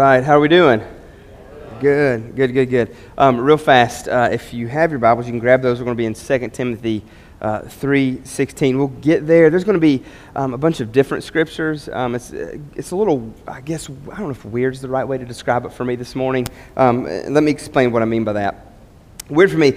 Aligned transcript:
right, 0.00 0.24
how 0.24 0.38
are 0.38 0.40
we 0.40 0.48
doing? 0.48 0.82
Good, 1.78 2.34
good, 2.34 2.54
good, 2.54 2.70
good. 2.70 2.96
Um, 3.18 3.38
real 3.38 3.58
fast, 3.58 4.08
uh, 4.08 4.30
if 4.32 4.54
you 4.54 4.66
have 4.66 4.90
your 4.90 4.98
Bibles, 4.98 5.26
you 5.26 5.32
can 5.32 5.38
grab 5.38 5.60
those. 5.60 5.78
We're 5.78 5.84
going 5.84 5.96
to 5.96 6.00
be 6.00 6.06
in 6.06 6.14
2 6.14 6.48
Timothy 6.48 7.04
uh, 7.42 7.60
3.16. 7.62 8.78
We'll 8.78 8.86
get 8.88 9.26
there. 9.26 9.50
There's 9.50 9.64
going 9.64 9.74
to 9.74 9.80
be 9.80 10.02
um, 10.34 10.54
a 10.54 10.58
bunch 10.58 10.80
of 10.80 10.90
different 10.90 11.22
scriptures. 11.22 11.90
Um, 11.90 12.14
it's, 12.14 12.30
it's 12.30 12.92
a 12.92 12.96
little, 12.96 13.30
I 13.46 13.60
guess, 13.60 13.90
I 13.90 13.92
don't 13.92 14.20
know 14.20 14.30
if 14.30 14.42
weird 14.46 14.72
is 14.72 14.80
the 14.80 14.88
right 14.88 15.04
way 15.04 15.18
to 15.18 15.26
describe 15.26 15.66
it 15.66 15.72
for 15.74 15.84
me 15.84 15.96
this 15.96 16.14
morning. 16.14 16.46
Um, 16.78 17.04
let 17.04 17.42
me 17.42 17.50
explain 17.50 17.92
what 17.92 18.00
I 18.00 18.06
mean 18.06 18.24
by 18.24 18.32
that. 18.32 18.72
Weird 19.28 19.50
for 19.50 19.58
me. 19.58 19.72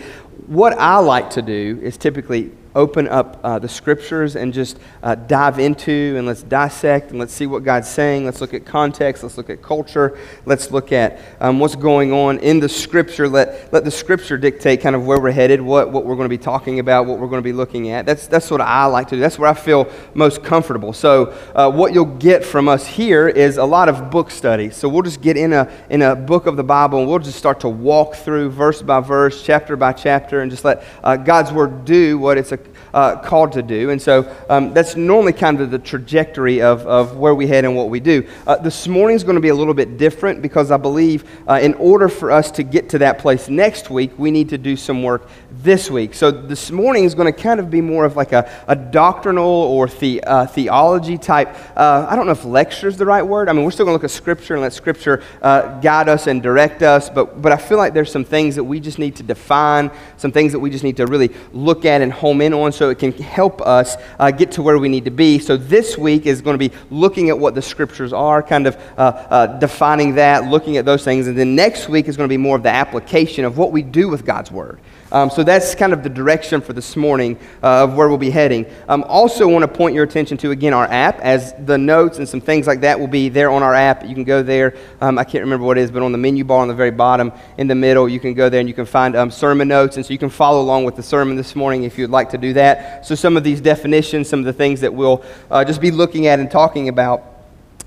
What 0.48 0.72
I 0.78 1.00
like 1.00 1.32
to 1.32 1.42
do 1.42 1.80
is 1.84 1.98
typically 1.98 2.52
open 2.76 3.08
up 3.08 3.40
uh, 3.44 3.60
the 3.60 3.68
scriptures 3.70 4.36
and 4.36 4.54
just 4.54 4.80
uh, 5.04 5.16
dive 5.16 5.60
into 5.60 6.16
and 6.18 6.26
let's 6.26 6.44
dissect 6.44 7.12
and 7.12 7.20
let's 7.20 7.34
see 7.34 7.46
what 7.46 7.64
God's 7.64 7.88
saying. 7.88 8.26
Let's 8.26 8.42
look 8.42 8.54
at 8.54 8.66
context. 8.66 9.24
Let's 9.24 9.38
look 9.38 9.50
at 9.50 9.62
culture. 9.62 10.18
Let's 10.46 10.72
look 10.72 10.92
at 10.92 11.20
um, 11.40 11.60
what's 11.60 11.76
going 11.76 12.12
on 12.12 12.40
in 12.40 12.60
the 12.60 12.70
scripture. 12.70 13.28
Let, 13.28 13.72
let 13.72 13.84
the 13.84 13.92
scripture 13.92 14.38
dictate 14.38 14.82
kind 14.82 14.96
of 14.96 15.06
where 15.06 15.20
we're 15.20 15.32
headed, 15.32 15.62
what, 15.62 15.92
what 15.92 16.06
we're 16.06 16.16
going 16.16 16.26
to 16.26 16.30
be 16.30 16.38
talking 16.38 16.80
about, 16.80 17.06
what 17.06 17.20
we're 17.20 17.28
going 17.28 17.42
to 17.42 17.48
be 17.48 17.54
looking 17.54 17.90
at. 17.90 18.06
That's, 18.06 18.28
that's 18.28 18.50
what 18.50 18.62
I 18.62 18.86
like 18.86 19.10
to 19.10 19.16
do. 19.16 19.22
That's 19.22 19.38
where 19.38 19.50
I 19.50 19.54
feel 19.54 19.90
most 20.14 20.44
comfortable. 20.44 20.94
So, 20.94 21.36
uh, 21.54 21.72
what 21.72 21.94
you'll 21.94 22.06
get 22.06 22.44
from 22.44 22.68
us 22.68 22.88
here 22.88 23.28
is 23.28 23.58
a 23.58 23.66
lot 23.66 23.90
of 23.90 24.10
book 24.10 24.32
study. 24.32 24.72
So, 24.72 24.90
we'll 24.90 25.04
just 25.04 25.22
get 25.22 25.38
in 25.38 25.54
a, 25.54 25.72
in 25.90 26.02
a 26.02 26.16
book 26.16 26.48
of 26.48 26.58
the 26.58 26.64
Bible 26.64 27.00
and 27.00 27.08
we'll 27.08 27.20
just 27.20 27.38
start 27.38 27.60
to 27.62 27.70
walk 27.70 28.16
through 28.16 28.50
verse 28.50 28.82
by 28.82 29.00
verse, 29.00 29.44
chapter 29.44 29.76
by 29.76 29.94
chapter, 29.94 30.42
and 30.42 30.50
just 30.50 30.66
let 30.66 30.84
uh, 31.04 31.16
God's 31.18 31.52
word 31.52 31.86
do 31.86 32.18
what 32.18 32.38
it's 32.38 32.52
a 32.52 32.63
uh, 32.94 33.18
called 33.18 33.52
to 33.54 33.64
do. 33.64 33.90
And 33.90 34.02
so 34.02 34.34
um, 34.50 34.74
that's 34.74 34.96
normally 34.96 35.34
kind 35.34 35.60
of 35.62 35.72
the 35.72 35.80
trajectory 35.80 36.62
of, 36.62 36.86
of 36.86 37.18
where 37.18 37.34
we 37.34 37.48
head 37.48 37.66
and 37.66 37.76
what 37.76 37.90
we 37.90 38.00
do. 38.00 38.28
Uh, 38.46 38.56
this 38.58 38.88
morning 38.88 39.16
is 39.16 39.24
going 39.24 39.36
to 39.36 39.42
be 39.42 39.50
a 39.50 39.56
little 39.56 39.74
bit 39.74 39.98
different 39.98 40.42
because 40.42 40.72
I 40.72 40.78
believe 40.78 41.24
uh, 41.48 41.60
in 41.62 41.74
order 41.76 42.08
for 42.08 42.32
us 42.32 42.52
to 42.52 42.64
get 42.64 42.90
to 42.90 43.00
that 43.00 43.20
place 43.20 43.50
next 43.50 43.90
week, 43.90 44.12
we 44.18 44.32
need 44.32 44.50
to 44.50 44.58
do 44.58 44.76
some 44.76 45.04
work 45.04 45.28
this 45.64 45.90
week. 45.90 46.14
So 46.14 46.30
this 46.30 46.72
morning 46.72 47.06
is 47.06 47.16
going 47.16 47.34
to 47.34 47.42
kind 47.42 47.60
of 47.62 47.72
be 47.72 47.80
more 47.80 48.04
of 48.04 48.18
like 48.18 48.34
a, 48.34 48.52
a 48.68 48.76
doctrinal 48.76 49.46
or 49.46 49.88
the, 49.88 50.22
uh, 50.22 50.46
theology 50.46 51.18
type. 51.18 51.56
Uh, 51.76 52.06
I 52.10 52.18
don't 52.18 52.26
know 52.26 52.34
if 52.34 52.44
lecture 52.44 52.90
is 52.90 52.98
the 52.98 53.06
right 53.06 53.26
word. 53.26 53.48
I 53.48 53.54
mean, 53.54 53.64
we're 53.64 53.72
still 53.72 53.86
going 53.86 53.98
to 53.98 54.02
look 54.02 54.04
at 54.04 54.12
Scripture 54.12 54.56
and 54.56 54.62
let 54.62 54.74
Scripture 54.74 55.24
uh, 55.42 55.80
guide 55.80 56.10
us 56.10 56.28
and 56.28 56.44
direct 56.44 56.84
us, 56.84 57.10
but, 57.10 57.42
but 57.42 57.54
I 57.54 57.58
feel 57.58 57.78
like 57.78 57.94
there's 57.94 58.12
some 58.12 58.26
things 58.26 58.56
that 58.56 58.64
we 58.64 58.82
just 58.82 59.00
need 59.00 59.16
to 59.16 59.24
define, 59.24 59.90
some 60.18 60.34
things 60.34 60.52
that 60.52 60.60
we 60.60 60.70
just 60.70 60.84
need 60.84 60.98
to 60.98 61.08
really 61.08 61.32
look 61.54 61.86
at 61.86 62.02
and 62.02 62.12
home 62.12 62.42
in 62.42 62.54
on. 62.54 62.74
So 62.74 62.90
it 62.90 63.00
can 63.00 63.14
help 63.14 63.62
us 63.62 63.96
uh, 64.20 64.32
get 64.32 64.52
to 64.54 64.62
where 64.62 64.78
we 64.78 64.90
need 64.90 65.06
to 65.06 65.12
be. 65.12 65.40
So 65.40 65.56
this 65.56 65.98
week 65.98 66.26
is 66.26 66.42
going 66.42 66.56
to 66.56 66.70
be 66.70 66.76
looking 66.90 67.30
at 67.30 67.40
what 67.40 67.56
the 67.56 67.62
scriptures 67.62 68.12
are, 68.12 68.44
kind 68.44 68.68
of 68.68 68.76
uh, 68.98 69.02
uh, 69.02 69.60
defining 69.60 70.16
that, 70.16 70.50
looking 70.50 70.76
at 70.76 70.84
those 70.84 71.06
things. 71.06 71.28
And 71.28 71.38
then 71.38 71.56
next 71.56 71.88
week 71.88 72.10
is 72.10 72.18
going 72.18 72.28
to 72.28 72.34
be 72.34 72.38
more 72.38 72.58
of 72.58 72.64
the 72.64 72.70
application 72.70 73.46
of 73.46 73.58
what 73.58 73.72
we 73.72 73.82
do 73.82 74.10
with 74.10 74.26
God's 74.26 74.52
word. 74.52 74.82
Um, 75.14 75.30
so 75.30 75.44
that's 75.54 75.76
kind 75.76 75.94
of 75.94 76.02
the 76.02 76.10
direction 76.10 76.62
for 76.62 76.74
this 76.74 76.96
morning 76.96 77.38
uh, 77.62 77.84
of 77.84 77.94
where 77.94 78.10
we'll 78.10 78.18
be 78.18 78.32
heading. 78.32 78.66
Um, 78.90 79.04
also, 79.08 79.48
want 79.48 79.62
to 79.62 79.68
point 79.68 79.94
your 79.94 80.04
attention 80.04 80.36
to 80.38 80.50
again 80.50 80.74
our 80.74 80.86
app, 80.86 81.20
as 81.20 81.54
the 81.66 81.78
notes 81.78 82.18
and 82.18 82.28
some 82.28 82.42
things 82.42 82.66
like 82.66 82.82
that 82.82 83.00
will 83.00 83.08
be 83.08 83.30
there 83.30 83.52
on 83.52 83.62
our 83.62 83.76
app. 83.76 84.04
You 84.04 84.16
can 84.16 84.24
go 84.24 84.42
there. 84.42 84.76
Um, 85.00 85.20
I 85.20 85.24
can't 85.24 85.44
remember 85.44 85.66
what 85.66 85.78
it 85.78 85.82
is, 85.82 85.92
but 85.92 86.02
on 86.02 86.12
the 86.12 86.18
menu 86.18 86.44
bar 86.44 86.62
on 86.62 86.68
the 86.68 86.74
very 86.74 86.90
bottom 86.90 87.32
in 87.60 87.68
the 87.68 87.76
middle, 87.76 88.10
you 88.10 88.20
can 88.20 88.34
go 88.34 88.50
there 88.50 88.62
and 88.62 88.68
you 88.68 88.74
can 88.74 88.88
find 88.88 89.16
um, 89.16 89.30
sermon 89.30 89.68
notes, 89.68 89.96
and 89.96 90.04
so 90.04 90.12
you 90.12 90.18
can 90.18 90.32
follow 90.32 90.60
along 90.60 90.86
with 90.86 90.96
the 90.96 91.04
sermon 91.04 91.36
this 91.36 91.56
morning 91.56 91.84
if 91.84 92.00
you'd 92.00 92.10
like 92.10 92.32
to 92.32 92.40
do 92.40 92.54
that. 92.54 93.06
So 93.06 93.14
some 93.14 93.38
of 93.38 93.44
these 93.44 93.62
definitions, 93.62 94.28
some 94.28 94.40
of 94.40 94.46
the 94.46 94.54
things 94.54 94.82
that 94.82 94.94
we'll 94.94 95.24
uh, 95.52 95.64
just 95.64 95.82
be 95.82 95.92
looking 95.92 96.26
at 96.26 96.40
and 96.40 96.50
talking 96.50 96.90
about 96.90 97.33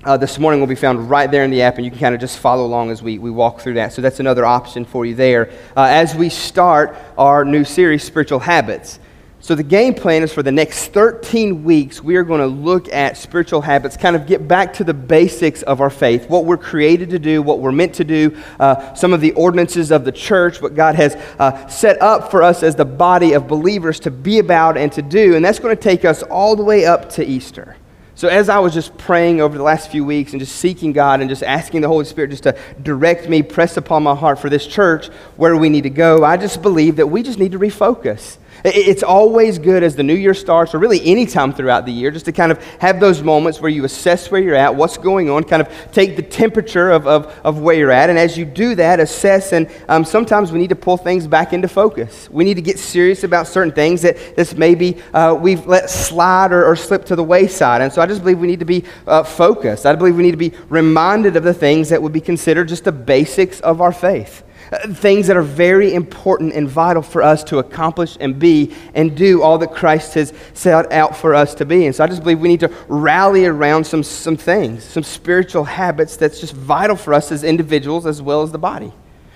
uh, 0.03 0.15
this 0.17 0.37
morning 0.39 0.59
will 0.59 0.67
be 0.67 0.75
found 0.75 1.09
right 1.09 1.29
there 1.29 1.43
in 1.43 1.51
the 1.51 1.61
app, 1.61 1.75
and 1.75 1.85
you 1.85 1.91
can 1.91 1.99
kind 1.99 2.15
of 2.15 2.21
just 2.21 2.39
follow 2.39 2.65
along 2.65 2.91
as 2.91 3.01
we, 3.01 3.19
we 3.19 3.31
walk 3.31 3.59
through 3.59 3.73
that. 3.73 3.93
So 3.93 4.01
that's 4.01 4.19
another 4.19 4.45
option 4.45 4.85
for 4.85 5.05
you 5.05 5.15
there. 5.15 5.49
Uh, 5.75 5.83
as 5.83 6.15
we 6.15 6.29
start 6.29 6.95
our 7.17 7.43
new 7.43 7.63
series, 7.63 8.03
Spiritual 8.03 8.39
Habits. 8.39 8.99
So 9.39 9.55
the 9.55 9.63
game 9.63 9.93
plan 9.93 10.23
is 10.23 10.33
for 10.33 10.43
the 10.43 10.51
next 10.51 10.87
13 10.87 11.63
weeks, 11.63 12.01
we 12.01 12.15
are 12.15 12.23
going 12.23 12.41
to 12.41 12.47
look 12.47 12.91
at 12.91 13.17
spiritual 13.17 13.61
habits, 13.61 13.95
kind 13.95 14.15
of 14.15 14.25
get 14.25 14.47
back 14.47 14.73
to 14.73 14.83
the 14.83 14.93
basics 14.93 15.61
of 15.61 15.79
our 15.79 15.89
faith, 15.89 16.27
what 16.27 16.45
we're 16.45 16.57
created 16.57 17.11
to 17.11 17.19
do, 17.19 17.41
what 17.41 17.59
we're 17.59 17.71
meant 17.71 17.93
to 17.95 18.03
do, 18.03 18.35
uh, 18.59 18.93
some 18.95 19.13
of 19.13 19.21
the 19.21 19.31
ordinances 19.33 19.91
of 19.91 20.05
the 20.05 20.11
church, 20.11 20.61
what 20.61 20.75
God 20.75 20.95
has 20.95 21.15
uh, 21.39 21.67
set 21.67 22.01
up 22.01 22.31
for 22.31 22.43
us 22.43 22.63
as 22.63 22.75
the 22.75 22.85
body 22.85 23.33
of 23.33 23.47
believers 23.47 23.99
to 24.01 24.11
be 24.11 24.39
about 24.39 24.75
and 24.75 24.91
to 24.93 25.01
do. 25.01 25.35
And 25.35 25.45
that's 25.45 25.59
going 25.59 25.75
to 25.75 25.81
take 25.81 26.03
us 26.03 26.23
all 26.23 26.55
the 26.55 26.63
way 26.63 26.85
up 26.85 27.09
to 27.11 27.25
Easter. 27.25 27.77
So, 28.17 28.27
as 28.29 28.49
I 28.49 28.57
was 28.57 28.73
just 28.73 28.97
praying 28.97 29.41
over 29.41 29.55
the 29.55 29.63
last 29.63 29.91
few 29.91 30.03
weeks 30.03 30.31
and 30.31 30.39
just 30.39 30.55
seeking 30.55 30.91
God 30.91 31.21
and 31.21 31.29
just 31.29 31.43
asking 31.43 31.81
the 31.81 31.87
Holy 31.87 32.03
Spirit 32.03 32.31
just 32.31 32.41
to 32.43 32.57
direct 32.81 33.29
me, 33.29 33.43
press 33.43 33.77
upon 33.77 34.01
my 34.01 34.15
heart 34.15 34.39
for 34.39 34.49
this 34.49 34.65
church 34.65 35.09
where 35.35 35.55
we 35.55 35.69
need 35.69 35.83
to 35.83 35.91
go, 35.91 36.23
I 36.23 36.35
just 36.35 36.63
believe 36.63 36.95
that 36.95 37.05
we 37.05 37.21
just 37.21 37.37
need 37.37 37.51
to 37.51 37.59
refocus. 37.59 38.37
It's 38.63 39.03
always 39.03 39.59
good 39.59 39.83
as 39.83 39.95
the 39.95 40.03
new 40.03 40.15
year 40.15 40.33
starts, 40.33 40.73
or 40.73 40.79
really 40.79 41.01
any 41.05 41.25
time 41.25 41.53
throughout 41.53 41.85
the 41.85 41.91
year, 41.91 42.11
just 42.11 42.25
to 42.25 42.31
kind 42.31 42.51
of 42.51 42.63
have 42.79 42.99
those 42.99 43.21
moments 43.21 43.61
where 43.61 43.69
you 43.69 43.85
assess 43.85 44.31
where 44.31 44.41
you're 44.41 44.55
at, 44.55 44.75
what's 44.75 44.97
going 44.97 45.29
on, 45.29 45.43
kind 45.43 45.61
of 45.61 45.91
take 45.91 46.15
the 46.15 46.21
temperature 46.21 46.89
of, 46.91 47.07
of, 47.07 47.27
of 47.43 47.59
where 47.59 47.75
you're 47.75 47.91
at. 47.91 48.09
And 48.09 48.17
as 48.17 48.37
you 48.37 48.45
do 48.45 48.75
that, 48.75 48.99
assess, 48.99 49.53
and 49.53 49.69
um, 49.87 50.03
sometimes 50.03 50.51
we 50.51 50.59
need 50.59 50.69
to 50.69 50.75
pull 50.75 50.97
things 50.97 51.27
back 51.27 51.53
into 51.53 51.67
focus. 51.67 52.29
We 52.29 52.43
need 52.43 52.55
to 52.55 52.61
get 52.61 52.79
serious 52.79 53.23
about 53.23 53.47
certain 53.47 53.73
things 53.73 54.01
that 54.01 54.35
this 54.35 54.55
maybe 54.55 55.01
uh, 55.13 55.37
we've 55.39 55.65
let 55.67 55.89
slide 55.89 56.51
or, 56.51 56.65
or, 56.65 56.75
slip 56.75 57.05
to 57.05 57.15
the 57.15 57.23
wayside. 57.23 57.81
And 57.81 57.91
so 57.91 58.01
I 58.01 58.05
just 58.05 58.21
believe 58.21 58.39
we 58.39 58.47
need 58.47 58.59
to 58.59 58.65
be 58.65 58.83
uh, 59.05 59.23
focused. 59.23 59.85
I 59.85 59.95
believe 59.95 60.15
we 60.15 60.23
need 60.23 60.31
to 60.31 60.37
be 60.37 60.53
reminded 60.69 61.35
of 61.35 61.43
the 61.43 61.53
things 61.53 61.89
that 61.89 62.01
would 62.01 62.13
be 62.13 62.21
considered 62.21 62.67
just 62.67 62.83
the 62.83 62.91
basics 62.91 63.59
of 63.61 63.81
our 63.81 63.91
faith. 63.91 64.43
Uh, 64.71 64.93
things 64.93 65.27
that 65.27 65.37
are 65.37 65.41
very 65.41 65.93
important 65.93 66.53
and 66.53 66.69
vital 66.69 67.01
for 67.01 67.21
us 67.21 67.43
to 67.43 67.59
accomplish 67.59 68.17
and 68.19 68.37
be 68.37 68.75
and 68.93 69.15
do 69.15 69.41
all 69.41 69.57
that 69.57 69.73
Christ 69.73 70.15
has 70.15 70.33
set 70.53 70.91
out 70.91 71.15
for 71.15 71.33
us 71.33 71.55
to 71.55 71.65
be. 71.65 71.85
And 71.85 71.95
so 71.95 72.03
I 72.03 72.07
just 72.07 72.21
believe 72.21 72.39
we 72.39 72.49
need 72.49 72.59
to 72.59 72.73
rally 72.89 73.45
around 73.45 73.85
some, 73.85 74.03
some 74.03 74.35
things, 74.35 74.83
some 74.83 75.03
spiritual 75.03 75.63
habits 75.63 76.17
that's 76.17 76.41
just 76.41 76.53
vital 76.53 76.97
for 76.97 77.13
us 77.13 77.31
as 77.31 77.43
individuals 77.45 78.05
as 78.05 78.21
well 78.21 78.41
as 78.41 78.51
the 78.51 78.57
body, 78.57 78.91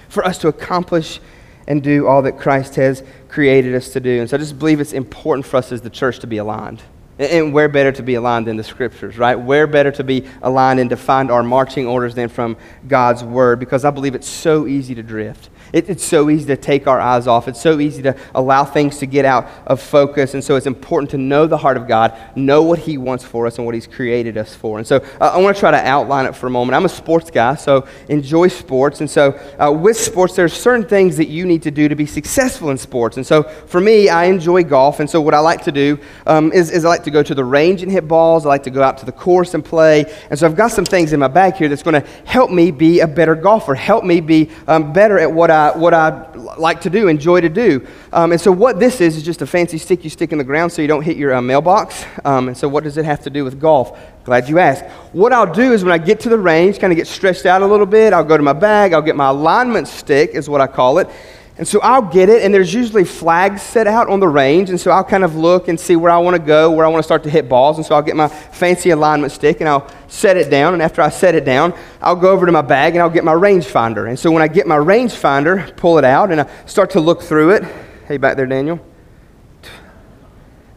for 0.09 0.25
us 0.25 0.37
to 0.39 0.49
accomplish 0.49 1.21
and 1.67 1.81
do 1.81 2.07
all 2.07 2.21
that 2.23 2.37
Christ 2.37 2.75
has 2.75 3.03
created 3.29 3.73
us 3.73 3.93
to 3.93 4.01
do. 4.01 4.19
And 4.19 4.29
so 4.29 4.35
I 4.35 4.39
just 4.39 4.59
believe 4.59 4.81
it's 4.81 4.93
important 4.93 5.45
for 5.45 5.57
us 5.57 5.71
as 5.71 5.81
the 5.81 5.89
church 5.89 6.19
to 6.19 6.27
be 6.27 6.37
aligned. 6.37 6.83
And 7.21 7.53
where 7.53 7.69
better 7.69 7.91
to 7.91 8.01
be 8.01 8.15
aligned 8.15 8.47
than 8.47 8.57
the 8.57 8.63
scriptures, 8.63 9.15
right? 9.15 9.35
Where 9.35 9.67
better 9.67 9.91
to 9.91 10.03
be 10.03 10.25
aligned 10.41 10.79
and 10.79 10.89
to 10.89 10.97
find 10.97 11.29
our 11.29 11.43
marching 11.43 11.85
orders 11.85 12.15
than 12.15 12.29
from 12.29 12.57
God's 12.87 13.23
word? 13.23 13.59
Because 13.59 13.85
I 13.85 13.91
believe 13.91 14.15
it's 14.15 14.27
so 14.27 14.65
easy 14.65 14.95
to 14.95 15.03
drift. 15.03 15.49
It, 15.73 15.89
it's 15.89 16.03
so 16.03 16.29
easy 16.29 16.47
to 16.47 16.57
take 16.57 16.87
our 16.87 16.99
eyes 16.99 17.27
off. 17.27 17.47
It's 17.47 17.61
so 17.61 17.79
easy 17.79 18.01
to 18.03 18.15
allow 18.35 18.65
things 18.65 18.97
to 18.99 19.05
get 19.05 19.25
out 19.25 19.47
of 19.67 19.79
focus. 19.81 20.33
And 20.33 20.43
so 20.43 20.55
it's 20.55 20.65
important 20.65 21.11
to 21.11 21.17
know 21.17 21.47
the 21.47 21.57
heart 21.57 21.77
of 21.77 21.87
God, 21.87 22.17
know 22.35 22.63
what 22.63 22.79
He 22.79 22.97
wants 22.97 23.23
for 23.23 23.47
us 23.47 23.57
and 23.57 23.65
what 23.65 23.75
He's 23.75 23.87
created 23.87 24.37
us 24.37 24.53
for. 24.55 24.77
And 24.77 24.87
so 24.87 24.97
uh, 25.19 25.31
I 25.33 25.37
want 25.37 25.55
to 25.55 25.59
try 25.59 25.71
to 25.71 25.77
outline 25.77 26.25
it 26.25 26.35
for 26.35 26.47
a 26.47 26.49
moment. 26.49 26.75
I'm 26.75 26.85
a 26.85 26.89
sports 26.89 27.31
guy, 27.31 27.55
so 27.55 27.87
enjoy 28.09 28.47
sports. 28.47 28.99
And 28.99 29.09
so 29.09 29.39
uh, 29.59 29.71
with 29.71 29.97
sports, 29.97 30.35
there's 30.35 30.53
certain 30.53 30.87
things 30.87 31.17
that 31.17 31.27
you 31.27 31.45
need 31.45 31.61
to 31.63 31.71
do 31.71 31.87
to 31.87 31.95
be 31.95 32.05
successful 32.05 32.69
in 32.71 32.77
sports. 32.77 33.17
And 33.17 33.25
so 33.25 33.43
for 33.43 33.79
me, 33.79 34.09
I 34.09 34.25
enjoy 34.25 34.63
golf. 34.63 34.99
And 34.99 35.09
so 35.09 35.21
what 35.21 35.33
I 35.33 35.39
like 35.39 35.63
to 35.63 35.71
do 35.71 35.99
um, 36.25 36.51
is, 36.51 36.71
is 36.71 36.83
I 36.83 36.89
like 36.89 37.03
to 37.03 37.10
go 37.11 37.23
to 37.23 37.35
the 37.35 37.44
range 37.44 37.83
and 37.83 37.91
hit 37.91 38.07
balls. 38.07 38.45
I 38.45 38.49
like 38.49 38.63
to 38.63 38.69
go 38.69 38.81
out 38.81 38.97
to 38.99 39.05
the 39.05 39.11
course 39.11 39.53
and 39.53 39.63
play. 39.63 40.05
And 40.29 40.39
so 40.39 40.45
I've 40.47 40.55
got 40.55 40.72
some 40.72 40.85
things 40.85 41.13
in 41.13 41.19
my 41.19 41.27
bag 41.27 41.55
here 41.55 41.69
that's 41.69 41.83
going 41.83 42.01
to 42.01 42.07
help 42.25 42.51
me 42.51 42.72
be 42.72 43.01
a 43.01 43.07
better 43.07 43.35
golfer, 43.35 43.75
help 43.75 44.03
me 44.03 44.22
be 44.22 44.49
um, 44.67 44.94
better 44.94 45.19
at 45.19 45.31
what 45.31 45.51
I 45.51 45.77
what 45.77 45.94
I 45.94 46.31
like 46.57 46.81
to 46.81 46.89
do, 46.89 47.07
enjoy 47.07 47.41
to 47.41 47.49
do. 47.49 47.85
Um, 48.13 48.31
and 48.31 48.41
so, 48.41 48.51
what 48.51 48.79
this 48.79 49.01
is, 49.01 49.17
is 49.17 49.23
just 49.23 49.41
a 49.41 49.47
fancy 49.47 49.77
stick 49.77 50.03
you 50.03 50.09
stick 50.09 50.31
in 50.31 50.38
the 50.38 50.44
ground 50.44 50.72
so 50.72 50.81
you 50.81 50.88
don't 50.88 51.03
hit 51.03 51.17
your 51.17 51.33
uh, 51.33 51.41
mailbox. 51.41 52.05
Um, 52.25 52.47
and 52.47 52.57
so, 52.57 52.67
what 52.67 52.83
does 52.83 52.97
it 52.97 53.05
have 53.05 53.22
to 53.22 53.29
do 53.29 53.43
with 53.43 53.59
golf? 53.59 53.99
Glad 54.23 54.49
you 54.49 54.59
asked. 54.59 54.85
What 55.13 55.33
I'll 55.33 55.51
do 55.51 55.73
is 55.73 55.83
when 55.83 55.93
I 55.93 55.97
get 55.97 56.19
to 56.22 56.29
the 56.29 56.37
range, 56.37 56.79
kind 56.79 56.93
of 56.93 56.97
get 56.97 57.08
stretched 57.08 57.46
out 57.46 57.61
a 57.61 57.66
little 57.66 57.85
bit, 57.85 58.13
I'll 58.13 58.23
go 58.23 58.37
to 58.37 58.43
my 58.43 58.53
bag, 58.53 58.93
I'll 58.93 59.02
get 59.02 59.16
my 59.16 59.29
alignment 59.29 59.87
stick, 59.87 60.31
is 60.31 60.47
what 60.47 60.61
I 60.61 60.67
call 60.67 60.99
it. 60.99 61.09
And 61.57 61.67
so 61.67 61.81
I'll 61.81 62.01
get 62.01 62.29
it, 62.29 62.43
and 62.43 62.53
there's 62.53 62.73
usually 62.73 63.03
flags 63.03 63.61
set 63.61 63.85
out 63.85 64.07
on 64.09 64.19
the 64.19 64.27
range. 64.27 64.69
And 64.69 64.79
so 64.79 64.89
I'll 64.89 65.03
kind 65.03 65.23
of 65.23 65.35
look 65.35 65.67
and 65.67 65.79
see 65.79 65.95
where 65.95 66.11
I 66.11 66.17
want 66.17 66.35
to 66.35 66.41
go, 66.41 66.71
where 66.71 66.85
I 66.85 66.89
want 66.89 66.99
to 66.99 67.03
start 67.03 67.23
to 67.23 67.29
hit 67.29 67.49
balls. 67.49 67.77
And 67.77 67.85
so 67.85 67.93
I'll 67.93 68.01
get 68.01 68.15
my 68.15 68.29
fancy 68.29 68.91
alignment 68.91 69.33
stick 69.33 69.59
and 69.59 69.69
I'll 69.69 69.87
set 70.07 70.37
it 70.37 70.49
down. 70.49 70.73
And 70.73 70.81
after 70.81 71.01
I 71.01 71.09
set 71.09 71.35
it 71.35 71.43
down, 71.43 71.73
I'll 72.01 72.15
go 72.15 72.31
over 72.31 72.45
to 72.45 72.51
my 72.51 72.61
bag 72.61 72.93
and 72.93 73.01
I'll 73.01 73.09
get 73.09 73.23
my 73.23 73.33
rangefinder. 73.33 74.07
And 74.07 74.17
so 74.17 74.31
when 74.31 74.41
I 74.41 74.47
get 74.47 74.65
my 74.65 74.77
rangefinder, 74.77 75.75
pull 75.75 75.97
it 75.97 76.05
out, 76.05 76.31
and 76.31 76.41
I 76.41 76.65
start 76.65 76.89
to 76.91 77.01
look 77.01 77.21
through 77.21 77.51
it. 77.51 77.63
Hey, 78.07 78.17
back 78.17 78.37
there, 78.37 78.47
Daniel. 78.47 78.79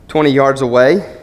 20 0.09 0.31
yards 0.31 0.61
away. 0.61 1.19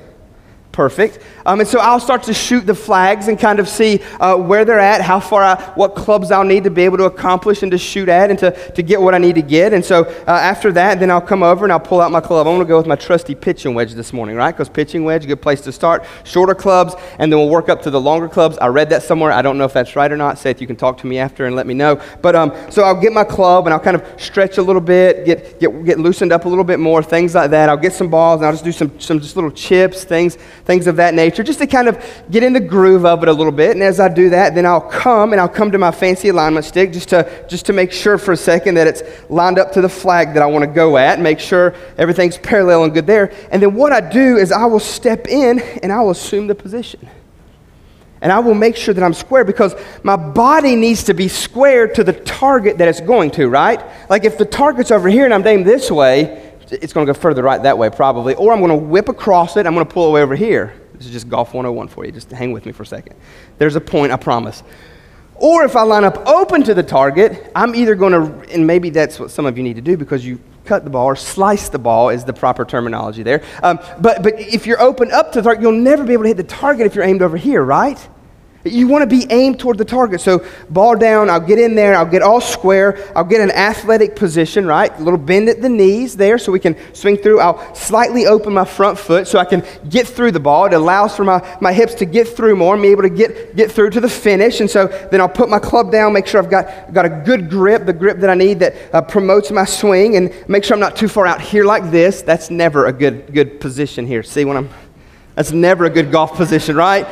Perfect. 0.72 1.20
Um, 1.46 1.60
and 1.60 1.68
so 1.68 1.80
I'll 1.80 2.00
start 2.00 2.24
to 2.24 2.34
shoot 2.34 2.66
the 2.66 2.76
flags 2.76 3.28
and 3.28 3.40
kind 3.40 3.60
of 3.60 3.68
see 3.68 4.02
uh, 4.20 4.36
where 4.36 4.66
they're 4.66 4.80
at, 4.80 5.02
how 5.02 5.20
far, 5.20 5.44
I, 5.44 5.72
what 5.76 5.96
clubs 5.96 6.32
I'll 6.32 6.44
need 6.44 6.64
to 6.66 6.70
be 6.70 6.84
able 6.84 6.98
to 6.98 7.06
accomplish 7.06 7.64
and 7.64 7.72
to 7.72 7.78
shoot 7.78 8.10
at 8.10 8.30
and 8.30 8.40
to, 8.40 8.52
to 8.72 8.84
get 8.84 9.02
what 9.02 9.16
I 9.16 9.18
need 9.18 9.36
to 9.36 9.42
get. 9.42 9.74
And 9.74 9.84
so 9.84 10.04
uh, 10.04 10.32
after 10.32 10.72
that, 10.74 11.00
then 11.00 11.10
I'll 11.10 11.22
come 11.22 11.44
over 11.44 11.66
and 11.66 11.72
I'll 11.72 11.80
pull 11.80 12.02
out 12.02 12.12
my 12.12 12.22
club. 12.22 12.48
I'm 12.48 12.54
going 12.56 12.66
to 12.66 12.70
go 12.70 12.78
with 12.78 12.88
my 12.88 12.96
trusty 12.96 13.36
pitching 13.36 13.74
wedge 13.74 13.94
this 13.94 14.14
morning, 14.14 14.36
right? 14.36 14.52
Because 14.52 14.70
pitching 14.70 15.04
wedge, 15.04 15.26
good 15.26 15.42
place 15.42 15.62
to 15.62 15.72
start. 15.72 16.06
Shorter 16.24 16.56
clubs, 16.56 16.94
and 17.18 17.32
then 17.32 17.40
we'll 17.40 17.50
work 17.50 17.70
up 17.70 17.82
to 17.84 17.90
the 17.90 18.00
longer 18.00 18.28
clubs. 18.30 18.58
I 18.60 18.68
read 18.68 18.90
that 18.92 19.04
somewhere. 19.04 19.32
I 19.32 19.42
don't 19.42 19.58
know 19.58 19.66
if 19.66 19.74
that's 19.74 19.96
right 19.96 20.12
or 20.12 20.18
not. 20.18 20.38
Seth, 20.38 20.62
you 20.62 20.68
can 20.68 20.76
talk 20.76 20.98
to 21.00 21.08
me 21.08 21.18
after 21.18 21.46
and 21.46 21.56
let 21.56 21.66
me 21.66 21.74
know. 21.74 22.02
But 22.22 22.36
um, 22.36 22.56
so 22.70 22.84
I'll 22.84 23.00
get 23.00 23.14
my 23.14 23.24
club 23.24 23.66
and 23.66 23.74
I'll 23.74 23.80
kind 23.80 23.96
of 23.96 24.22
stretch 24.22 24.58
a 24.58 24.62
little 24.62 24.82
bit, 24.82 25.26
get, 25.26 25.60
get, 25.60 25.86
get 25.86 26.00
loosened 26.00 26.32
up 26.32 26.46
a 26.46 26.50
little 26.50 26.64
bit 26.64 26.80
more, 26.80 27.02
things 27.02 27.36
like 27.36 27.52
that. 27.52 27.70
I'll 27.70 27.78
get 27.78 27.94
some 27.94 28.10
balls 28.10 28.42
and 28.42 28.48
I'll 28.48 28.54
just 28.54 28.64
do 28.64 28.72
some, 28.72 29.00
some 29.00 29.20
just 29.20 29.36
little 29.36 29.52
chips, 29.52 30.04
things, 30.04 30.36
things 30.66 30.88
of 30.88 30.96
that 30.98 31.14
nature 31.14 31.31
just 31.32 31.60
to 31.60 31.68
kind 31.68 31.88
of 31.88 32.04
get 32.30 32.44
in 32.44 32.54
the 32.54 32.60
groove 32.60 33.06
of 33.06 33.24
it 33.24 33.30
a 33.30 33.34
little 33.34 33.52
bit. 33.52 33.72
And 33.72 33.84
as 33.84 34.00
I 34.00 34.08
do 34.08 34.30
that, 34.30 34.56
then 34.56 34.66
I'll 34.66 34.82
come 34.82 35.32
and 35.32 35.42
I'll 35.42 35.50
come 35.50 35.72
to 35.72 35.78
my 35.78 35.92
fancy 35.92 36.30
alignment 36.30 36.66
stick 36.66 36.92
just 36.92 37.10
to, 37.10 37.46
just 37.50 37.66
to 37.68 37.74
make 37.74 37.92
sure 37.92 38.18
for 38.18 38.32
a 38.32 38.38
second 38.38 38.76
that 38.76 38.88
it's 38.88 39.04
lined 39.30 39.60
up 39.60 39.72
to 39.74 39.82
the 39.82 39.90
flag 39.90 40.34
that 40.34 40.44
I 40.44 40.46
want 40.46 40.64
to 40.64 40.72
go 40.72 40.98
at, 40.98 41.20
make 41.20 41.40
sure 41.40 41.74
everything's 41.98 42.38
parallel 42.38 42.84
and 42.84 42.94
good 42.94 43.08
there. 43.08 43.34
And 43.52 43.62
then 43.62 43.76
what 43.76 43.92
I 43.92 44.02
do 44.02 44.38
is 44.38 44.52
I 44.52 44.66
will 44.66 44.80
step 44.80 45.28
in 45.28 45.60
and 45.60 45.92
I 45.92 46.02
will 46.02 46.12
assume 46.12 46.48
the 46.48 46.56
position. 46.56 47.08
And 48.22 48.32
I 48.32 48.38
will 48.38 48.54
make 48.54 48.76
sure 48.76 48.94
that 48.94 49.04
I'm 49.04 49.16
square 49.16 49.44
because 49.44 49.76
my 50.04 50.16
body 50.16 50.76
needs 50.76 51.06
to 51.06 51.16
be 51.16 51.28
square 51.28 51.88
to 51.88 52.04
the 52.04 52.14
target 52.14 52.78
that 52.78 52.88
it's 52.88 53.02
going 53.02 53.32
to, 53.32 53.50
right? 53.50 53.84
Like 54.10 54.26
if 54.26 54.38
the 54.38 54.46
target's 54.46 54.92
over 54.92 55.10
here 55.10 55.26
and 55.26 55.34
I'm 55.34 55.46
aimed 55.46 55.66
this 55.66 55.90
way, 55.90 56.52
it's 56.70 56.94
going 56.94 57.06
to 57.06 57.14
go 57.14 57.20
further 57.20 57.44
right 57.44 57.62
that 57.64 57.78
way 57.78 57.90
probably. 57.90 58.36
Or 58.36 58.54
I'm 58.54 58.60
going 58.60 58.70
to 58.70 58.76
whip 58.76 59.10
across 59.10 59.58
it, 59.58 59.66
I'm 59.66 59.74
going 59.74 59.86
to 59.86 59.92
pull 59.92 60.08
away 60.08 60.22
over 60.22 60.36
here. 60.36 60.81
This 61.02 61.08
is 61.08 61.14
just 61.14 61.30
golf 61.30 61.56
101 61.56 61.88
for 61.88 62.06
you. 62.06 62.12
Just 62.12 62.30
hang 62.30 62.52
with 62.52 62.64
me 62.64 62.72
for 62.72 62.84
a 62.84 62.86
second. 62.86 63.16
There's 63.58 63.76
a 63.76 63.82
point, 63.82 64.12
I 64.12 64.18
promise. 64.18 64.62
Or 65.34 65.64
if 65.64 65.76
I 65.76 65.82
line 65.82 66.04
up 66.04 66.28
open 66.28 66.62
to 66.66 66.76
the 66.76 66.84
target, 66.84 67.52
I'm 67.56 67.74
either 67.74 67.96
going 67.96 68.14
to, 68.14 68.54
and 68.54 68.68
maybe 68.68 68.92
that's 68.92 69.20
what 69.20 69.32
some 69.32 69.48
of 69.48 69.58
you 69.58 69.64
need 69.64 69.78
to 69.78 69.82
do 69.82 69.98
because 69.98 70.24
you 70.24 70.40
cut 70.64 70.84
the 70.84 70.92
ball 70.92 71.08
or 71.08 71.16
slice 71.16 71.70
the 71.70 71.80
ball 71.80 72.10
is 72.10 72.24
the 72.24 72.34
proper 72.34 72.66
terminology 72.66 73.24
there. 73.24 73.42
Um, 73.64 73.80
but, 74.00 74.22
but 74.22 74.40
if 74.40 74.68
you're 74.68 74.80
open 74.80 75.12
up 75.12 75.32
to 75.32 75.42
the 75.42 75.46
target, 75.46 75.64
you'll 75.64 75.72
never 75.72 76.04
be 76.04 76.14
able 76.14 76.26
to 76.26 76.28
hit 76.28 76.38
the 76.38 76.44
target 76.44 76.86
if 76.86 76.94
you're 76.94 77.04
aimed 77.04 77.24
over 77.24 77.36
here, 77.36 77.64
right? 77.64 77.98
You 78.64 78.88
want 78.88 79.02
to 79.02 79.08
be 79.08 79.26
aimed 79.32 79.60
toward 79.60 79.80
the 79.80 79.86
target. 79.86 80.22
So, 80.22 80.46
ball 80.70 80.96
down, 80.96 81.30
I'll 81.32 81.40
get 81.40 81.58
in 81.58 81.74
there, 81.74 81.96
I'll 81.96 82.06
get 82.06 82.22
all 82.22 82.40
square, 82.40 83.12
I'll 83.16 83.24
get 83.24 83.42
an 83.42 83.50
athletic 83.50 84.16
position, 84.16 84.68
right? 84.68 84.96
A 85.00 85.02
little 85.02 85.18
bend 85.18 85.50
at 85.50 85.62
the 85.62 85.70
knees 85.70 86.16
there 86.16 86.38
so 86.38 86.52
we 86.52 86.60
can 86.60 86.76
swing 86.94 87.18
through. 87.18 87.40
I'll 87.40 87.74
slightly 87.74 88.28
open 88.28 88.54
my 88.54 88.66
front 88.66 89.00
foot 89.00 89.28
so 89.28 89.40
I 89.40 89.46
can 89.46 89.66
get 89.90 90.08
through 90.08 90.34
the 90.34 90.40
ball. 90.40 90.66
It 90.66 90.74
allows 90.74 91.16
for 91.16 91.24
my, 91.24 91.58
my 91.60 91.74
hips 91.74 91.96
to 91.96 92.06
get 92.06 92.28
through 92.28 92.56
more 92.56 92.76
and 92.76 92.84
be 92.84 92.90
able 92.90 93.02
to 93.02 93.10
get, 93.10 93.56
get 93.56 93.72
through 93.72 93.90
to 93.92 94.00
the 94.00 94.10
finish. 94.10 94.60
And 94.60 94.70
so 94.70 94.88
then 95.12 95.22
I'll 95.22 95.30
put 95.30 95.50
my 95.50 95.60
club 95.60 95.92
down, 95.92 96.14
make 96.14 96.28
sure 96.28 96.42
I've 96.42 96.52
got, 96.52 96.94
got 96.94 97.06
a 97.06 97.10
good 97.10 97.50
grip, 97.50 97.88
the 97.88 97.94
grip 97.94 98.20
that 98.20 98.30
I 98.30 98.36
need 98.36 98.60
that 98.60 98.76
uh, 98.94 99.02
promotes 99.02 99.50
my 99.50 99.66
swing, 99.66 100.18
and 100.18 100.32
make 100.48 100.64
sure 100.64 100.76
I'm 100.76 100.80
not 100.80 100.96
too 100.96 101.08
far 101.08 101.26
out 101.26 101.42
here 101.42 101.66
like 101.66 101.90
this. 101.90 102.22
That's 102.22 102.52
never 102.52 102.86
a 102.86 102.94
good, 102.94 103.34
good 103.34 103.60
position 103.60 104.06
here. 104.06 104.22
See 104.22 104.46
when 104.46 104.58
I'm, 104.58 104.70
that's 105.34 105.52
never 105.52 105.86
a 105.86 105.90
good 105.90 106.12
golf 106.12 106.36
position, 106.36 106.76
right? 106.76 107.08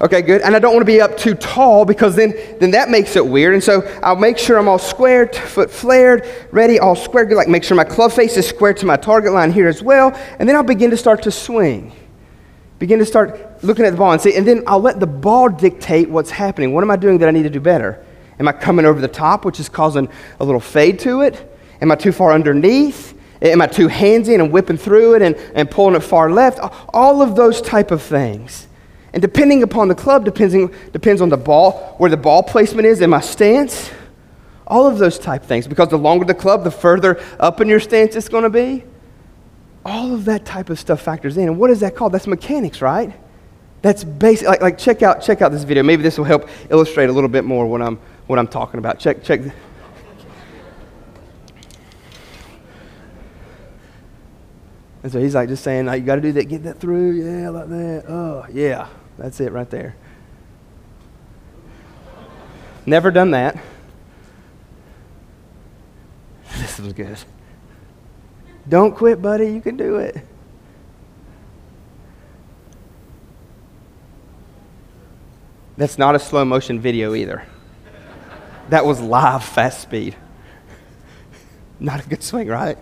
Okay, 0.00 0.22
good. 0.22 0.42
And 0.42 0.56
I 0.56 0.58
don't 0.58 0.72
want 0.72 0.82
to 0.82 0.92
be 0.92 1.00
up 1.00 1.16
too 1.16 1.34
tall 1.34 1.84
because 1.84 2.16
then, 2.16 2.34
then 2.58 2.72
that 2.72 2.90
makes 2.90 3.14
it 3.14 3.24
weird. 3.24 3.54
And 3.54 3.62
so 3.62 3.82
I'll 4.02 4.16
make 4.16 4.38
sure 4.38 4.58
I'm 4.58 4.68
all 4.68 4.78
squared, 4.78 5.34
foot 5.36 5.70
flared, 5.70 6.28
ready, 6.50 6.80
all 6.80 6.96
squared. 6.96 7.30
Like 7.32 7.48
make 7.48 7.62
sure 7.62 7.76
my 7.76 7.84
club 7.84 8.12
face 8.12 8.36
is 8.36 8.46
square 8.46 8.74
to 8.74 8.86
my 8.86 8.96
target 8.96 9.32
line 9.32 9.52
here 9.52 9.68
as 9.68 9.82
well. 9.82 10.10
And 10.38 10.48
then 10.48 10.56
I'll 10.56 10.64
begin 10.64 10.90
to 10.90 10.96
start 10.96 11.22
to 11.22 11.30
swing. 11.30 11.92
Begin 12.80 12.98
to 12.98 13.06
start 13.06 13.62
looking 13.62 13.84
at 13.84 13.90
the 13.90 13.96
ball 13.96 14.10
and 14.10 14.20
see. 14.20 14.34
And 14.34 14.46
then 14.46 14.64
I'll 14.66 14.80
let 14.80 14.98
the 14.98 15.06
ball 15.06 15.48
dictate 15.48 16.10
what's 16.10 16.30
happening. 16.30 16.74
What 16.74 16.82
am 16.82 16.90
I 16.90 16.96
doing 16.96 17.18
that 17.18 17.28
I 17.28 17.32
need 17.32 17.44
to 17.44 17.50
do 17.50 17.60
better? 17.60 18.04
Am 18.40 18.48
I 18.48 18.52
coming 18.52 18.84
over 18.84 19.00
the 19.00 19.08
top, 19.08 19.44
which 19.44 19.60
is 19.60 19.68
causing 19.68 20.08
a 20.40 20.44
little 20.44 20.60
fade 20.60 20.98
to 21.00 21.20
it? 21.20 21.56
Am 21.80 21.92
I 21.92 21.94
too 21.94 22.10
far 22.10 22.32
underneath? 22.32 23.16
Am 23.40 23.62
I 23.62 23.68
too 23.68 23.88
handsy 23.88 24.34
and 24.34 24.50
whipping 24.50 24.76
through 24.76 25.14
it 25.14 25.22
and, 25.22 25.36
and 25.54 25.70
pulling 25.70 25.94
it 25.94 26.00
far 26.00 26.30
left? 26.30 26.58
All 26.92 27.22
of 27.22 27.36
those 27.36 27.62
type 27.62 27.92
of 27.92 28.02
things. 28.02 28.66
And 29.14 29.22
depending 29.22 29.62
upon 29.62 29.86
the 29.86 29.94
club, 29.94 30.24
depending, 30.24 30.74
depends 30.92 31.22
on 31.22 31.28
the 31.28 31.36
ball, 31.36 31.94
where 31.98 32.10
the 32.10 32.16
ball 32.16 32.42
placement 32.42 32.84
is 32.84 33.00
and 33.00 33.12
my 33.12 33.20
stance, 33.20 33.92
all 34.66 34.88
of 34.88 34.98
those 34.98 35.20
type 35.20 35.44
things. 35.44 35.68
Because 35.68 35.88
the 35.88 35.96
longer 35.96 36.24
the 36.24 36.34
club, 36.34 36.64
the 36.64 36.72
further 36.72 37.22
up 37.38 37.60
in 37.60 37.68
your 37.68 37.78
stance 37.78 38.16
it's 38.16 38.28
going 38.28 38.42
to 38.42 38.50
be. 38.50 38.82
All 39.84 40.12
of 40.12 40.24
that 40.24 40.44
type 40.44 40.68
of 40.68 40.80
stuff 40.80 41.00
factors 41.00 41.36
in. 41.36 41.44
And 41.44 41.58
what 41.58 41.70
is 41.70 41.78
that 41.80 41.94
called? 41.94 42.10
That's 42.10 42.26
mechanics, 42.26 42.82
right? 42.82 43.14
That's 43.82 44.02
basic. 44.02 44.48
Like, 44.48 44.60
like 44.60 44.78
check 44.78 45.02
out 45.02 45.22
check 45.22 45.42
out 45.42 45.52
this 45.52 45.62
video. 45.62 45.84
Maybe 45.84 46.02
this 46.02 46.18
will 46.18 46.24
help 46.24 46.48
illustrate 46.68 47.08
a 47.08 47.12
little 47.12 47.28
bit 47.28 47.44
more 47.44 47.66
what 47.66 47.82
I'm 47.82 48.00
what 48.26 48.40
I'm 48.40 48.48
talking 48.48 48.78
about. 48.78 48.98
Check 48.98 49.22
check. 49.22 49.42
And 55.04 55.12
so 55.12 55.20
he's 55.20 55.34
like 55.34 55.50
just 55.50 55.62
saying, 55.62 55.84
like, 55.84 56.00
you 56.00 56.06
got 56.06 56.14
to 56.16 56.22
do 56.22 56.32
that, 56.32 56.46
get 56.46 56.62
that 56.64 56.80
through, 56.80 57.12
yeah, 57.12 57.50
like 57.50 57.68
that. 57.68 58.04
Oh, 58.08 58.46
yeah. 58.50 58.88
That's 59.18 59.40
it 59.40 59.52
right 59.52 59.68
there. 59.70 59.96
Never 62.86 63.10
done 63.10 63.30
that. 63.32 63.56
This 66.56 66.78
was 66.78 66.92
good. 66.92 67.18
Don't 68.68 68.94
quit, 68.96 69.20
buddy. 69.20 69.46
You 69.46 69.60
can 69.60 69.76
do 69.76 69.96
it. 69.96 70.16
That's 75.76 75.98
not 75.98 76.14
a 76.14 76.18
slow 76.18 76.44
motion 76.44 76.80
video 76.80 77.14
either. 77.14 77.44
That 78.70 78.86
was 78.86 79.00
live 79.00 79.44
fast 79.44 79.80
speed. 79.80 80.16
Not 81.80 82.04
a 82.04 82.08
good 82.08 82.22
swing, 82.22 82.48
right? 82.48 82.78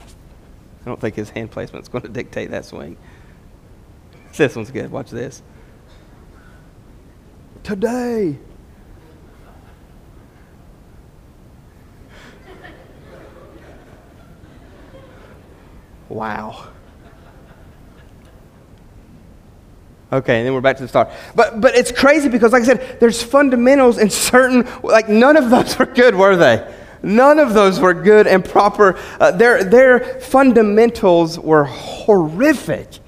I 0.00 0.84
don't 0.84 1.00
think 1.00 1.14
his 1.14 1.30
hand 1.30 1.50
placement 1.50 1.84
is 1.84 1.88
going 1.88 2.02
to 2.02 2.08
dictate 2.08 2.50
that 2.50 2.64
swing. 2.64 2.96
This 4.36 4.54
one's 4.54 4.70
good. 4.70 4.90
Watch 4.90 5.10
this. 5.10 5.42
Today. 7.62 8.38
Wow. 16.08 16.68
Okay, 20.12 20.38
and 20.38 20.46
then 20.46 20.54
we're 20.54 20.60
back 20.60 20.76
to 20.76 20.82
the 20.82 20.88
start. 20.88 21.10
But 21.34 21.60
but 21.60 21.74
it's 21.74 21.90
crazy 21.90 22.28
because 22.28 22.52
like 22.52 22.62
I 22.62 22.66
said, 22.66 23.00
there's 23.00 23.22
fundamentals 23.22 23.98
in 23.98 24.08
certain 24.08 24.68
like 24.82 25.08
none 25.08 25.36
of 25.36 25.50
those 25.50 25.78
were 25.78 25.86
good, 25.86 26.14
were 26.14 26.36
they? 26.36 26.72
None 27.02 27.38
of 27.38 27.54
those 27.54 27.80
were 27.80 27.94
good 27.94 28.26
and 28.26 28.44
proper. 28.44 28.98
Uh, 29.20 29.30
their, 29.30 29.62
their 29.62 30.20
fundamentals 30.20 31.38
were 31.38 31.64
horrific. 31.64 32.98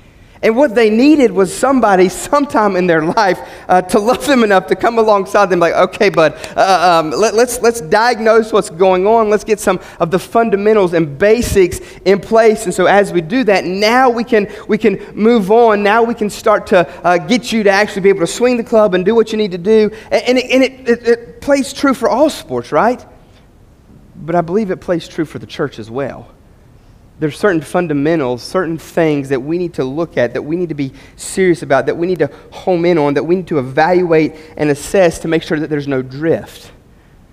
And 0.43 0.57
what 0.57 0.75
they 0.75 0.89
needed 0.89 1.33
was 1.33 1.55
somebody 1.55 2.09
sometime 2.09 2.77
in 2.77 2.87
their 2.87 3.03
life 3.03 3.41
uh, 3.69 3.83
to 3.83 3.99
love 3.99 4.25
them 4.27 4.45
enough 4.45 4.69
to 4.69 4.77
come 4.77 4.99
alongside 4.99 5.47
them, 5.47 5.59
like, 5.59 5.75
okay, 5.75 6.11
bud, 6.11 6.35
uh, 6.57 7.01
um, 7.03 7.11
let, 7.11 7.35
let's, 7.35 7.61
let's 7.61 7.81
diagnose 7.81 8.53
what's 8.53 8.71
going 8.71 9.07
on. 9.07 9.31
Let's 9.31 9.43
get 9.45 9.59
some 9.59 9.81
of 9.99 10.11
the 10.11 10.19
fundamentals 10.19 10.93
and 10.95 11.19
basics 11.19 11.81
in 12.05 12.21
place. 12.21 12.67
And 12.67 12.75
so 12.75 12.87
as 12.87 13.13
we 13.13 13.21
do 13.21 13.43
that, 13.45 13.65
now 13.65 14.11
we 14.11 14.23
can, 14.23 14.49
we 14.69 14.79
can 14.79 15.05
move 15.15 15.51
on. 15.51 15.83
Now 15.83 16.05
we 16.05 16.15
can 16.15 16.31
start 16.31 16.69
to 16.69 16.89
uh, 17.05 17.19
get 17.19 17.51
you 17.53 17.65
to 17.65 17.71
actually 17.71 18.03
be 18.03 18.09
able 18.09 18.21
to 18.21 18.27
swing 18.27 18.57
the 18.57 18.65
club 18.65 18.95
and 18.95 19.05
do 19.05 19.15
what 19.15 19.33
you 19.33 19.39
need 19.39 19.53
to 19.53 19.59
do. 19.59 19.91
And, 20.11 20.23
and, 20.23 20.39
it, 20.39 20.51
and 20.51 20.63
it, 20.63 20.89
it, 20.89 21.09
it 21.09 21.41
plays 21.41 21.73
true 21.73 21.95
for 21.95 22.09
all 22.09 22.31
sports, 22.31 22.71
right? 22.71 23.05
But 24.15 24.37
I 24.37 24.41
believe 24.41 24.71
it 24.71 24.81
plays 24.81 25.09
true 25.09 25.25
for 25.25 25.41
the 25.41 25.47
church 25.47 25.79
as 25.81 25.91
well 25.91 26.29
there's 27.19 27.39
certain 27.39 27.61
fundamentals, 27.61 28.43
certain 28.43 28.79
things 28.79 29.29
that 29.31 29.41
we 29.41 29.59
need 29.59 29.75
to 29.75 29.85
look 29.85 30.17
at, 30.17 30.35
that 30.35 30.43
we 30.43 30.57
need 30.57 30.69
to 30.69 30.75
be 30.75 30.93
serious 31.17 31.63
about, 31.63 31.87
that 31.87 31.97
we 31.97 32.07
need 32.07 32.21
to 32.21 32.31
home 32.51 32.85
in 32.85 32.99
on, 32.99 33.15
that 33.15 33.25
we 33.25 33.37
need 33.37 33.49
to 33.49 33.59
evaluate 33.59 34.35
and 34.57 34.71
assess 34.71 35.19
to 35.21 35.29
make 35.29 35.43
sure 35.43 35.59
that 35.59 35.69
there's 35.69 35.89
no 35.89 36.01
drift. 36.03 36.71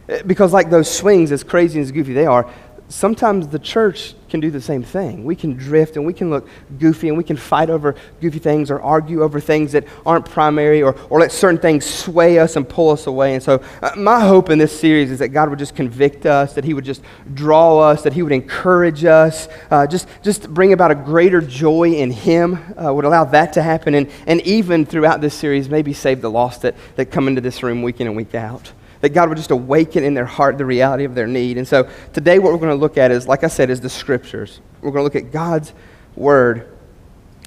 Eh, 0.09 0.21
because, 0.25 0.53
like 0.53 0.69
those 0.69 0.89
swings, 0.89 1.31
as 1.31 1.43
crazy 1.43 1.79
and 1.79 1.85
as 1.85 1.91
goofy 1.91 2.13
they 2.13 2.25
are, 2.25 2.49
sometimes 2.89 3.47
the 3.47 3.59
church 3.59 4.13
can 4.29 4.39
do 4.39 4.51
the 4.51 4.61
same 4.61 4.83
thing. 4.83 5.23
We 5.23 5.35
can 5.35 5.53
drift 5.53 5.95
and 5.95 6.05
we 6.05 6.13
can 6.13 6.29
look 6.29 6.47
goofy 6.79 7.07
and 7.07 7.17
we 7.17 7.23
can 7.23 7.37
fight 7.37 7.69
over 7.69 7.95
goofy 8.21 8.39
things 8.39 8.69
or 8.69 8.81
argue 8.81 9.23
over 9.23 9.39
things 9.39 9.71
that 9.71 9.85
aren't 10.05 10.25
primary 10.25 10.83
or, 10.83 10.95
or 11.09 11.19
let 11.19 11.31
certain 11.31 11.59
things 11.59 11.85
sway 11.85 12.37
us 12.37 12.55
and 12.55 12.67
pull 12.67 12.91
us 12.91 13.07
away. 13.07 13.33
And 13.33 13.43
so, 13.43 13.63
uh, 13.81 13.91
my 13.95 14.19
hope 14.19 14.49
in 14.49 14.57
this 14.57 14.77
series 14.77 15.09
is 15.09 15.19
that 15.19 15.29
God 15.29 15.49
would 15.49 15.59
just 15.59 15.75
convict 15.75 16.25
us, 16.25 16.53
that 16.53 16.63
He 16.63 16.73
would 16.73 16.85
just 16.85 17.01
draw 17.33 17.79
us, 17.79 18.03
that 18.03 18.13
He 18.13 18.23
would 18.23 18.33
encourage 18.33 19.05
us, 19.05 19.47
uh, 19.71 19.87
just, 19.87 20.07
just 20.21 20.49
bring 20.49 20.73
about 20.73 20.91
a 20.91 20.95
greater 20.95 21.41
joy 21.41 21.93
in 21.93 22.11
Him, 22.11 22.59
uh, 22.77 22.93
would 22.93 23.05
allow 23.05 23.23
that 23.25 23.53
to 23.53 23.63
happen. 23.63 23.95
And, 23.95 24.09
and 24.27 24.41
even 24.41 24.85
throughout 24.85 25.21
this 25.21 25.33
series, 25.33 25.69
maybe 25.69 25.93
save 25.93 26.21
the 26.21 26.31
lost 26.31 26.61
that, 26.63 26.75
that 26.97 27.05
come 27.05 27.27
into 27.27 27.41
this 27.41 27.63
room 27.63 27.81
week 27.83 28.01
in 28.01 28.07
and 28.07 28.15
week 28.15 28.35
out 28.35 28.71
that 29.01 29.09
God 29.09 29.29
would 29.29 29.37
just 29.37 29.51
awaken 29.51 30.03
in 30.03 30.13
their 30.13 30.25
heart 30.25 30.57
the 30.57 30.65
reality 30.65 31.03
of 31.03 31.15
their 31.15 31.27
need. 31.27 31.57
And 31.57 31.67
so 31.67 31.89
today, 32.13 32.39
what 32.39 32.51
we're 32.51 32.59
going 32.59 32.71
to 32.71 32.75
look 32.75 32.97
at 32.97 33.11
is, 33.11 33.27
like 33.27 33.43
I 33.43 33.47
said, 33.47 33.69
is 33.69 33.81
the 33.81 33.89
scriptures. 33.89 34.59
We're 34.81 34.91
going 34.91 35.01
to 35.01 35.03
look 35.03 35.15
at 35.15 35.31
God's 35.31 35.73
word. 36.15 36.71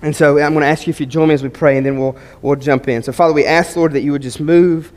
And 0.02 0.14
so 0.14 0.38
I'm 0.38 0.52
going 0.52 0.62
to 0.62 0.69
ask 0.69 0.87
you 0.87 0.90
if 0.90 1.00
you 1.00 1.07
join 1.07 1.28
me 1.28 1.35
as 1.35 1.43
we 1.43 1.49
pray, 1.49 1.76
and 1.76 1.85
then 1.85 1.99
we'll, 1.99 2.17
we'll 2.40 2.57
jump 2.57 2.88
in. 2.88 3.02
So, 3.02 3.12
Father, 3.12 3.33
we 3.33 3.45
ask, 3.45 3.76
Lord, 3.76 3.93
that 3.95 4.02
you 4.02 4.12
would 4.12 4.23
just 4.23 4.40
move 4.40 4.93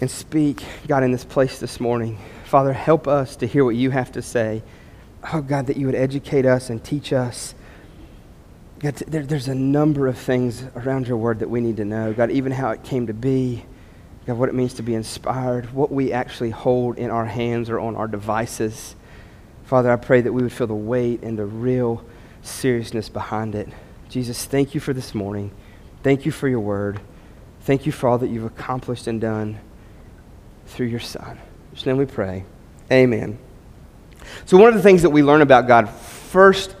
and 0.00 0.10
speak, 0.10 0.64
God, 0.88 1.04
in 1.04 1.12
this 1.12 1.24
place 1.24 1.60
this 1.60 1.78
morning. 1.78 2.18
Father, 2.44 2.72
help 2.72 3.06
us 3.06 3.36
to 3.36 3.46
hear 3.46 3.64
what 3.64 3.76
you 3.76 3.90
have 3.90 4.12
to 4.12 4.22
say. 4.22 4.62
Oh, 5.32 5.40
God, 5.40 5.66
that 5.68 5.76
you 5.76 5.86
would 5.86 5.94
educate 5.94 6.46
us 6.46 6.68
and 6.68 6.82
teach 6.82 7.12
us. 7.12 7.54
God, 8.80 8.96
there, 8.96 9.22
there's 9.22 9.48
a 9.48 9.54
number 9.54 10.08
of 10.08 10.18
things 10.18 10.64
around 10.76 11.06
your 11.06 11.16
word 11.16 11.38
that 11.38 11.48
we 11.48 11.60
need 11.60 11.76
to 11.76 11.84
know. 11.84 12.12
God, 12.12 12.30
even 12.30 12.52
how 12.52 12.70
it 12.70 12.82
came 12.82 13.06
to 13.06 13.14
be. 13.14 13.64
God, 14.26 14.38
what 14.38 14.48
it 14.48 14.54
means 14.54 14.74
to 14.74 14.82
be 14.82 14.94
inspired, 14.94 15.72
what 15.74 15.92
we 15.92 16.12
actually 16.12 16.50
hold 16.50 16.98
in 16.98 17.10
our 17.10 17.26
hands 17.26 17.68
or 17.68 17.78
on 17.78 17.94
our 17.96 18.08
devices. 18.08 18.96
Father, 19.64 19.90
I 19.90 19.96
pray 19.96 20.22
that 20.22 20.32
we 20.32 20.42
would 20.42 20.52
feel 20.52 20.66
the 20.66 20.74
weight 20.74 21.22
and 21.22 21.38
the 21.38 21.44
real 21.44 22.04
seriousness 22.42 23.08
behind 23.08 23.54
it. 23.54 23.68
Jesus, 24.08 24.44
thank 24.44 24.74
you 24.74 24.80
for 24.80 24.92
this 24.92 25.14
morning. 25.14 25.50
Thank 26.02 26.24
you 26.26 26.32
for 26.32 26.48
your 26.48 26.60
word. 26.60 27.00
Thank 27.62 27.86
you 27.86 27.92
for 27.92 28.08
all 28.08 28.18
that 28.18 28.28
you've 28.28 28.44
accomplished 28.44 29.06
and 29.06 29.20
done 29.20 29.58
through 30.66 30.86
your 30.86 31.00
Son. 31.00 31.38
In 31.72 31.82
name 31.86 31.96
we 31.96 32.06
pray. 32.06 32.44
Amen. 32.92 33.38
So, 34.44 34.56
one 34.56 34.68
of 34.68 34.74
the 34.74 34.82
things 34.82 35.02
that 35.02 35.10
we 35.10 35.22
learn 35.22 35.42
about 35.42 35.66
God 35.66 35.88
first 35.88 36.76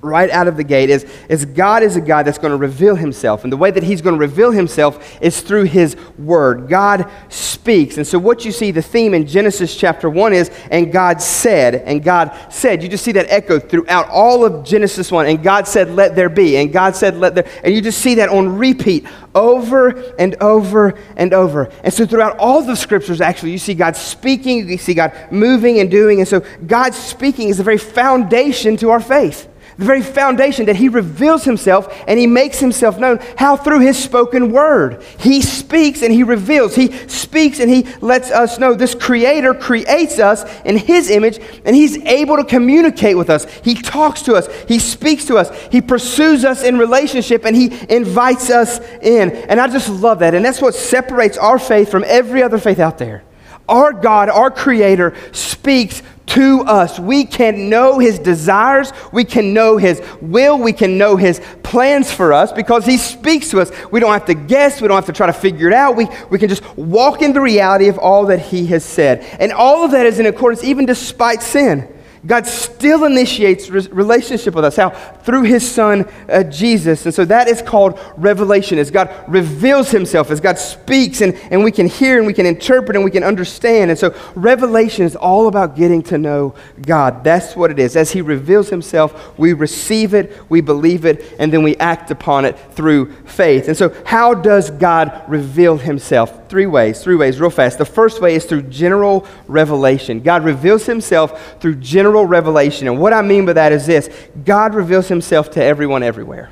right 0.00 0.30
out 0.30 0.46
of 0.46 0.56
the 0.56 0.64
gate 0.64 0.90
is, 0.90 1.04
is 1.28 1.44
God 1.44 1.82
is 1.82 1.96
a 1.96 2.00
God 2.00 2.24
that's 2.24 2.38
going 2.38 2.52
to 2.52 2.56
reveal 2.56 2.94
himself. 2.94 3.42
And 3.42 3.52
the 3.52 3.56
way 3.56 3.70
that 3.70 3.82
he's 3.82 4.00
going 4.00 4.14
to 4.14 4.20
reveal 4.20 4.52
himself 4.52 5.18
is 5.20 5.40
through 5.40 5.64
his 5.64 5.96
word. 6.18 6.68
God 6.68 7.10
speaks. 7.28 7.96
And 7.96 8.06
so 8.06 8.18
what 8.18 8.44
you 8.44 8.52
see, 8.52 8.70
the 8.70 8.82
theme 8.82 9.12
in 9.12 9.26
Genesis 9.26 9.76
chapter 9.76 10.08
1 10.08 10.32
is, 10.32 10.50
and 10.70 10.92
God 10.92 11.20
said, 11.20 11.74
and 11.74 12.02
God 12.02 12.36
said. 12.48 12.82
You 12.82 12.88
just 12.88 13.04
see 13.04 13.12
that 13.12 13.26
echoed 13.28 13.68
throughout 13.68 14.08
all 14.08 14.44
of 14.44 14.64
Genesis 14.64 15.10
1. 15.10 15.26
And 15.26 15.42
God 15.42 15.66
said, 15.66 15.90
let 15.90 16.14
there 16.14 16.28
be. 16.28 16.56
And 16.56 16.72
God 16.72 16.94
said, 16.94 17.16
let 17.16 17.34
there. 17.34 17.48
And 17.64 17.74
you 17.74 17.80
just 17.80 18.00
see 18.00 18.14
that 18.16 18.28
on 18.28 18.56
repeat 18.56 19.06
over 19.34 19.88
and 20.16 20.36
over 20.36 20.98
and 21.16 21.34
over. 21.34 21.70
And 21.82 21.92
so 21.92 22.06
throughout 22.06 22.38
all 22.38 22.62
the 22.62 22.76
scriptures, 22.76 23.20
actually, 23.20 23.50
you 23.50 23.58
see 23.58 23.74
God 23.74 23.96
speaking, 23.96 24.68
you 24.68 24.78
see 24.78 24.94
God 24.94 25.12
moving 25.32 25.80
and 25.80 25.90
doing. 25.90 26.20
And 26.20 26.28
so 26.28 26.44
God 26.66 26.94
speaking 26.94 27.48
is 27.48 27.58
the 27.58 27.64
very 27.64 27.78
foundation 27.78 28.76
to 28.78 28.90
our 28.90 29.00
faith 29.00 29.48
the 29.78 29.84
very 29.84 30.02
foundation 30.02 30.66
that 30.66 30.76
he 30.76 30.88
reveals 30.88 31.44
himself 31.44 32.02
and 32.08 32.18
he 32.18 32.26
makes 32.26 32.58
himself 32.58 32.98
known. 32.98 33.20
How? 33.36 33.56
Through 33.56 33.80
his 33.80 33.96
spoken 33.96 34.50
word. 34.52 35.02
He 35.18 35.40
speaks 35.40 36.02
and 36.02 36.12
he 36.12 36.24
reveals. 36.24 36.74
He 36.74 36.92
speaks 37.08 37.60
and 37.60 37.70
he 37.70 37.86
lets 38.00 38.30
us 38.32 38.58
know. 38.58 38.74
This 38.74 38.96
creator 38.96 39.54
creates 39.54 40.18
us 40.18 40.44
in 40.62 40.76
his 40.76 41.10
image 41.10 41.38
and 41.64 41.76
he's 41.76 41.96
able 41.98 42.36
to 42.36 42.44
communicate 42.44 43.16
with 43.16 43.30
us. 43.30 43.46
He 43.62 43.74
talks 43.74 44.22
to 44.22 44.34
us. 44.34 44.48
He 44.66 44.80
speaks 44.80 45.26
to 45.26 45.36
us. 45.36 45.48
He 45.70 45.80
pursues 45.80 46.44
us 46.44 46.64
in 46.64 46.76
relationship 46.76 47.44
and 47.44 47.54
he 47.54 47.66
invites 47.88 48.50
us 48.50 48.80
in. 49.00 49.30
And 49.30 49.60
I 49.60 49.68
just 49.68 49.88
love 49.88 50.18
that. 50.18 50.34
And 50.34 50.44
that's 50.44 50.60
what 50.60 50.74
separates 50.74 51.38
our 51.38 51.58
faith 51.58 51.88
from 51.88 52.04
every 52.04 52.42
other 52.42 52.58
faith 52.58 52.80
out 52.80 52.98
there. 52.98 53.22
Our 53.68 53.92
God, 53.92 54.28
our 54.28 54.50
Creator, 54.50 55.14
speaks 55.32 56.02
to 56.28 56.62
us. 56.62 56.98
We 56.98 57.24
can 57.24 57.68
know 57.68 57.98
His 57.98 58.18
desires, 58.18 58.92
we 59.12 59.24
can 59.24 59.52
know 59.52 59.76
His 59.76 60.02
will, 60.20 60.58
we 60.58 60.72
can 60.72 60.98
know 60.98 61.16
His 61.16 61.40
plans 61.62 62.12
for 62.12 62.32
us 62.32 62.52
because 62.52 62.86
He 62.86 62.96
speaks 62.96 63.50
to 63.50 63.60
us. 63.60 63.70
We 63.90 64.00
don't 64.00 64.12
have 64.12 64.26
to 64.26 64.34
guess, 64.34 64.80
we 64.80 64.88
don't 64.88 64.96
have 64.96 65.06
to 65.06 65.12
try 65.12 65.26
to 65.26 65.32
figure 65.32 65.68
it 65.68 65.74
out. 65.74 65.96
We, 65.96 66.08
we 66.30 66.38
can 66.38 66.48
just 66.48 66.64
walk 66.76 67.22
in 67.22 67.32
the 67.32 67.40
reality 67.40 67.88
of 67.88 67.98
all 67.98 68.26
that 68.26 68.40
He 68.40 68.66
has 68.66 68.84
said. 68.84 69.20
And 69.40 69.52
all 69.52 69.84
of 69.84 69.90
that 69.92 70.06
is 70.06 70.18
in 70.18 70.26
accordance, 70.26 70.64
even 70.64 70.86
despite 70.86 71.42
sin. 71.42 71.94
God 72.26 72.46
still 72.46 73.04
initiates 73.04 73.70
relationship 73.70 74.54
with 74.54 74.64
us. 74.64 74.76
How? 74.76 74.90
Through 74.90 75.42
his 75.42 75.68
son, 75.68 76.08
uh, 76.28 76.42
Jesus. 76.44 77.04
And 77.06 77.14
so 77.14 77.24
that 77.26 77.48
is 77.48 77.62
called 77.62 77.98
revelation, 78.16 78.78
as 78.78 78.90
God 78.90 79.14
reveals 79.28 79.90
himself, 79.90 80.30
as 80.30 80.40
God 80.40 80.58
speaks, 80.58 81.20
and, 81.20 81.34
and 81.50 81.62
we 81.62 81.70
can 81.70 81.86
hear 81.86 82.18
and 82.18 82.26
we 82.26 82.32
can 82.32 82.46
interpret 82.46 82.96
and 82.96 83.04
we 83.04 83.10
can 83.10 83.22
understand. 83.22 83.90
And 83.90 83.98
so 83.98 84.14
revelation 84.34 85.04
is 85.04 85.14
all 85.16 85.46
about 85.46 85.76
getting 85.76 86.02
to 86.04 86.18
know 86.18 86.54
God. 86.82 87.22
That's 87.22 87.54
what 87.54 87.70
it 87.70 87.78
is. 87.78 87.96
As 87.96 88.10
he 88.10 88.20
reveals 88.20 88.68
himself, 88.68 89.38
we 89.38 89.52
receive 89.52 90.14
it, 90.14 90.36
we 90.48 90.60
believe 90.60 91.04
it, 91.04 91.36
and 91.38 91.52
then 91.52 91.62
we 91.62 91.76
act 91.76 92.10
upon 92.10 92.44
it 92.44 92.58
through 92.72 93.12
faith. 93.24 93.68
And 93.68 93.76
so, 93.76 93.94
how 94.04 94.34
does 94.34 94.70
God 94.70 95.24
reveal 95.28 95.78
himself? 95.78 96.47
Three 96.48 96.66
ways, 96.66 97.02
three 97.02 97.16
ways, 97.16 97.40
real 97.40 97.50
fast. 97.50 97.76
The 97.76 97.84
first 97.84 98.22
way 98.22 98.34
is 98.34 98.46
through 98.46 98.62
general 98.62 99.26
revelation. 99.46 100.20
God 100.20 100.44
reveals 100.44 100.86
himself 100.86 101.60
through 101.60 101.76
general 101.76 102.24
revelation. 102.24 102.88
And 102.88 102.98
what 102.98 103.12
I 103.12 103.20
mean 103.20 103.44
by 103.44 103.52
that 103.52 103.72
is 103.72 103.86
this 103.86 104.08
God 104.44 104.74
reveals 104.74 105.08
himself 105.08 105.50
to 105.52 105.62
everyone 105.62 106.02
everywhere. 106.02 106.50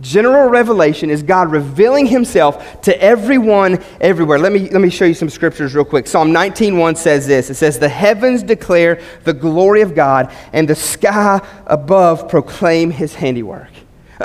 General 0.00 0.48
revelation 0.48 1.10
is 1.10 1.22
God 1.22 1.50
revealing 1.50 2.06
himself 2.06 2.82
to 2.82 3.02
everyone 3.02 3.82
everywhere. 4.00 4.38
Let 4.38 4.52
me, 4.52 4.68
let 4.68 4.80
me 4.80 4.90
show 4.90 5.04
you 5.04 5.14
some 5.14 5.30
scriptures 5.30 5.76
real 5.76 5.84
quick. 5.84 6.08
Psalm 6.08 6.32
19:1 6.32 6.96
says 6.96 7.26
this. 7.26 7.50
It 7.50 7.54
says, 7.54 7.78
The 7.78 7.88
heavens 7.88 8.42
declare 8.42 9.00
the 9.22 9.32
glory 9.32 9.80
of 9.80 9.94
God, 9.94 10.32
and 10.52 10.68
the 10.68 10.74
sky 10.74 11.40
above 11.66 12.28
proclaim 12.28 12.90
his 12.90 13.14
handiwork. 13.14 13.71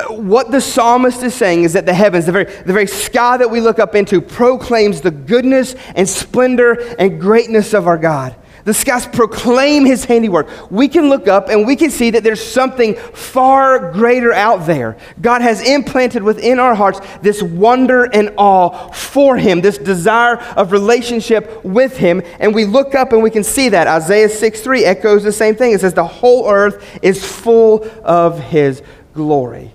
What 0.09 0.51
the 0.51 0.61
psalmist 0.61 1.23
is 1.23 1.33
saying 1.33 1.63
is 1.63 1.73
that 1.73 1.85
the 1.85 1.93
heavens, 1.93 2.25
the 2.25 2.31
very, 2.31 2.45
the 2.45 2.73
very 2.73 2.87
sky 2.87 3.37
that 3.37 3.49
we 3.49 3.61
look 3.61 3.79
up 3.79 3.95
into, 3.95 4.21
proclaims 4.21 5.01
the 5.01 5.11
goodness 5.11 5.75
and 5.95 6.07
splendor 6.07 6.73
and 6.97 7.19
greatness 7.19 7.73
of 7.73 7.87
our 7.87 7.97
God. 7.97 8.35
The 8.67 8.73
skies 8.73 9.07
proclaim 9.07 9.85
his 9.85 10.03
handiwork. 10.03 10.69
We 10.69 10.89
can 10.89 11.07
look 11.07 11.29
up 11.29 11.47
and 11.47 11.65
we 11.65 11.77
can 11.77 11.89
see 11.89 12.09
that 12.09 12.21
there's 12.25 12.43
something 12.43 12.95
far 12.95 13.93
greater 13.93 14.33
out 14.33 14.65
there. 14.65 14.97
God 15.21 15.41
has 15.41 15.65
implanted 15.65 16.21
within 16.21 16.59
our 16.59 16.75
hearts 16.75 16.99
this 17.21 17.41
wonder 17.41 18.09
and 18.13 18.33
awe 18.35 18.91
for 18.91 19.37
him, 19.37 19.61
this 19.61 19.77
desire 19.77 20.35
of 20.57 20.73
relationship 20.73 21.63
with 21.63 21.95
him. 21.95 22.21
And 22.41 22.53
we 22.53 22.65
look 22.65 22.93
up 22.93 23.13
and 23.13 23.23
we 23.23 23.29
can 23.29 23.45
see 23.45 23.69
that. 23.69 23.87
Isaiah 23.87 24.27
6 24.27 24.59
3 24.59 24.83
echoes 24.83 25.23
the 25.23 25.31
same 25.31 25.55
thing. 25.55 25.71
It 25.71 25.79
says, 25.79 25.93
The 25.93 26.03
whole 26.03 26.51
earth 26.51 26.99
is 27.01 27.25
full 27.25 27.89
of 28.03 28.37
his 28.37 28.83
glory. 29.13 29.71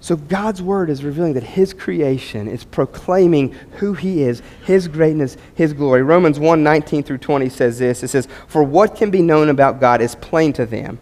So 0.00 0.16
God's 0.16 0.62
word 0.62 0.88
is 0.88 1.04
revealing 1.04 1.34
that 1.34 1.42
his 1.42 1.74
creation 1.74 2.48
is 2.48 2.64
proclaiming 2.64 3.54
who 3.72 3.92
he 3.92 4.22
is, 4.22 4.42
his 4.64 4.88
greatness, 4.88 5.36
his 5.54 5.74
glory. 5.74 6.02
Romans 6.02 6.38
1 6.38 6.62
19 6.62 7.02
through 7.02 7.18
20 7.18 7.48
says 7.50 7.78
this 7.78 8.02
it 8.02 8.08
says, 8.08 8.26
For 8.46 8.62
what 8.62 8.96
can 8.96 9.10
be 9.10 9.20
known 9.20 9.50
about 9.50 9.78
God 9.78 10.00
is 10.00 10.14
plain 10.14 10.54
to 10.54 10.64
them, 10.64 10.98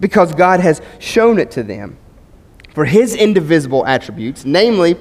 because 0.00 0.34
God 0.34 0.58
has 0.60 0.82
shown 0.98 1.38
it 1.38 1.52
to 1.52 1.62
them. 1.62 1.96
For 2.74 2.84
his 2.84 3.14
indivisible 3.14 3.86
attributes, 3.86 4.44
namely 4.44 4.96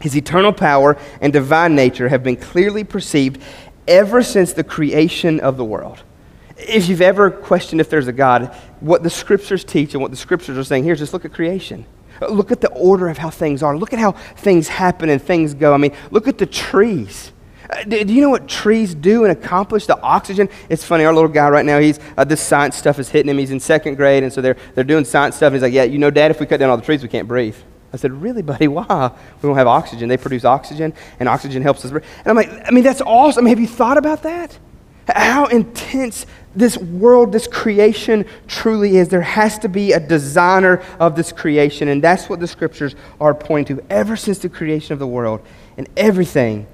his 0.00 0.16
eternal 0.16 0.52
power 0.52 0.96
and 1.20 1.32
divine 1.32 1.74
nature, 1.74 2.08
have 2.08 2.22
been 2.22 2.36
clearly 2.36 2.84
perceived 2.84 3.42
ever 3.88 4.22
since 4.22 4.52
the 4.52 4.64
creation 4.64 5.40
of 5.40 5.56
the 5.56 5.64
world. 5.64 6.02
If 6.56 6.88
you've 6.88 7.00
ever 7.00 7.30
questioned 7.30 7.80
if 7.80 7.90
there's 7.90 8.08
a 8.08 8.12
God, 8.12 8.54
what 8.80 9.02
the 9.02 9.10
scriptures 9.10 9.64
teach 9.64 9.94
and 9.94 10.02
what 10.02 10.10
the 10.10 10.16
scriptures 10.16 10.58
are 10.58 10.64
saying 10.64 10.84
here 10.84 10.92
is 10.92 10.98
just 10.98 11.12
look 11.12 11.24
at 11.24 11.32
creation. 11.32 11.86
Look 12.20 12.50
at 12.50 12.60
the 12.60 12.70
order 12.70 13.08
of 13.08 13.18
how 13.18 13.30
things 13.30 13.62
are. 13.62 13.76
Look 13.76 13.92
at 13.92 13.98
how 13.98 14.12
things 14.12 14.68
happen 14.68 15.08
and 15.08 15.20
things 15.20 15.54
go. 15.54 15.74
I 15.74 15.76
mean, 15.76 15.94
look 16.10 16.28
at 16.28 16.38
the 16.38 16.46
trees. 16.46 17.32
Uh, 17.70 17.84
do, 17.84 17.96
you 17.98 18.20
know 18.20 18.30
what 18.30 18.48
trees 18.48 18.94
do 18.94 19.24
and 19.24 19.32
accomplish? 19.32 19.86
The 19.86 20.00
oxygen. 20.00 20.48
It's 20.68 20.84
funny. 20.84 21.04
Our 21.04 21.12
little 21.12 21.28
guy 21.28 21.48
right 21.48 21.64
now, 21.64 21.78
he's 21.78 22.00
uh, 22.16 22.24
this 22.24 22.40
science 22.40 22.76
stuff 22.76 22.98
is 22.98 23.10
hitting 23.10 23.30
him. 23.30 23.38
He's 23.38 23.50
in 23.50 23.60
second 23.60 23.96
grade, 23.96 24.22
and 24.22 24.32
so 24.32 24.40
they're 24.40 24.56
they're 24.74 24.84
doing 24.84 25.04
science 25.04 25.36
stuff. 25.36 25.48
And 25.48 25.56
he's 25.56 25.62
like, 25.62 25.72
"Yeah, 25.72 25.84
you 25.84 25.98
know, 25.98 26.10
Dad, 26.10 26.30
if 26.30 26.40
we 26.40 26.46
cut 26.46 26.60
down 26.60 26.70
all 26.70 26.76
the 26.76 26.82
trees, 26.84 27.02
we 27.02 27.08
can't 27.08 27.28
breathe." 27.28 27.56
I 27.92 27.96
said, 27.98 28.12
"Really, 28.12 28.42
buddy? 28.42 28.68
Why? 28.68 29.10
We 29.42 29.48
don't 29.48 29.56
have 29.56 29.66
oxygen. 29.66 30.08
They 30.08 30.16
produce 30.16 30.44
oxygen, 30.44 30.94
and 31.20 31.28
oxygen 31.28 31.62
helps 31.62 31.84
us 31.84 31.90
breathe." 31.90 32.04
And 32.24 32.28
I'm 32.28 32.36
like, 32.36 32.66
"I 32.66 32.70
mean, 32.70 32.84
that's 32.84 33.02
awesome. 33.02 33.42
I 33.42 33.44
mean, 33.44 33.50
have 33.50 33.60
you 33.60 33.68
thought 33.68 33.98
about 33.98 34.22
that? 34.22 34.58
How 35.06 35.46
intense 35.46 36.26
this 36.58 36.76
world, 36.76 37.32
this 37.32 37.46
creation 37.46 38.24
truly 38.46 38.96
is. 38.96 39.08
There 39.08 39.22
has 39.22 39.58
to 39.60 39.68
be 39.68 39.92
a 39.92 40.00
designer 40.00 40.82
of 40.98 41.16
this 41.16 41.32
creation, 41.32 41.88
and 41.88 42.02
that's 42.02 42.28
what 42.28 42.40
the 42.40 42.46
scriptures 42.46 42.94
are 43.20 43.34
pointing 43.34 43.76
to. 43.76 43.84
Ever 43.90 44.16
since 44.16 44.38
the 44.38 44.48
creation 44.48 44.92
of 44.92 44.98
the 44.98 45.06
world 45.06 45.40
and 45.76 45.88
everything 45.96 46.66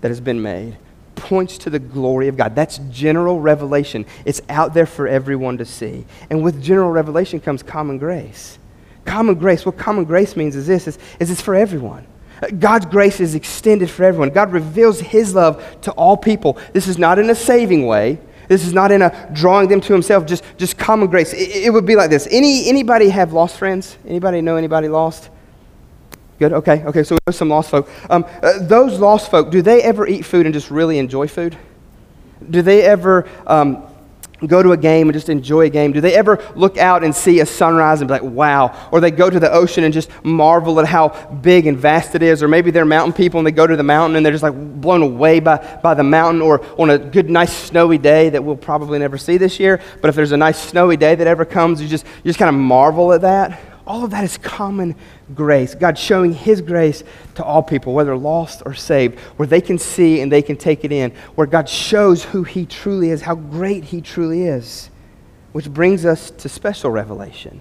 that 0.00 0.08
has 0.08 0.20
been 0.20 0.42
made 0.42 0.76
points 1.14 1.58
to 1.58 1.70
the 1.70 1.78
glory 1.78 2.28
of 2.28 2.36
God. 2.36 2.54
That's 2.54 2.78
general 2.90 3.40
revelation. 3.40 4.06
It's 4.24 4.40
out 4.48 4.74
there 4.74 4.86
for 4.86 5.06
everyone 5.06 5.58
to 5.58 5.64
see. 5.64 6.04
And 6.30 6.42
with 6.42 6.62
general 6.62 6.90
revelation 6.90 7.38
comes 7.38 7.62
common 7.62 7.98
grace. 7.98 8.58
Common 9.04 9.36
grace, 9.36 9.64
what 9.64 9.76
common 9.76 10.04
grace 10.04 10.36
means 10.36 10.56
is 10.56 10.66
this, 10.66 10.88
is, 10.88 10.98
is 11.20 11.30
it's 11.30 11.40
for 11.40 11.54
everyone. 11.54 12.06
God's 12.58 12.86
grace 12.86 13.20
is 13.20 13.34
extended 13.34 13.88
for 13.88 14.04
everyone. 14.04 14.30
God 14.30 14.52
reveals 14.52 15.00
his 15.00 15.34
love 15.34 15.80
to 15.82 15.92
all 15.92 16.16
people. 16.16 16.58
This 16.72 16.88
is 16.88 16.98
not 16.98 17.18
in 17.18 17.30
a 17.30 17.34
saving 17.34 17.86
way. 17.86 18.18
This 18.52 18.66
is 18.66 18.74
not 18.74 18.92
in 18.92 19.00
a 19.00 19.30
drawing 19.32 19.68
them 19.68 19.80
to 19.80 19.94
himself, 19.94 20.26
just, 20.26 20.44
just 20.58 20.76
common 20.76 21.08
grace. 21.08 21.32
It, 21.32 21.64
it 21.64 21.72
would 21.72 21.86
be 21.86 21.96
like 21.96 22.10
this. 22.10 22.28
Any, 22.30 22.68
anybody 22.68 23.08
have 23.08 23.32
lost 23.32 23.56
friends? 23.56 23.96
Anybody 24.06 24.42
know 24.42 24.56
anybody 24.56 24.88
lost? 24.88 25.30
Good, 26.38 26.52
okay, 26.52 26.84
okay, 26.84 27.02
so 27.02 27.14
we 27.14 27.18
know 27.26 27.32
some 27.32 27.48
lost 27.48 27.70
folk. 27.70 27.88
Um, 28.10 28.26
uh, 28.42 28.58
those 28.60 28.98
lost 28.98 29.30
folk, 29.30 29.50
do 29.50 29.62
they 29.62 29.80
ever 29.82 30.06
eat 30.06 30.26
food 30.26 30.44
and 30.44 30.52
just 30.52 30.70
really 30.70 30.98
enjoy 30.98 31.28
food? 31.28 31.56
Do 32.50 32.60
they 32.60 32.82
ever 32.82 33.26
um, 33.46 33.86
go 34.46 34.62
to 34.62 34.72
a 34.72 34.76
game 34.76 35.08
and 35.08 35.14
just 35.14 35.28
enjoy 35.28 35.66
a 35.66 35.70
game? 35.70 35.92
Do 35.92 36.00
they 36.00 36.14
ever 36.14 36.42
look 36.54 36.78
out 36.78 37.04
and 37.04 37.14
see 37.14 37.40
a 37.40 37.46
sunrise 37.46 38.00
and 38.00 38.08
be 38.08 38.12
like, 38.12 38.22
wow? 38.22 38.88
Or 38.92 39.00
they 39.00 39.10
go 39.10 39.30
to 39.30 39.40
the 39.40 39.52
ocean 39.52 39.84
and 39.84 39.92
just 39.92 40.10
marvel 40.24 40.78
at 40.80 40.86
how 40.86 41.08
big 41.42 41.66
and 41.66 41.76
vast 41.76 42.14
it 42.14 42.22
is? 42.22 42.42
Or 42.42 42.48
maybe 42.48 42.70
they're 42.70 42.84
mountain 42.84 43.12
people 43.12 43.38
and 43.38 43.46
they 43.46 43.52
go 43.52 43.66
to 43.66 43.76
the 43.76 43.82
mountain 43.82 44.16
and 44.16 44.24
they're 44.24 44.32
just 44.32 44.42
like 44.42 44.80
blown 44.80 45.02
away 45.02 45.40
by, 45.40 45.80
by 45.82 45.94
the 45.94 46.04
mountain. 46.04 46.42
Or 46.42 46.64
on 46.78 46.90
a 46.90 46.98
good, 46.98 47.30
nice, 47.30 47.52
snowy 47.52 47.98
day 47.98 48.30
that 48.30 48.42
we'll 48.42 48.56
probably 48.56 48.98
never 48.98 49.18
see 49.18 49.36
this 49.36 49.58
year. 49.58 49.80
But 50.00 50.08
if 50.08 50.14
there's 50.14 50.32
a 50.32 50.36
nice, 50.36 50.58
snowy 50.58 50.96
day 50.96 51.14
that 51.14 51.26
ever 51.26 51.44
comes, 51.44 51.80
you 51.80 51.88
just, 51.88 52.04
you 52.04 52.28
just 52.28 52.38
kind 52.38 52.48
of 52.48 52.60
marvel 52.60 53.12
at 53.12 53.22
that. 53.22 53.71
All 53.86 54.04
of 54.04 54.10
that 54.12 54.24
is 54.24 54.38
common 54.38 54.94
grace. 55.34 55.74
God 55.74 55.98
showing 55.98 56.32
His 56.32 56.60
grace 56.60 57.02
to 57.34 57.44
all 57.44 57.62
people, 57.62 57.94
whether 57.94 58.16
lost 58.16 58.62
or 58.64 58.74
saved, 58.74 59.18
where 59.36 59.46
they 59.46 59.60
can 59.60 59.78
see 59.78 60.20
and 60.20 60.30
they 60.30 60.42
can 60.42 60.56
take 60.56 60.84
it 60.84 60.92
in, 60.92 61.10
where 61.34 61.46
God 61.46 61.68
shows 61.68 62.24
who 62.24 62.44
He 62.44 62.64
truly 62.64 63.10
is, 63.10 63.22
how 63.22 63.34
great 63.34 63.84
He 63.84 64.00
truly 64.00 64.44
is, 64.44 64.90
which 65.52 65.68
brings 65.68 66.04
us 66.04 66.30
to 66.30 66.48
special 66.48 66.90
revelation. 66.90 67.60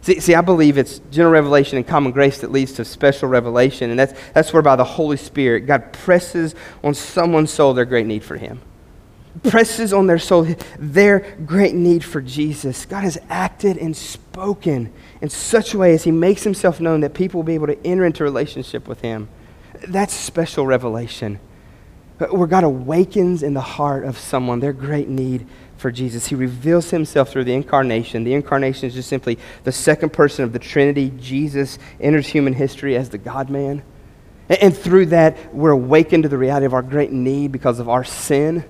See, 0.00 0.18
see, 0.18 0.34
I 0.34 0.40
believe 0.40 0.78
it's 0.78 0.98
general 1.12 1.32
revelation 1.32 1.76
and 1.76 1.86
common 1.86 2.10
grace 2.10 2.40
that 2.40 2.50
leads 2.50 2.72
to 2.72 2.84
special 2.84 3.28
revelation, 3.28 3.90
and 3.90 3.98
that's, 3.98 4.14
that's 4.32 4.52
where 4.52 4.62
by 4.62 4.74
the 4.74 4.84
Holy 4.84 5.16
Spirit, 5.16 5.60
God 5.60 5.92
presses 5.92 6.56
on 6.82 6.92
someone's 6.92 7.52
soul 7.52 7.72
their 7.72 7.84
great 7.84 8.06
need 8.06 8.24
for 8.24 8.36
Him 8.36 8.60
presses 9.44 9.92
on 9.92 10.06
their 10.06 10.18
soul 10.18 10.46
their 10.78 11.20
great 11.46 11.74
need 11.74 12.04
for 12.04 12.20
Jesus. 12.20 12.84
God 12.84 13.02
has 13.02 13.18
acted 13.28 13.78
and 13.78 13.96
spoken 13.96 14.92
in 15.22 15.30
such 15.30 15.72
a 15.72 15.78
way 15.78 15.94
as 15.94 16.04
He 16.04 16.10
makes 16.10 16.42
Himself 16.42 16.80
known 16.80 17.00
that 17.00 17.14
people 17.14 17.38
will 17.38 17.46
be 17.46 17.54
able 17.54 17.68
to 17.68 17.86
enter 17.86 18.04
into 18.04 18.24
relationship 18.24 18.86
with 18.86 19.00
Him. 19.00 19.28
That's 19.88 20.12
special 20.12 20.66
revelation. 20.66 21.40
Where 22.18 22.46
God 22.46 22.64
awakens 22.64 23.42
in 23.42 23.54
the 23.54 23.60
heart 23.60 24.04
of 24.04 24.18
someone 24.18 24.60
their 24.60 24.72
great 24.72 25.08
need 25.08 25.46
for 25.76 25.90
Jesus. 25.90 26.26
He 26.26 26.34
reveals 26.34 26.90
Himself 26.90 27.30
through 27.30 27.44
the 27.44 27.54
incarnation. 27.54 28.24
The 28.24 28.34
incarnation 28.34 28.88
is 28.88 28.94
just 28.94 29.08
simply 29.08 29.38
the 29.62 29.72
second 29.72 30.12
person 30.12 30.44
of 30.44 30.52
the 30.52 30.58
Trinity. 30.58 31.12
Jesus 31.18 31.78
enters 32.00 32.26
human 32.26 32.52
history 32.52 32.96
as 32.96 33.08
the 33.08 33.18
God 33.18 33.48
man. 33.48 33.82
And 34.48 34.76
through 34.76 35.06
that, 35.06 35.54
we're 35.54 35.70
awakened 35.70 36.24
to 36.24 36.28
the 36.28 36.36
reality 36.36 36.66
of 36.66 36.74
our 36.74 36.82
great 36.82 37.12
need 37.12 37.52
because 37.52 37.78
of 37.78 37.88
our 37.88 38.04
sin 38.04 38.64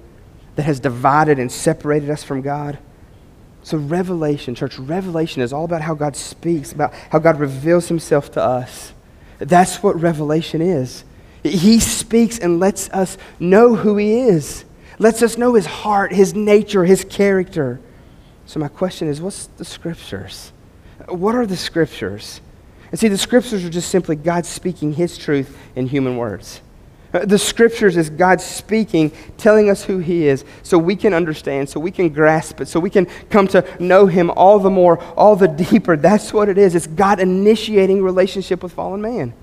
that 0.56 0.64
has 0.64 0.80
divided 0.80 1.38
and 1.38 1.50
separated 1.50 2.10
us 2.10 2.22
from 2.22 2.42
God. 2.42 2.78
So, 3.64 3.78
revelation, 3.78 4.54
church, 4.54 4.78
revelation 4.78 5.40
is 5.40 5.52
all 5.52 5.64
about 5.64 5.82
how 5.82 5.94
God 5.94 6.16
speaks, 6.16 6.72
about 6.72 6.92
how 7.10 7.18
God 7.18 7.38
reveals 7.38 7.88
himself 7.88 8.32
to 8.32 8.42
us. 8.42 8.92
That's 9.38 9.82
what 9.82 10.00
revelation 10.00 10.60
is. 10.60 11.04
He 11.42 11.80
speaks 11.80 12.38
and 12.38 12.60
lets 12.60 12.88
us 12.90 13.18
know 13.38 13.74
who 13.74 13.96
he 13.96 14.20
is, 14.20 14.64
lets 14.98 15.22
us 15.22 15.38
know 15.38 15.54
his 15.54 15.66
heart, 15.66 16.12
his 16.12 16.34
nature, 16.34 16.84
his 16.84 17.04
character. 17.04 17.80
So, 18.46 18.58
my 18.58 18.68
question 18.68 19.08
is 19.08 19.20
what's 19.20 19.46
the 19.46 19.64
scriptures? 19.64 20.52
What 21.08 21.34
are 21.34 21.46
the 21.46 21.56
scriptures? 21.56 22.40
And 22.90 22.98
see, 22.98 23.08
the 23.08 23.18
scriptures 23.18 23.64
are 23.64 23.70
just 23.70 23.88
simply 23.88 24.16
God 24.16 24.44
speaking 24.44 24.92
his 24.92 25.16
truth 25.16 25.56
in 25.74 25.86
human 25.86 26.16
words. 26.16 26.60
Uh, 27.12 27.24
the 27.26 27.38
scriptures 27.38 27.96
is 27.96 28.08
God 28.08 28.40
speaking, 28.40 29.12
telling 29.36 29.68
us 29.68 29.84
who 29.84 29.98
He 29.98 30.26
is, 30.26 30.44
so 30.62 30.78
we 30.78 30.96
can 30.96 31.12
understand, 31.12 31.68
so 31.68 31.78
we 31.78 31.90
can 31.90 32.08
grasp 32.08 32.60
it, 32.60 32.68
so 32.68 32.80
we 32.80 32.90
can 32.90 33.06
come 33.28 33.46
to 33.48 33.66
know 33.78 34.06
Him 34.06 34.30
all 34.30 34.58
the 34.58 34.70
more, 34.70 35.02
all 35.14 35.36
the 35.36 35.48
deeper. 35.48 35.96
That's 35.96 36.32
what 36.32 36.48
it 36.48 36.56
is. 36.56 36.74
It's 36.74 36.86
God 36.86 37.20
initiating 37.20 38.02
relationship 38.02 38.62
with 38.62 38.72
fallen 38.72 39.02
man. 39.02 39.34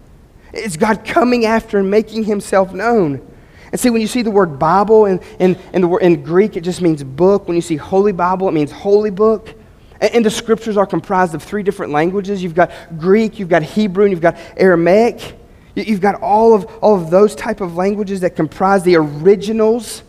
It's 0.51 0.77
God 0.77 1.05
coming 1.05 1.45
after 1.45 1.77
and 1.77 1.91
making 1.91 2.23
Himself 2.23 2.73
known. 2.73 3.25
And 3.71 3.79
see, 3.79 3.91
when 3.91 4.01
you 4.01 4.07
see 4.07 4.23
the 4.23 4.31
word 4.31 4.57
Bible 4.57 5.05
in, 5.05 5.19
in, 5.37 5.55
in, 5.73 5.81
the, 5.81 5.89
in 5.97 6.23
Greek, 6.23 6.57
it 6.57 6.61
just 6.61 6.81
means 6.81 7.03
book. 7.03 7.47
When 7.47 7.55
you 7.55 7.61
see 7.61 7.75
Holy 7.75 8.11
Bible, 8.11 8.49
it 8.49 8.53
means 8.53 8.71
holy 8.71 9.11
book. 9.11 9.53
And, 10.01 10.15
and 10.15 10.25
the 10.25 10.31
scriptures 10.31 10.75
are 10.75 10.87
comprised 10.87 11.35
of 11.35 11.43
three 11.43 11.61
different 11.61 11.91
languages. 11.91 12.41
You've 12.41 12.55
got 12.55 12.71
Greek, 12.97 13.37
you've 13.37 13.49
got 13.49 13.61
Hebrew, 13.61 14.05
and 14.05 14.11
you've 14.11 14.21
got 14.21 14.37
Aramaic. 14.57 15.38
You've 15.87 16.01
got 16.01 16.21
all 16.21 16.53
of, 16.53 16.65
all 16.81 16.95
of 16.95 17.09
those 17.09 17.35
type 17.35 17.61
of 17.61 17.75
languages 17.75 18.21
that 18.21 18.35
comprise 18.35 18.83
the 18.83 18.95
originals 18.95 20.03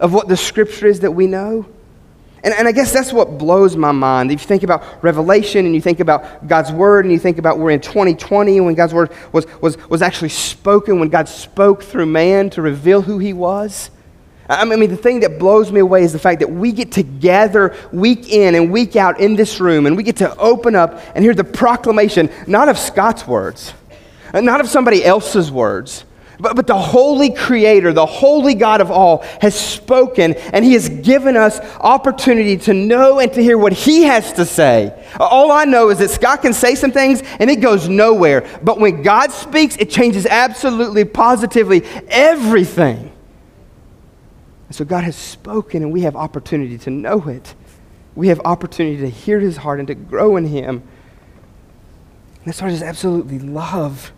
of 0.00 0.12
what 0.12 0.28
the 0.28 0.36
scripture 0.36 0.86
is 0.86 1.00
that 1.00 1.10
we 1.10 1.26
know. 1.26 1.66
And, 2.44 2.54
and 2.54 2.68
I 2.68 2.72
guess 2.72 2.92
that's 2.92 3.12
what 3.12 3.38
blows 3.38 3.76
my 3.76 3.92
mind. 3.92 4.30
If 4.30 4.42
you 4.42 4.46
think 4.46 4.62
about 4.62 5.02
Revelation 5.02 5.66
and 5.66 5.74
you 5.74 5.80
think 5.80 6.00
about 6.00 6.46
God's 6.46 6.70
Word 6.70 7.04
and 7.04 7.12
you 7.12 7.18
think 7.18 7.38
about 7.38 7.58
we're 7.58 7.70
in 7.70 7.80
2020 7.80 8.60
when 8.60 8.74
God's 8.74 8.94
Word 8.94 9.10
was, 9.32 9.46
was, 9.60 9.76
was 9.88 10.02
actually 10.02 10.28
spoken, 10.28 11.00
when 11.00 11.08
God 11.08 11.28
spoke 11.28 11.82
through 11.82 12.06
man 12.06 12.50
to 12.50 12.62
reveal 12.62 13.02
who 13.02 13.18
He 13.18 13.32
was. 13.32 13.90
I 14.48 14.64
mean, 14.64 14.90
the 14.90 14.96
thing 14.96 15.20
that 15.20 15.40
blows 15.40 15.72
me 15.72 15.80
away 15.80 16.04
is 16.04 16.12
the 16.12 16.20
fact 16.20 16.38
that 16.38 16.48
we 16.48 16.70
get 16.70 16.92
to 16.92 17.02
gather 17.02 17.74
week 17.92 18.30
in 18.30 18.54
and 18.54 18.70
week 18.70 18.94
out 18.94 19.18
in 19.18 19.34
this 19.34 19.58
room 19.58 19.86
and 19.86 19.96
we 19.96 20.04
get 20.04 20.18
to 20.18 20.36
open 20.36 20.76
up 20.76 21.02
and 21.16 21.24
hear 21.24 21.34
the 21.34 21.42
proclamation, 21.42 22.30
not 22.46 22.68
of 22.68 22.78
Scott's 22.78 23.26
words 23.26 23.74
not 24.44 24.60
of 24.60 24.68
somebody 24.68 25.04
else's 25.04 25.50
words. 25.50 26.04
But, 26.38 26.54
but 26.54 26.66
the 26.66 26.76
holy 26.76 27.30
creator, 27.30 27.92
the 27.92 28.06
holy 28.06 28.54
God 28.54 28.80
of 28.80 28.90
all, 28.90 29.24
has 29.40 29.58
spoken 29.58 30.34
and 30.34 30.64
he 30.64 30.74
has 30.74 30.88
given 30.88 31.36
us 31.36 31.58
opportunity 31.80 32.58
to 32.58 32.74
know 32.74 33.20
and 33.20 33.32
to 33.32 33.42
hear 33.42 33.56
what 33.56 33.72
he 33.72 34.02
has 34.02 34.34
to 34.34 34.44
say. 34.44 34.92
All 35.18 35.50
I 35.50 35.64
know 35.64 35.88
is 35.88 35.98
that 35.98 36.10
Scott 36.10 36.42
can 36.42 36.52
say 36.52 36.74
some 36.74 36.92
things 36.92 37.22
and 37.38 37.50
it 37.50 37.56
goes 37.56 37.88
nowhere. 37.88 38.46
But 38.62 38.78
when 38.78 39.02
God 39.02 39.32
speaks, 39.32 39.76
it 39.76 39.88
changes 39.88 40.26
absolutely, 40.26 41.04
positively 41.04 41.84
everything. 42.08 43.12
And 44.66 44.74
so 44.74 44.84
God 44.84 45.04
has 45.04 45.16
spoken 45.16 45.82
and 45.82 45.92
we 45.92 46.02
have 46.02 46.16
opportunity 46.16 46.76
to 46.78 46.90
know 46.90 47.28
it. 47.28 47.54
We 48.14 48.28
have 48.28 48.40
opportunity 48.44 48.98
to 48.98 49.10
hear 49.10 49.40
his 49.40 49.58
heart 49.58 49.78
and 49.78 49.88
to 49.88 49.94
grow 49.94 50.36
in 50.36 50.46
him. 50.46 50.82
And 52.36 52.44
that's 52.44 52.60
what 52.60 52.68
I 52.68 52.70
just 52.72 52.82
absolutely 52.82 53.38
love 53.38 54.12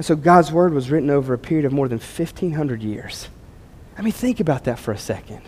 and 0.00 0.04
so 0.06 0.16
God's 0.16 0.50
word 0.50 0.72
was 0.72 0.90
written 0.90 1.10
over 1.10 1.34
a 1.34 1.38
period 1.38 1.66
of 1.66 1.72
more 1.72 1.86
than 1.86 1.98
1,500 1.98 2.82
years. 2.82 3.28
I 3.98 4.00
mean, 4.00 4.14
think 4.14 4.40
about 4.40 4.64
that 4.64 4.78
for 4.78 4.92
a 4.92 4.96
second. 4.96 5.42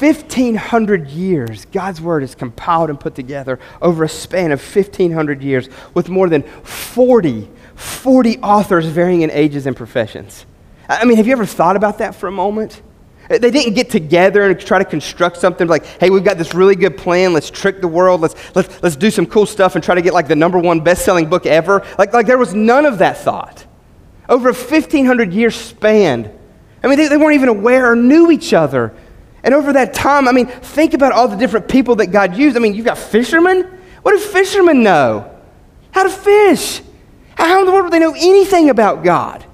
1,500 0.00 1.10
years, 1.10 1.64
God's 1.66 2.00
word 2.00 2.24
is 2.24 2.34
compiled 2.34 2.90
and 2.90 2.98
put 2.98 3.14
together 3.14 3.60
over 3.80 4.02
a 4.02 4.08
span 4.08 4.50
of 4.50 4.60
1,500 4.60 5.42
years 5.44 5.68
with 5.94 6.08
more 6.08 6.28
than 6.28 6.42
40, 6.42 7.48
40 7.76 8.38
authors 8.38 8.86
varying 8.86 9.22
in 9.22 9.30
ages 9.30 9.68
and 9.68 9.76
professions. 9.76 10.44
I 10.88 11.04
mean, 11.04 11.16
have 11.18 11.28
you 11.28 11.34
ever 11.34 11.46
thought 11.46 11.76
about 11.76 11.98
that 11.98 12.16
for 12.16 12.26
a 12.26 12.32
moment? 12.32 12.82
They 13.28 13.50
didn't 13.50 13.72
get 13.74 13.88
together 13.88 14.42
and 14.42 14.60
try 14.60 14.78
to 14.78 14.84
construct 14.84 15.38
something 15.38 15.66
like, 15.66 15.86
hey, 15.98 16.10
we've 16.10 16.24
got 16.24 16.36
this 16.36 16.52
really 16.52 16.76
good 16.76 16.98
plan. 16.98 17.32
Let's 17.32 17.50
trick 17.50 17.80
the 17.80 17.88
world. 17.88 18.20
Let's, 18.20 18.34
let's, 18.54 18.82
let's 18.82 18.96
do 18.96 19.10
some 19.10 19.24
cool 19.24 19.46
stuff 19.46 19.74
and 19.74 19.82
try 19.82 19.94
to 19.94 20.02
get 20.02 20.12
like 20.12 20.28
the 20.28 20.36
number 20.36 20.58
one 20.58 20.80
best 20.80 21.04
selling 21.04 21.30
book 21.30 21.46
ever. 21.46 21.86
Like, 21.98 22.12
like 22.12 22.26
there 22.26 22.36
was 22.36 22.52
none 22.52 22.84
of 22.84 22.98
that 22.98 23.16
thought. 23.16 23.64
Over 24.28 24.50
a 24.50 24.54
1,500 24.54 25.32
year 25.32 25.50
span. 25.50 26.30
I 26.82 26.86
mean, 26.86 26.98
they, 26.98 27.08
they 27.08 27.16
weren't 27.16 27.34
even 27.34 27.48
aware 27.48 27.90
or 27.90 27.96
knew 27.96 28.30
each 28.30 28.52
other. 28.52 28.94
And 29.42 29.54
over 29.54 29.72
that 29.72 29.94
time, 29.94 30.28
I 30.28 30.32
mean, 30.32 30.46
think 30.46 30.92
about 30.92 31.12
all 31.12 31.28
the 31.28 31.36
different 31.36 31.68
people 31.68 31.96
that 31.96 32.08
God 32.08 32.36
used. 32.36 32.56
I 32.56 32.60
mean, 32.60 32.74
you've 32.74 32.86
got 32.86 32.98
fishermen. 32.98 33.62
What 34.02 34.12
do 34.12 34.18
fishermen 34.18 34.82
know? 34.82 35.30
How 35.92 36.02
to 36.02 36.10
fish. 36.10 36.82
How 37.36 37.60
in 37.60 37.66
the 37.66 37.72
world 37.72 37.84
would 37.84 37.92
they 37.92 37.98
know 37.98 38.14
anything 38.14 38.68
about 38.68 39.02
God? 39.02 39.44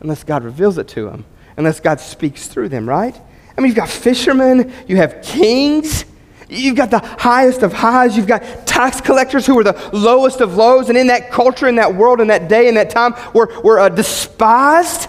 Unless 0.00 0.24
God 0.24 0.44
reveals 0.44 0.78
it 0.78 0.88
to 0.88 1.06
them 1.10 1.24
unless 1.62 1.78
God 1.78 2.00
speaks 2.00 2.48
through 2.48 2.70
them, 2.70 2.88
right? 2.88 3.18
I 3.56 3.60
mean, 3.60 3.68
you've 3.68 3.76
got 3.76 3.88
fishermen, 3.88 4.72
you 4.88 4.96
have 4.96 5.22
kings, 5.22 6.04
you've 6.48 6.74
got 6.74 6.90
the 6.90 6.98
highest 6.98 7.62
of 7.62 7.72
highs, 7.72 8.16
you've 8.16 8.26
got 8.26 8.66
tax 8.66 9.00
collectors 9.00 9.46
who 9.46 9.54
were 9.54 9.62
the 9.62 9.90
lowest 9.92 10.40
of 10.40 10.56
lows, 10.56 10.88
and 10.88 10.98
in 10.98 11.06
that 11.06 11.30
culture, 11.30 11.68
in 11.68 11.76
that 11.76 11.94
world, 11.94 12.20
in 12.20 12.26
that 12.28 12.48
day, 12.48 12.66
in 12.66 12.74
that 12.74 12.90
time, 12.90 13.14
were, 13.32 13.52
were 13.62 13.78
uh, 13.78 13.88
despised. 13.88 15.08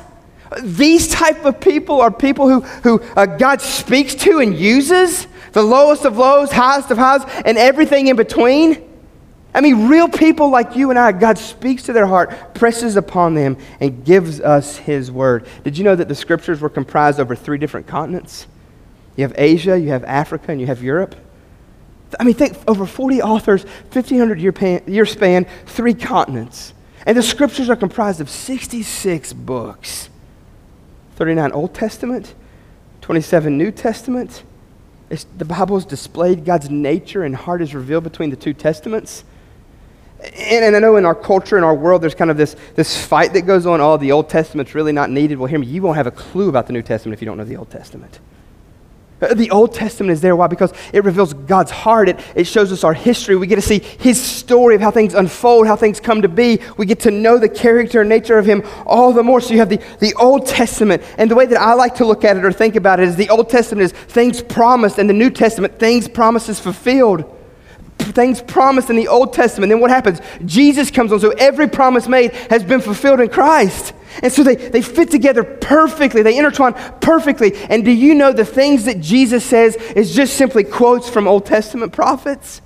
These 0.61 1.07
type 1.07 1.43
of 1.43 1.59
people 1.59 1.99
are 1.99 2.11
people 2.11 2.47
who, 2.47 2.59
who 2.83 3.01
uh, 3.15 3.25
God 3.25 3.59
speaks 3.59 4.13
to 4.15 4.37
and 4.39 4.55
uses, 4.55 5.25
the 5.53 5.63
lowest 5.63 6.05
of 6.05 6.17
lows, 6.17 6.51
highest 6.51 6.91
of 6.91 6.99
highs, 6.99 7.23
and 7.45 7.57
everything 7.57 8.07
in 8.07 8.15
between. 8.15 8.92
I 9.55 9.61
mean, 9.61 9.87
real 9.87 10.09
people 10.09 10.49
like 10.49 10.75
you 10.75 10.89
and 10.89 10.97
I, 10.97 11.11
God 11.11 11.37
speaks 11.37 11.83
to 11.83 11.93
their 11.93 12.07
heart, 12.07 12.55
presses 12.55 12.95
upon 12.95 13.35
them, 13.35 13.57
and 13.79 14.03
gives 14.03 14.41
us 14.41 14.77
His 14.77 15.11
word. 15.11 15.47
Did 15.63 15.77
you 15.77 15.83
know 15.83 15.95
that 15.95 16.07
the 16.07 16.15
scriptures 16.15 16.59
were 16.59 16.69
comprised 16.69 17.19
over 17.19 17.35
three 17.35 17.59
different 17.59 17.85
continents? 17.85 18.47
You 19.15 19.23
have 19.23 19.33
Asia, 19.37 19.79
you 19.79 19.89
have 19.89 20.03
Africa, 20.05 20.51
and 20.51 20.59
you 20.59 20.67
have 20.67 20.81
Europe. 20.81 21.15
I 22.19 22.23
mean, 22.23 22.33
think 22.35 22.57
over 22.67 22.85
40 22.85 23.21
authors, 23.21 23.63
1,500 23.63 24.39
year, 24.39 24.51
pan, 24.51 24.81
year 24.87 25.05
span, 25.05 25.45
three 25.65 25.93
continents. 25.93 26.73
And 27.05 27.17
the 27.17 27.23
scriptures 27.23 27.69
are 27.69 27.75
comprised 27.75 28.21
of 28.21 28.29
66 28.29 29.33
books 29.33 30.09
39 31.15 31.51
Old 31.51 31.73
Testament, 31.75 32.33
27 33.01 33.55
New 33.55 33.71
Testament. 33.71 34.43
It's, 35.09 35.25
the 35.37 35.45
Bible 35.45 35.75
has 35.77 35.85
displayed 35.85 36.43
God's 36.43 36.71
nature 36.71 37.23
and 37.23 37.35
heart 37.35 37.61
is 37.61 37.75
revealed 37.75 38.03
between 38.03 38.31
the 38.31 38.35
two 38.35 38.53
testaments. 38.53 39.23
And, 40.23 40.63
and, 40.63 40.75
I 40.75 40.79
know 40.79 40.95
in 40.95 41.05
our 41.05 41.15
culture, 41.15 41.57
in 41.57 41.63
our 41.63 41.75
world, 41.75 42.01
there's 42.01 42.15
kind 42.15 42.31
of 42.31 42.37
this, 42.37 42.55
this 42.75 43.05
fight 43.05 43.33
that 43.33 43.41
goes 43.41 43.65
on. 43.65 43.81
Oh, 43.81 43.97
the 43.97 44.13
Old 44.13 44.29
Testament's 44.29 44.73
really 44.73 44.93
not 44.93 45.09
needed. 45.09 45.37
Well, 45.37 45.47
hear 45.47 45.59
me, 45.59 45.67
you 45.67 45.81
won't 45.81 45.97
have 45.97 46.07
a 46.07 46.11
clue 46.11 46.47
about 46.47 46.67
the 46.67 46.73
New 46.73 46.81
Testament 46.81 47.13
if 47.13 47.21
you 47.21 47.25
don't 47.25 47.37
know 47.37 47.43
the 47.43 47.57
Old 47.57 47.69
Testament. 47.69 48.19
Uh, 49.23 49.33
The 49.33 49.51
Old 49.51 49.73
Testament 49.73 50.11
is 50.11 50.21
there. 50.21 50.35
Why? 50.35 50.47
Because 50.47 50.73
it 50.91 51.03
reveals 51.03 51.33
God's 51.33 51.71
heart. 51.71 52.09
It, 52.09 52.19
it 52.35 52.43
shows 52.45 52.71
us 52.71 52.83
our 52.83 52.93
history. 52.93 53.35
We 53.35 53.47
get 53.47 53.55
to 53.55 53.61
see 53.61 53.79
His 53.79 54.21
story 54.21 54.75
of 54.75 54.81
how 54.81 54.91
things 54.91 55.13
unfold, 55.13 55.67
how 55.67 55.75
things 55.75 55.99
come 55.99 56.21
to 56.21 56.29
be. 56.29 56.59
We 56.77 56.85
get 56.85 57.01
to 57.01 57.11
know 57.11 57.37
the 57.37 57.49
character 57.49 58.01
and 58.01 58.09
nature 58.09 58.37
of 58.37 58.45
Him 58.45 58.63
all 58.85 59.13
the 59.13 59.23
more. 59.23 59.39
So 59.41 59.53
you 59.53 59.59
have 59.59 59.69
the, 59.69 59.81
the 59.99 60.13
Old 60.15 60.45
Testament. 60.45 61.03
And 61.17 61.29
the 61.31 61.35
way 61.35 61.45
that 61.45 61.59
I 61.59 61.73
like 61.73 61.95
to 61.95 62.05
look 62.05 62.23
at 62.23 62.37
it 62.37 62.45
or 62.45 62.51
think 62.51 62.75
about 62.75 62.99
it 62.99 63.07
is 63.07 63.15
the 63.15 63.29
Old 63.29 63.49
Testament 63.49 63.85
is 63.85 63.91
things 63.91 64.41
promised, 64.41 64.97
and 64.99 65.09
the 65.09 65.13
New 65.13 65.29
Testament, 65.29 65.79
things 65.79 66.07
promises 66.07 66.59
fulfilled. 66.59 67.32
Things 68.11 68.41
promised 68.41 68.89
in 68.89 68.95
the 68.95 69.07
Old 69.07 69.33
Testament. 69.33 69.69
Then 69.69 69.79
what 69.79 69.89
happens? 69.89 70.19
Jesus 70.45 70.91
comes 70.91 71.11
on. 71.11 71.19
So 71.19 71.31
every 71.31 71.67
promise 71.67 72.07
made 72.07 72.31
has 72.49 72.63
been 72.63 72.81
fulfilled 72.81 73.19
in 73.19 73.29
Christ. 73.29 73.93
And 74.21 74.31
so 74.31 74.43
they, 74.43 74.55
they 74.55 74.81
fit 74.81 75.09
together 75.09 75.43
perfectly. 75.43 76.21
They 76.21 76.37
intertwine 76.37 76.73
perfectly. 77.01 77.55
And 77.55 77.83
do 77.83 77.91
you 77.91 78.13
know 78.13 78.31
the 78.31 78.45
things 78.45 78.85
that 78.85 78.99
Jesus 78.99 79.43
says 79.43 79.75
is 79.75 80.15
just 80.15 80.35
simply 80.35 80.63
quotes 80.63 81.09
from 81.09 81.27
Old 81.27 81.45
Testament 81.45 81.93
prophets? 81.93 82.61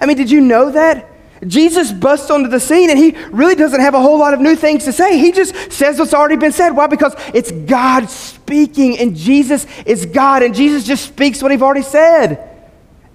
I 0.00 0.06
mean, 0.06 0.16
did 0.16 0.30
you 0.30 0.40
know 0.40 0.70
that? 0.70 1.10
Jesus 1.46 1.92
busts 1.92 2.30
onto 2.30 2.48
the 2.48 2.60
scene 2.60 2.90
and 2.90 2.98
he 2.98 3.10
really 3.30 3.54
doesn't 3.54 3.80
have 3.80 3.94
a 3.94 4.00
whole 4.00 4.18
lot 4.18 4.32
of 4.32 4.40
new 4.40 4.56
things 4.56 4.84
to 4.84 4.92
say. 4.92 5.18
He 5.18 5.32
just 5.32 5.72
says 5.72 5.98
what's 5.98 6.14
already 6.14 6.36
been 6.36 6.52
said. 6.52 6.70
Why? 6.70 6.86
Because 6.86 7.14
it's 7.34 7.50
God 7.50 8.08
speaking 8.08 8.98
and 8.98 9.14
Jesus 9.16 9.66
is 9.84 10.06
God 10.06 10.42
and 10.42 10.54
Jesus 10.54 10.84
just 10.84 11.04
speaks 11.04 11.42
what 11.42 11.50
he's 11.50 11.60
already 11.60 11.82
said. 11.82 12.53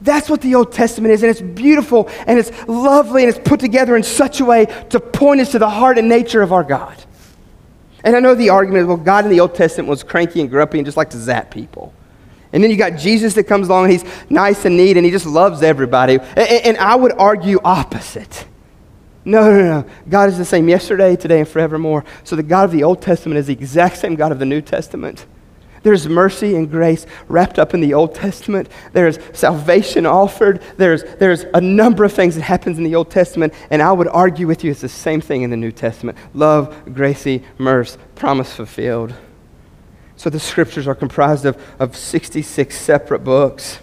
That's 0.01 0.29
what 0.29 0.41
the 0.41 0.55
Old 0.55 0.71
Testament 0.71 1.13
is, 1.13 1.23
and 1.23 1.29
it's 1.29 1.41
beautiful 1.41 2.09
and 2.25 2.39
it's 2.39 2.51
lovely 2.67 3.23
and 3.23 3.29
it's 3.35 3.47
put 3.47 3.59
together 3.59 3.97
in 3.97 4.03
such 4.03 4.39
a 4.39 4.45
way 4.45 4.65
to 4.89 4.99
point 4.99 5.41
us 5.41 5.51
to 5.51 5.59
the 5.59 5.69
heart 5.69 5.97
and 5.97 6.07
nature 6.07 6.41
of 6.41 6.53
our 6.53 6.63
God. 6.63 6.95
And 8.03 8.15
I 8.15 8.19
know 8.19 8.33
the 8.33 8.49
argument 8.49 8.81
is, 8.81 8.87
well, 8.87 8.97
God 8.97 9.25
in 9.25 9.31
the 9.31 9.41
Old 9.41 9.55
Testament 9.55 9.89
was 9.89 10.03
cranky 10.03 10.39
and 10.39 10.49
grumpy 10.49 10.79
and 10.79 10.85
just 10.85 10.95
liked 10.95 11.11
to 11.11 11.17
zap 11.17 11.51
people. 11.51 11.93
And 12.53 12.63
then 12.63 12.71
you 12.71 12.77
got 12.77 12.97
Jesus 12.97 13.33
that 13.35 13.43
comes 13.43 13.67
along 13.67 13.85
and 13.85 13.91
he's 13.91 14.05
nice 14.29 14.65
and 14.65 14.77
neat 14.77 14.97
and 14.97 15.05
he 15.05 15.11
just 15.11 15.25
loves 15.25 15.61
everybody. 15.61 16.17
And, 16.19 16.39
and 16.39 16.77
I 16.77 16.95
would 16.95 17.11
argue 17.11 17.59
opposite. 17.63 18.47
No, 19.25 19.51
no, 19.51 19.81
no. 19.81 19.89
God 20.09 20.29
is 20.29 20.37
the 20.37 20.45
same 20.45 20.69
yesterday, 20.69 21.15
today, 21.15 21.39
and 21.39 21.47
forevermore. 21.47 22.05
So 22.23 22.35
the 22.35 22.43
God 22.43 22.63
of 22.63 22.71
the 22.71 22.83
Old 22.83 23.01
Testament 23.01 23.37
is 23.37 23.47
the 23.47 23.53
exact 23.53 23.97
same 23.97 24.15
God 24.15 24.31
of 24.31 24.39
the 24.39 24.45
New 24.45 24.61
Testament. 24.61 25.25
There's 25.89 26.07
mercy 26.07 26.55
and 26.55 26.69
grace 26.69 27.07
wrapped 27.27 27.57
up 27.57 27.73
in 27.73 27.81
the 27.81 27.95
Old 27.95 28.13
Testament. 28.13 28.69
There's 28.93 29.17
salvation 29.33 30.05
offered. 30.05 30.61
There's, 30.77 31.03
there's 31.15 31.45
a 31.55 31.61
number 31.61 32.03
of 32.03 32.13
things 32.13 32.35
that 32.35 32.43
happens 32.43 32.77
in 32.77 32.83
the 32.83 32.93
Old 32.93 33.09
Testament, 33.09 33.55
and 33.71 33.81
I 33.81 33.91
would 33.91 34.07
argue 34.07 34.45
with 34.45 34.63
you 34.63 34.69
it's 34.69 34.81
the 34.81 34.87
same 34.87 35.19
thing 35.19 35.41
in 35.41 35.49
the 35.49 35.57
New 35.57 35.71
Testament. 35.71 36.15
Love, 36.35 36.93
gracie, 36.93 37.43
mercy, 37.57 37.97
promise 38.13 38.53
fulfilled. 38.53 39.15
So 40.15 40.29
the 40.29 40.39
scriptures 40.39 40.87
are 40.87 40.93
comprised 40.93 41.45
of, 41.45 41.59
of 41.79 41.97
66 41.97 42.79
separate 42.79 43.23
books. 43.23 43.79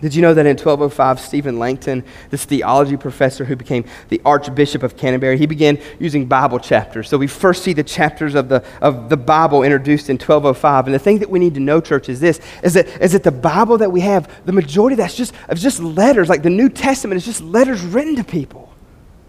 Did 0.00 0.14
you 0.14 0.22
know 0.22 0.34
that 0.34 0.44
in 0.44 0.56
1205, 0.56 1.20
Stephen 1.20 1.58
Langton, 1.58 2.04
this 2.30 2.44
theology 2.44 2.96
professor 2.96 3.44
who 3.44 3.56
became 3.56 3.84
the 4.08 4.20
Archbishop 4.24 4.82
of 4.82 4.96
Canterbury, 4.96 5.38
he 5.38 5.46
began 5.46 5.78
using 5.98 6.26
Bible 6.26 6.58
chapters. 6.58 7.08
So 7.08 7.16
we 7.16 7.26
first 7.26 7.62
see 7.62 7.72
the 7.72 7.84
chapters 7.84 8.34
of 8.34 8.48
the, 8.48 8.64
of 8.80 9.08
the 9.08 9.16
Bible 9.16 9.62
introduced 9.62 10.10
in 10.10 10.14
1205. 10.14 10.86
And 10.86 10.94
the 10.94 10.98
thing 10.98 11.20
that 11.20 11.30
we 11.30 11.38
need 11.38 11.54
to 11.54 11.60
know, 11.60 11.80
church, 11.80 12.08
is 12.08 12.20
this, 12.20 12.40
is 12.62 12.74
that, 12.74 12.88
is 13.00 13.12
that 13.12 13.22
the 13.22 13.32
Bible 13.32 13.78
that 13.78 13.90
we 13.90 14.00
have, 14.00 14.30
the 14.44 14.52
majority 14.52 14.94
of 14.94 14.98
that's 14.98 15.16
just, 15.16 15.32
of 15.48 15.58
just 15.58 15.80
letters. 15.80 16.28
Like 16.28 16.42
the 16.42 16.50
New 16.50 16.68
Testament 16.68 17.16
is 17.16 17.24
just 17.24 17.40
letters 17.40 17.82
written 17.82 18.16
to 18.16 18.24
people. 18.24 18.72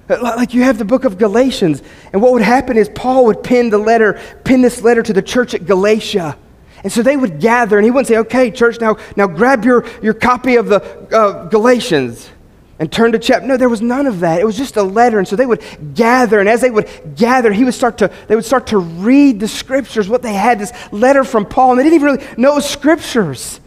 Uh, 0.10 0.20
like 0.22 0.54
you 0.54 0.64
have 0.64 0.78
the 0.78 0.86
book 0.86 1.04
of 1.04 1.18
Galatians. 1.18 1.82
And 2.12 2.22
what 2.22 2.34
would 2.34 2.42
happen 2.42 2.78
is 2.78 2.90
Paul 2.90 3.26
would 3.26 3.44
pen 3.44 3.70
the 3.70 3.78
letter, 3.78 4.20
pen 4.44 4.62
this 4.62 4.82
letter 4.82 5.02
to 5.04 5.14
the 5.14 5.22
church 5.22 5.54
at 5.54 5.66
Galatia. 5.66 6.38
And 6.84 6.92
so 6.92 7.02
they 7.02 7.18
would 7.18 7.40
gather, 7.40 7.78
and 7.78 7.86
he 7.86 7.92
wouldn't 7.92 8.08
say, 8.08 8.18
okay, 8.18 8.52
church, 8.52 8.80
now, 8.80 8.98
now 9.16 9.28
grab 9.28 9.66
your, 9.66 9.86
your 10.02 10.14
copy 10.14 10.56
of 10.56 10.68
the 10.68 10.82
uh, 11.12 11.48
Galatians 11.48 12.30
and 12.78 12.92
turn 12.92 13.14
to 13.14 13.20
chapter. 13.20 13.48
No, 13.48 13.58
there 13.58 13.70
was 13.70 13.82
none 13.82 14.06
of 14.06 14.20
that. 14.20 14.40
It 14.42 14.46
was 14.46 14.58
just 14.58 14.76
a 14.76 14.84
letter. 14.84 15.18
And 15.18 15.28
so 15.28 15.36
they 15.36 15.46
would 15.46 15.64
gather, 15.96 16.40
and 16.40 16.50
as 16.50 16.62
they 16.62 16.70
would 16.70 16.90
gather, 17.16 17.54
he 17.54 17.64
would 17.64 17.74
start 17.74 17.98
to, 18.00 18.12
they 18.28 18.36
would 18.36 18.46
start 18.46 18.68
to 18.68 18.78
read 18.78 19.40
the 19.40 19.48
scriptures, 19.48 20.10
what 20.10 20.22
they 20.22 20.34
had, 20.34 20.60
this 20.60 20.74
letter 20.92 21.24
from 21.24 21.46
Paul, 21.46 21.72
and 21.72 21.80
they 21.80 21.84
didn't 21.84 21.96
even 21.96 22.16
really 22.16 22.28
know 22.38 22.60
scriptures. 22.60 23.62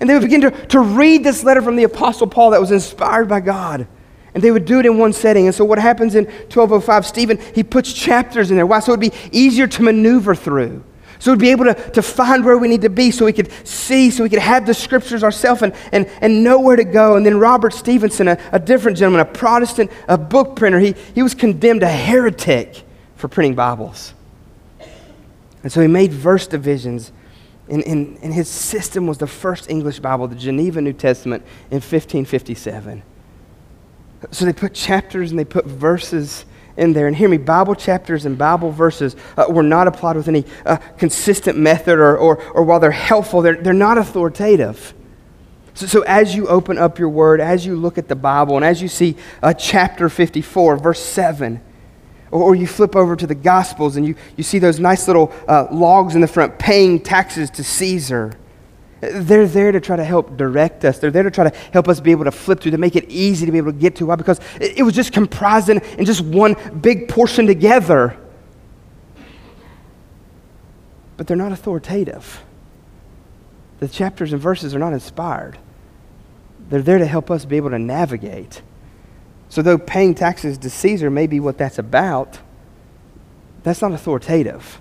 And 0.00 0.08
they 0.08 0.14
would 0.14 0.22
begin 0.22 0.40
to, 0.42 0.50
to 0.68 0.80
read 0.80 1.22
this 1.24 1.44
letter 1.44 1.62
from 1.62 1.76
the 1.76 1.84
Apostle 1.84 2.26
Paul 2.26 2.50
that 2.50 2.60
was 2.60 2.70
inspired 2.70 3.28
by 3.28 3.40
God. 3.40 3.86
And 4.34 4.42
they 4.42 4.50
would 4.50 4.64
do 4.64 4.80
it 4.80 4.86
in 4.86 4.98
one 4.98 5.12
setting. 5.12 5.46
And 5.46 5.54
so 5.54 5.64
what 5.64 5.78
happens 5.78 6.16
in 6.16 6.24
1205, 6.24 7.06
Stephen, 7.06 7.38
he 7.54 7.62
puts 7.62 7.92
chapters 7.92 8.50
in 8.50 8.56
there. 8.56 8.66
Why? 8.66 8.80
So 8.80 8.92
it 8.92 8.98
would 8.98 9.12
be 9.12 9.16
easier 9.30 9.68
to 9.68 9.82
maneuver 9.82 10.34
through. 10.34 10.82
So 11.24 11.32
we'd 11.32 11.40
be 11.40 11.52
able 11.52 11.64
to, 11.64 11.74
to 11.92 12.02
find 12.02 12.44
where 12.44 12.58
we 12.58 12.68
need 12.68 12.82
to 12.82 12.90
be 12.90 13.10
so 13.10 13.24
we 13.24 13.32
could 13.32 13.50
see, 13.66 14.10
so 14.10 14.24
we 14.24 14.28
could 14.28 14.40
have 14.40 14.66
the 14.66 14.74
scriptures 14.74 15.24
ourselves 15.24 15.62
and, 15.62 15.74
and, 15.90 16.06
and 16.20 16.44
know 16.44 16.60
where 16.60 16.76
to 16.76 16.84
go. 16.84 17.16
And 17.16 17.24
then 17.24 17.40
Robert 17.40 17.72
Stevenson, 17.72 18.28
a, 18.28 18.38
a 18.52 18.58
different 18.58 18.98
gentleman, 18.98 19.22
a 19.22 19.24
Protestant, 19.24 19.90
a 20.06 20.18
book 20.18 20.54
printer, 20.54 20.78
he, 20.78 20.94
he 21.14 21.22
was 21.22 21.34
condemned 21.34 21.82
a 21.82 21.88
heretic 21.88 22.82
for 23.16 23.28
printing 23.28 23.54
Bibles. 23.54 24.12
And 25.62 25.72
so 25.72 25.80
he 25.80 25.86
made 25.86 26.12
verse 26.12 26.46
divisions. 26.46 27.10
And, 27.70 27.82
and, 27.86 28.18
and 28.20 28.34
his 28.34 28.46
system 28.50 29.06
was 29.06 29.16
the 29.16 29.26
first 29.26 29.70
English 29.70 30.00
Bible, 30.00 30.28
the 30.28 30.36
Geneva 30.36 30.82
New 30.82 30.92
Testament, 30.92 31.42
in 31.70 31.76
1557. 31.76 33.02
So 34.30 34.44
they 34.44 34.52
put 34.52 34.74
chapters 34.74 35.30
and 35.30 35.38
they 35.38 35.46
put 35.46 35.64
verses 35.64 36.44
in 36.76 36.92
there. 36.92 37.06
And 37.06 37.16
hear 37.16 37.28
me, 37.28 37.36
Bible 37.36 37.74
chapters 37.74 38.26
and 38.26 38.36
Bible 38.36 38.70
verses 38.70 39.16
uh, 39.36 39.46
were 39.48 39.62
not 39.62 39.86
applied 39.86 40.16
with 40.16 40.28
any 40.28 40.44
uh, 40.66 40.76
consistent 40.98 41.58
method, 41.58 41.98
or, 41.98 42.16
or, 42.16 42.42
or 42.52 42.62
while 42.64 42.80
they're 42.80 42.90
helpful, 42.90 43.42
they're, 43.42 43.60
they're 43.60 43.72
not 43.72 43.98
authoritative. 43.98 44.94
So, 45.74 45.86
so 45.86 46.02
as 46.02 46.34
you 46.34 46.46
open 46.46 46.78
up 46.78 46.98
your 46.98 47.08
word, 47.08 47.40
as 47.40 47.66
you 47.66 47.76
look 47.76 47.98
at 47.98 48.08
the 48.08 48.16
Bible, 48.16 48.56
and 48.56 48.64
as 48.64 48.80
you 48.80 48.88
see 48.88 49.16
uh, 49.42 49.52
chapter 49.52 50.08
54, 50.08 50.76
verse 50.76 51.00
7, 51.00 51.60
or, 52.30 52.42
or, 52.42 52.54
you 52.54 52.66
flip 52.66 52.96
over 52.96 53.14
to 53.14 53.26
the 53.26 53.34
Gospels 53.34 53.96
and 53.96 54.06
you, 54.06 54.16
you 54.36 54.42
see 54.42 54.58
those 54.58 54.80
nice 54.80 55.06
little 55.06 55.32
uh, 55.46 55.68
logs 55.70 56.14
in 56.14 56.20
the 56.20 56.26
front 56.26 56.58
paying 56.58 57.00
taxes 57.00 57.50
to 57.50 57.64
Caesar. 57.64 58.32
They're 59.12 59.46
there 59.46 59.72
to 59.72 59.80
try 59.80 59.96
to 59.96 60.04
help 60.04 60.36
direct 60.36 60.84
us. 60.84 60.98
They're 60.98 61.10
there 61.10 61.22
to 61.22 61.30
try 61.30 61.48
to 61.48 61.56
help 61.72 61.88
us 61.88 62.00
be 62.00 62.10
able 62.10 62.24
to 62.24 62.30
flip 62.30 62.60
through, 62.60 62.72
to 62.72 62.78
make 62.78 62.96
it 62.96 63.08
easy 63.08 63.46
to 63.46 63.52
be 63.52 63.58
able 63.58 63.72
to 63.72 63.78
get 63.78 63.96
to. 63.96 64.06
Why? 64.06 64.16
Because 64.16 64.40
it, 64.60 64.82
was 64.82 64.94
just 64.94 65.12
comprised 65.12 65.68
in, 65.68 65.78
in 65.98 66.04
just 66.04 66.20
one 66.20 66.54
big 66.80 67.08
portion 67.08 67.46
together. 67.46 68.16
But 71.16 71.26
they're 71.26 71.36
not 71.36 71.52
authoritative. 71.52 72.42
The 73.80 73.88
chapters 73.88 74.32
and 74.32 74.40
verses 74.40 74.74
are 74.74 74.78
not 74.78 74.92
inspired. 74.92 75.58
They're 76.68 76.82
there 76.82 76.98
to 76.98 77.06
help 77.06 77.30
us 77.30 77.44
be 77.44 77.56
able 77.56 77.70
to 77.70 77.78
navigate. 77.78 78.62
So, 79.48 79.62
though 79.62 79.78
paying 79.78 80.14
taxes 80.14 80.58
to 80.58 80.70
Caesar 80.70 81.10
may 81.10 81.26
be 81.26 81.38
what 81.38 81.58
that's 81.58 81.78
about, 81.78 82.38
that's 83.62 83.82
not 83.82 83.92
authoritative. 83.92 84.80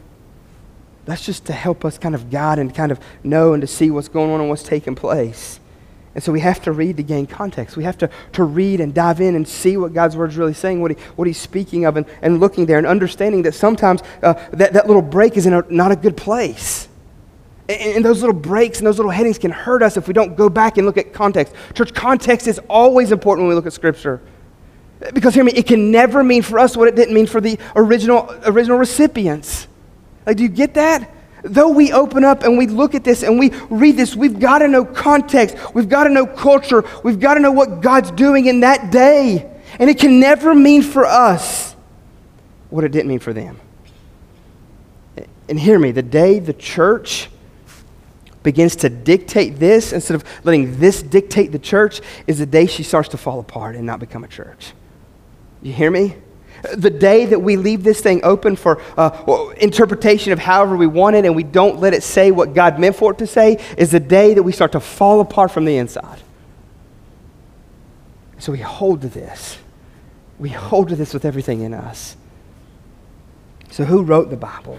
That's 1.06 1.26
just 1.26 1.46
to 1.46 1.54
help 1.54 1.84
us 1.84 1.98
kind 1.98 2.16
of 2.16 2.30
guide 2.30 2.60
and 2.60 2.74
kind 2.74 2.92
of 2.92 3.00
know 3.24 3.54
and 3.54 3.62
to 3.62 3.68
see 3.68 3.92
what's 3.92 4.08
going 4.08 4.32
on 4.32 4.40
and 4.40 4.50
what's 4.50 4.64
taking 4.64 4.96
place. 4.96 5.60
And 6.16 6.24
so 6.24 6.32
we 6.32 6.42
have 6.42 6.62
to 6.64 6.72
read 6.72 6.98
to 6.98 7.04
gain 7.04 7.26
context. 7.26 7.76
We 7.76 7.84
have 7.86 7.98
to, 7.98 8.10
to 8.34 8.44
read 8.44 8.80
and 8.80 8.94
dive 8.94 9.20
in 9.20 9.36
and 9.36 9.48
see 9.48 9.78
what 9.78 9.94
God's 9.94 10.16
word 10.16 10.30
is 10.30 10.38
really 10.38 10.54
saying, 10.54 10.80
what, 10.80 10.92
he, 10.92 10.98
what 11.16 11.28
He's 11.28 11.40
speaking 11.40 11.86
of, 11.86 11.98
and, 11.98 12.06
and 12.22 12.40
looking 12.40 12.68
there 12.68 12.78
and 12.78 12.86
understanding 12.86 13.42
that 13.44 13.56
sometimes 13.56 14.02
uh, 14.22 14.34
that, 14.52 14.74
that 14.74 14.88
little 14.88 15.02
break 15.02 15.38
is 15.38 15.48
in 15.48 15.54
a, 15.54 15.64
not 15.70 15.92
a 15.92 15.96
good 15.96 16.16
place. 16.16 16.88
And, 17.68 17.82
and 17.82 18.06
those 18.06 18.22
little 18.22 18.36
breaks 18.36 18.78
and 18.78 18.86
those 18.86 18.98
little 18.98 19.12
headings 19.12 19.40
can 19.40 19.50
hurt 19.50 19.82
us 19.82 19.98
if 19.98 20.08
we 20.08 20.14
don't 20.14 20.36
go 20.36 20.50
back 20.50 20.78
and 20.78 20.86
look 20.86 20.98
at 20.98 21.14
context. 21.14 21.56
Church, 21.74 21.94
context 21.94 22.48
is 22.48 22.60
always 22.70 23.12
important 23.12 23.46
when 23.46 23.50
we 23.50 23.56
look 23.56 23.66
at 23.66 23.74
Scripture. 23.74 24.22
Because 25.14 25.34
hear 25.34 25.44
me, 25.44 25.52
it 25.54 25.66
can 25.66 25.92
never 25.92 26.24
mean 26.24 26.44
for 26.44 26.60
us 26.60 26.78
what 26.78 26.88
it 26.88 26.96
didn't 26.96 27.16
mean 27.16 27.26
for 27.26 27.42
the 27.42 27.58
original, 27.76 28.30
original 28.46 28.78
recipients. 28.78 29.68
Like, 30.26 30.38
do 30.38 30.44
you 30.44 30.50
get 30.50 30.74
that? 30.76 31.10
Though 31.44 31.70
we 31.70 31.92
open 31.92 32.24
up 32.24 32.44
and 32.44 32.58
we 32.58 32.68
look 32.68 32.96
at 32.96 33.04
this 33.04 33.22
and 33.22 33.38
we 33.38 33.50
read 33.70 33.98
this, 33.98 34.16
we've 34.16 34.40
got 34.40 34.60
to 34.60 34.68
know 34.68 34.86
context. 34.86 35.58
We've 35.74 35.90
got 35.90 36.06
to 36.06 36.10
know 36.10 36.26
culture. 36.26 36.86
We've 37.04 37.20
got 37.20 37.34
to 37.34 37.42
know 37.42 37.52
what 37.52 37.82
God's 37.82 38.12
doing 38.12 38.46
in 38.46 38.62
that 38.62 38.92
day. 38.92 39.50
And 39.78 39.90
it 39.90 40.00
can 40.00 40.20
never 40.20 40.56
mean 40.56 40.82
for 40.82 41.06
us 41.06 41.76
what 42.70 42.84
it 42.84 42.92
didn't 42.92 43.10
mean 43.10 43.20
for 43.20 43.34
them. 43.34 43.60
And 45.50 45.60
hear 45.60 45.78
me, 45.78 45.92
the 45.92 46.02
day 46.02 46.40
the 46.40 46.54
church 46.54 47.30
begins 48.42 48.76
to 48.78 48.90
dictate 48.90 49.58
this 49.58 49.94
instead 49.94 50.16
of 50.16 50.24
letting 50.44 50.80
this 50.80 51.02
dictate 51.02 51.52
the 51.52 51.60
church 51.60 52.02
is 52.28 52.40
the 52.40 52.46
day 52.46 52.66
she 52.66 52.84
starts 52.84 53.10
to 53.10 53.18
fall 53.18 53.40
apart 53.40 53.76
and 53.76 53.86
not 53.86 54.00
become 54.00 54.24
a 54.24 54.28
church. 54.28 54.74
You 55.62 55.74
hear 55.74 55.92
me? 55.92 56.16
The 56.74 56.90
day 56.90 57.26
that 57.26 57.40
we 57.40 57.58
leave 57.58 57.84
this 57.84 58.02
thing 58.02 58.22
open 58.24 58.56
for 58.56 58.82
uh, 58.98 59.54
interpretation 59.58 60.32
of 60.32 60.40
however 60.40 60.78
we 60.78 60.88
want 60.88 61.16
it 61.16 61.26
and 61.26 61.36
we 61.36 61.44
don't 61.44 61.80
let 61.80 61.94
it 61.94 62.04
say 62.04 62.32
what 62.32 62.54
God 62.54 62.80
meant 62.80 62.96
for 62.96 63.12
it 63.12 63.18
to 63.18 63.28
say 63.28 63.64
is 63.78 63.92
the 63.92 64.00
day 64.00 64.34
that 64.34 64.44
we 64.44 64.52
start 64.52 64.72
to 64.74 64.80
fall 64.80 65.20
apart 65.20 65.52
from 65.52 65.66
the 65.66 65.78
inside. 65.78 66.22
So 68.40 68.52
we 68.52 68.60
hold 68.60 69.02
to 69.02 69.10
this. 69.10 69.58
We 70.38 70.50
hold 70.50 70.90
to 70.90 70.96
this 70.96 71.14
with 71.14 71.26
everything 71.26 71.62
in 71.62 71.74
us. 71.74 72.18
So, 73.72 73.86
who 73.86 74.04
wrote 74.04 74.30
the 74.30 74.38
Bible? 74.38 74.78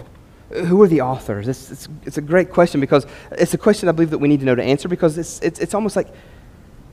Who 0.49 0.81
are 0.81 0.87
the 0.87 1.01
authors? 1.01 1.47
It's, 1.47 1.71
it's, 1.71 1.89
it's, 2.03 2.17
a 2.17 2.21
great 2.21 2.51
question 2.51 2.79
because 2.79 3.05
it's 3.31 3.53
a 3.53 3.57
question 3.57 3.89
I 3.89 3.91
believe 3.91 4.11
that 4.11 4.19
we 4.19 4.27
need 4.27 4.39
to 4.39 4.45
know 4.45 4.55
to 4.55 4.63
answer 4.63 4.87
because 4.87 5.17
it's, 5.17 5.41
it's, 5.41 5.59
it's 5.59 5.73
almost 5.73 5.95
like 5.95 6.07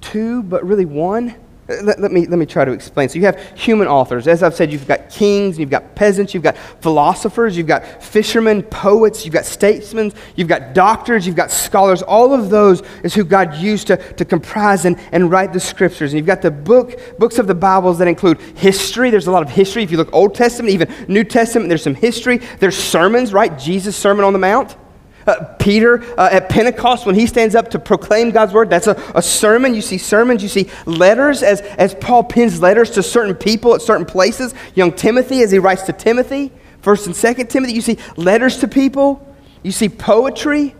two, 0.01 0.43
but 0.43 0.67
really 0.67 0.85
one. 0.85 1.35
Uh, 1.73 1.83
let, 1.83 2.01
let, 2.01 2.13
me, 2.13 2.27
let 2.27 2.39
me 2.39 2.47
try 2.47 2.65
to 2.65 2.73
explain. 2.73 3.09
So, 3.09 3.19
you 3.19 3.25
have 3.25 3.41
human 3.55 3.89
authors. 3.89 4.29
As 4.29 4.43
I've 4.43 4.55
said, 4.55 4.73
you've 4.73 4.87
got 4.87 5.11
kings, 5.11 5.59
you've 5.59 5.71
got 5.71 5.95
peasants, 5.95 6.35
you've 6.35 6.43
got 6.43 6.57
philosophers, 6.81 7.57
you've 7.57 7.67
got 7.67 8.03
fishermen, 8.03 8.63
poets, 8.65 9.25
you've 9.25 9.35
got 9.35 9.45
statesmen, 9.45 10.13
you've 10.37 10.49
got 10.49 10.75
doctors, 10.75 11.27
you've 11.27 11.37
got 11.37 11.51
scholars. 11.51 12.03
All 12.03 12.33
of 12.35 12.51
those 12.51 12.83
is 13.03 13.15
who 13.15 13.25
God 13.25 13.55
used 13.57 13.87
to, 13.89 13.97
to 14.15 14.25
comprise 14.25 14.85
and, 14.85 14.99
and 15.13 15.31
write 15.31 15.53
the 15.53 15.61
scriptures. 15.61 16.13
And 16.13 16.19
you've 16.19 16.27
got 16.27 16.43
the 16.43 16.51
book, 16.51 17.19
books 17.19 17.39
of 17.39 17.47
the 17.47 17.55
Bibles 17.55 17.99
that 17.99 18.09
include 18.09 18.41
history. 18.41 19.11
There's 19.11 19.27
a 19.27 19.33
lot 19.33 19.43
of 19.43 19.51
history. 19.51 19.83
If 19.83 19.91
you 19.91 19.97
look 19.97 20.13
Old 20.13 20.35
Testament, 20.35 20.73
even 20.73 20.93
New 21.09 21.25
Testament, 21.25 21.69
there's 21.69 21.83
some 21.83 21.95
history. 21.95 22.39
There's 22.59 22.77
sermons, 22.77 23.33
right? 23.33 23.59
Jesus' 23.59 23.97
Sermon 23.97 24.25
on 24.25 24.33
the 24.33 24.39
Mount. 24.39 24.77
Uh, 25.27 25.45
Peter 25.59 26.03
uh, 26.19 26.29
at 26.33 26.49
Pentecost, 26.49 27.07
when 27.07 27.15
he 27.15 27.27
stands 27.27 27.55
up 27.55 27.71
to 27.71 27.79
proclaim 27.79 28.31
God's 28.31 28.53
word, 28.53 28.71
that's 28.71 28.87
a, 28.87 29.01
a 29.15 29.23
sermon. 29.23 29.75
You 29.75 29.83
see 29.83 29.99
sermons, 29.99 30.43
you 30.43 30.49
see 30.49 30.71
letters 30.87 31.43
as, 31.43 31.61
as 31.61 31.95
Paul 31.95 32.25
pins 32.25 32.61
letters 32.61 32.91
to 32.93 33.03
certain 33.03 33.35
people 33.35 33.75
at 33.75 33.83
certain 33.83 34.07
places. 34.07 34.55
Young 34.75 34.93
Timothy, 34.93 35.43
as 35.43 35.51
he 35.51 35.59
writes 35.59 35.83
to 35.83 35.93
Timothy, 35.93 36.51
1st 36.83 37.07
and 37.07 37.15
2nd 37.15 37.49
Timothy, 37.49 37.75
you 37.75 37.81
see 37.81 37.99
letters 38.17 38.59
to 38.59 38.69
people. 38.69 39.27
You 39.63 39.73
see 39.73 39.89
poetry. 39.89 40.75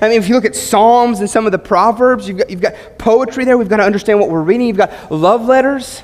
I 0.00 0.08
mean, 0.08 0.18
if 0.18 0.28
you 0.28 0.34
look 0.34 0.44
at 0.44 0.54
Psalms 0.54 1.20
and 1.20 1.28
some 1.28 1.46
of 1.46 1.52
the 1.52 1.58
Proverbs, 1.58 2.28
you've 2.28 2.38
got, 2.38 2.50
you've 2.50 2.60
got 2.60 2.98
poetry 2.98 3.44
there. 3.44 3.58
We've 3.58 3.68
got 3.68 3.78
to 3.78 3.84
understand 3.84 4.20
what 4.20 4.30
we're 4.30 4.42
reading. 4.42 4.68
You've 4.68 4.76
got 4.76 5.10
love 5.10 5.46
letters. 5.46 6.02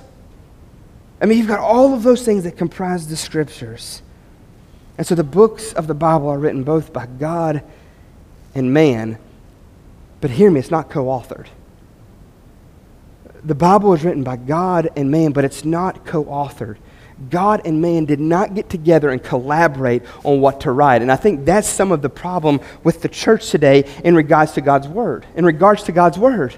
I 1.21 1.27
mean, 1.27 1.39
you've 1.39 1.49
got 1.49 1.61
all 1.61 1.95
of 1.95 2.03
those 2.03 2.25
things 2.25 2.45
that 2.45 2.57
comprise 2.57 3.07
the 3.07 3.17
scriptures. 3.17 4.03
And 4.97 5.07
so 5.07 5.15
the 5.15 5.25
books 5.25 5.73
of 5.73 5.87
the 5.87 5.95
Bible 5.95 6.29
are 6.29 6.39
written 6.39 6.63
both 6.63 6.93
by 6.93 7.07
God 7.07 7.63
and 8.55 8.73
man. 8.73 9.19
But 10.21 10.31
hear 10.31 10.51
me, 10.51 10.61
it's 10.61 10.71
not 10.71 10.89
co 10.89 11.07
authored. 11.07 11.47
The 13.43 13.55
Bible 13.55 13.93
is 13.93 14.05
written 14.05 14.23
by 14.23 14.37
God 14.37 14.89
and 14.97 15.11
man, 15.11 15.33
but 15.33 15.45
it's 15.45 15.65
not 15.65 16.07
co 16.07 16.25
authored. 16.25 16.77
God 17.31 17.63
and 17.65 17.81
man 17.81 18.07
did 18.07 18.21
not 18.21 18.55
get 18.55 18.69
together 18.69 19.11
and 19.11 19.23
collaborate 19.23 20.03
on 20.25 20.41
what 20.41 20.63
to 20.63 20.73
write. 20.73 21.03
And 21.03 21.13
I 21.13 21.17
think 21.17 21.45
that's 21.45 21.69
some 21.69 21.93
of 21.93 22.03
the 22.03 22.09
problem 22.09 22.61
with 22.83 23.03
the 23.03 23.09
church 23.09 23.51
today 23.51 23.89
in 24.03 24.17
regards 24.17 24.53
to 24.53 24.61
God's 24.61 24.89
Word. 24.89 25.27
In 25.37 25.45
regards 25.45 25.85
to 25.85 25.93
God's 25.93 26.19
Word. 26.19 26.55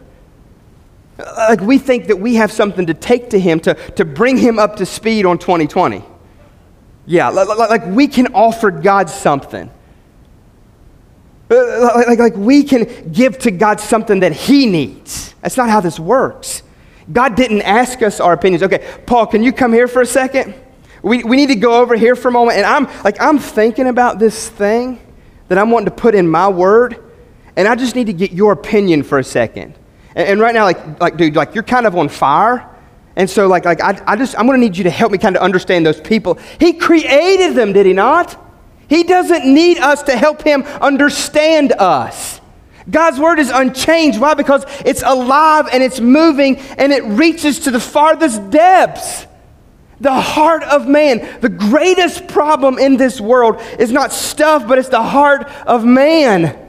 Like 1.18 1.60
we 1.60 1.78
think 1.78 2.06
that 2.06 2.16
we 2.16 2.36
have 2.36 2.52
something 2.52 2.86
to 2.86 2.94
take 2.94 3.30
to 3.30 3.40
Him 3.40 3.60
to, 3.60 3.74
to 3.92 4.04
bring 4.04 4.36
Him 4.36 4.58
up 4.58 4.76
to 4.76 4.86
speed 4.86 5.26
on 5.26 5.38
2020. 5.38 6.04
Yeah, 7.06 7.28
like 7.28 7.86
we 7.86 8.08
can 8.08 8.34
offer 8.34 8.70
God 8.70 9.08
something. 9.08 9.70
Uh, 11.48 12.02
like, 12.08 12.18
like 12.18 12.36
we 12.36 12.64
can 12.64 13.12
give 13.12 13.38
to 13.38 13.52
God 13.52 13.78
something 13.78 14.20
that 14.20 14.32
He 14.32 14.66
needs. 14.66 15.34
That's 15.40 15.56
not 15.56 15.70
how 15.70 15.80
this 15.80 16.00
works. 16.00 16.62
God 17.12 17.36
didn't 17.36 17.62
ask 17.62 18.02
us 18.02 18.18
our 18.18 18.32
opinions. 18.32 18.64
Okay, 18.64 18.84
Paul, 19.06 19.26
can 19.26 19.44
you 19.44 19.52
come 19.52 19.72
here 19.72 19.86
for 19.86 20.02
a 20.02 20.06
second? 20.06 20.54
We, 21.02 21.22
we 21.22 21.36
need 21.36 21.48
to 21.48 21.54
go 21.54 21.80
over 21.80 21.94
here 21.94 22.16
for 22.16 22.28
a 22.28 22.32
moment. 22.32 22.58
And 22.58 22.66
I'm 22.66 22.86
like, 23.04 23.20
I'm 23.20 23.38
thinking 23.38 23.86
about 23.86 24.18
this 24.18 24.48
thing 24.48 24.98
that 25.46 25.56
I'm 25.56 25.70
wanting 25.70 25.84
to 25.86 25.94
put 25.94 26.16
in 26.16 26.26
my 26.28 26.48
word, 26.48 26.98
and 27.54 27.68
I 27.68 27.76
just 27.76 27.94
need 27.94 28.06
to 28.06 28.12
get 28.12 28.32
your 28.32 28.50
opinion 28.50 29.04
for 29.04 29.20
a 29.20 29.24
second. 29.24 29.78
And, 30.16 30.28
and 30.28 30.40
right 30.40 30.52
now, 30.52 30.64
like, 30.64 31.00
like, 31.00 31.16
dude, 31.16 31.36
like 31.36 31.54
you're 31.54 31.62
kind 31.62 31.86
of 31.86 31.94
on 31.94 32.08
fire. 32.08 32.68
And 33.16 33.28
so, 33.28 33.46
like, 33.48 33.64
like 33.64 33.80
I, 33.80 34.00
I 34.06 34.16
just, 34.16 34.38
I'm 34.38 34.46
going 34.46 34.60
to 34.60 34.64
need 34.64 34.76
you 34.76 34.84
to 34.84 34.90
help 34.90 35.10
me 35.10 35.18
kind 35.18 35.36
of 35.36 35.42
understand 35.42 35.86
those 35.86 36.00
people. 36.00 36.38
He 36.60 36.74
created 36.74 37.54
them, 37.54 37.72
did 37.72 37.86
he 37.86 37.94
not? 37.94 38.38
He 38.88 39.02
doesn't 39.02 39.52
need 39.52 39.78
us 39.78 40.02
to 40.04 40.16
help 40.16 40.42
him 40.42 40.62
understand 40.62 41.72
us. 41.72 42.40
God's 42.88 43.18
word 43.18 43.38
is 43.38 43.50
unchanged. 43.50 44.20
Why? 44.20 44.34
Because 44.34 44.64
it's 44.84 45.02
alive 45.02 45.66
and 45.72 45.82
it's 45.82 45.98
moving 45.98 46.58
and 46.58 46.92
it 46.92 47.02
reaches 47.04 47.60
to 47.60 47.70
the 47.70 47.80
farthest 47.80 48.50
depths. 48.50 49.26
The 49.98 50.12
heart 50.12 50.62
of 50.62 50.86
man. 50.86 51.40
The 51.40 51.48
greatest 51.48 52.28
problem 52.28 52.78
in 52.78 52.96
this 52.98 53.20
world 53.20 53.60
is 53.78 53.90
not 53.90 54.12
stuff, 54.12 54.68
but 54.68 54.78
it's 54.78 54.90
the 54.90 55.02
heart 55.02 55.48
of 55.66 55.84
man. 55.84 56.65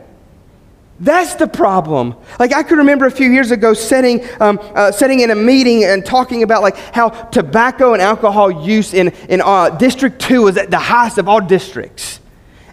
That's 1.00 1.36
the 1.36 1.48
problem. 1.48 2.16
Like 2.40 2.54
I 2.54 2.64
can 2.64 2.80
remember 2.80 3.06
a 3.06 3.12
few 3.12 3.30
years 3.30 3.52
ago 3.52 3.74
sitting, 3.74 4.26
um, 4.40 4.60
uh, 4.62 4.92
sitting 4.92 5.20
in 5.20 5.30
a 5.30 5.36
meeting 5.36 5.84
and 5.84 6.04
talking 6.04 6.42
about 6.42 6.64
like 6.64 6.76
how 6.94 7.10
tobacco 7.10 7.94
and 7.94 8.02
alcohol 8.02 8.66
use 8.66 8.94
in, 8.94 9.10
in 9.30 9.42
uh, 9.42 9.70
District 9.70 10.20
2 10.20 10.44
was 10.44 10.58
at 10.58 10.72
the 10.72 10.80
highest 10.80 11.20
of 11.20 11.30
all 11.30 11.40
districts. 11.40 12.20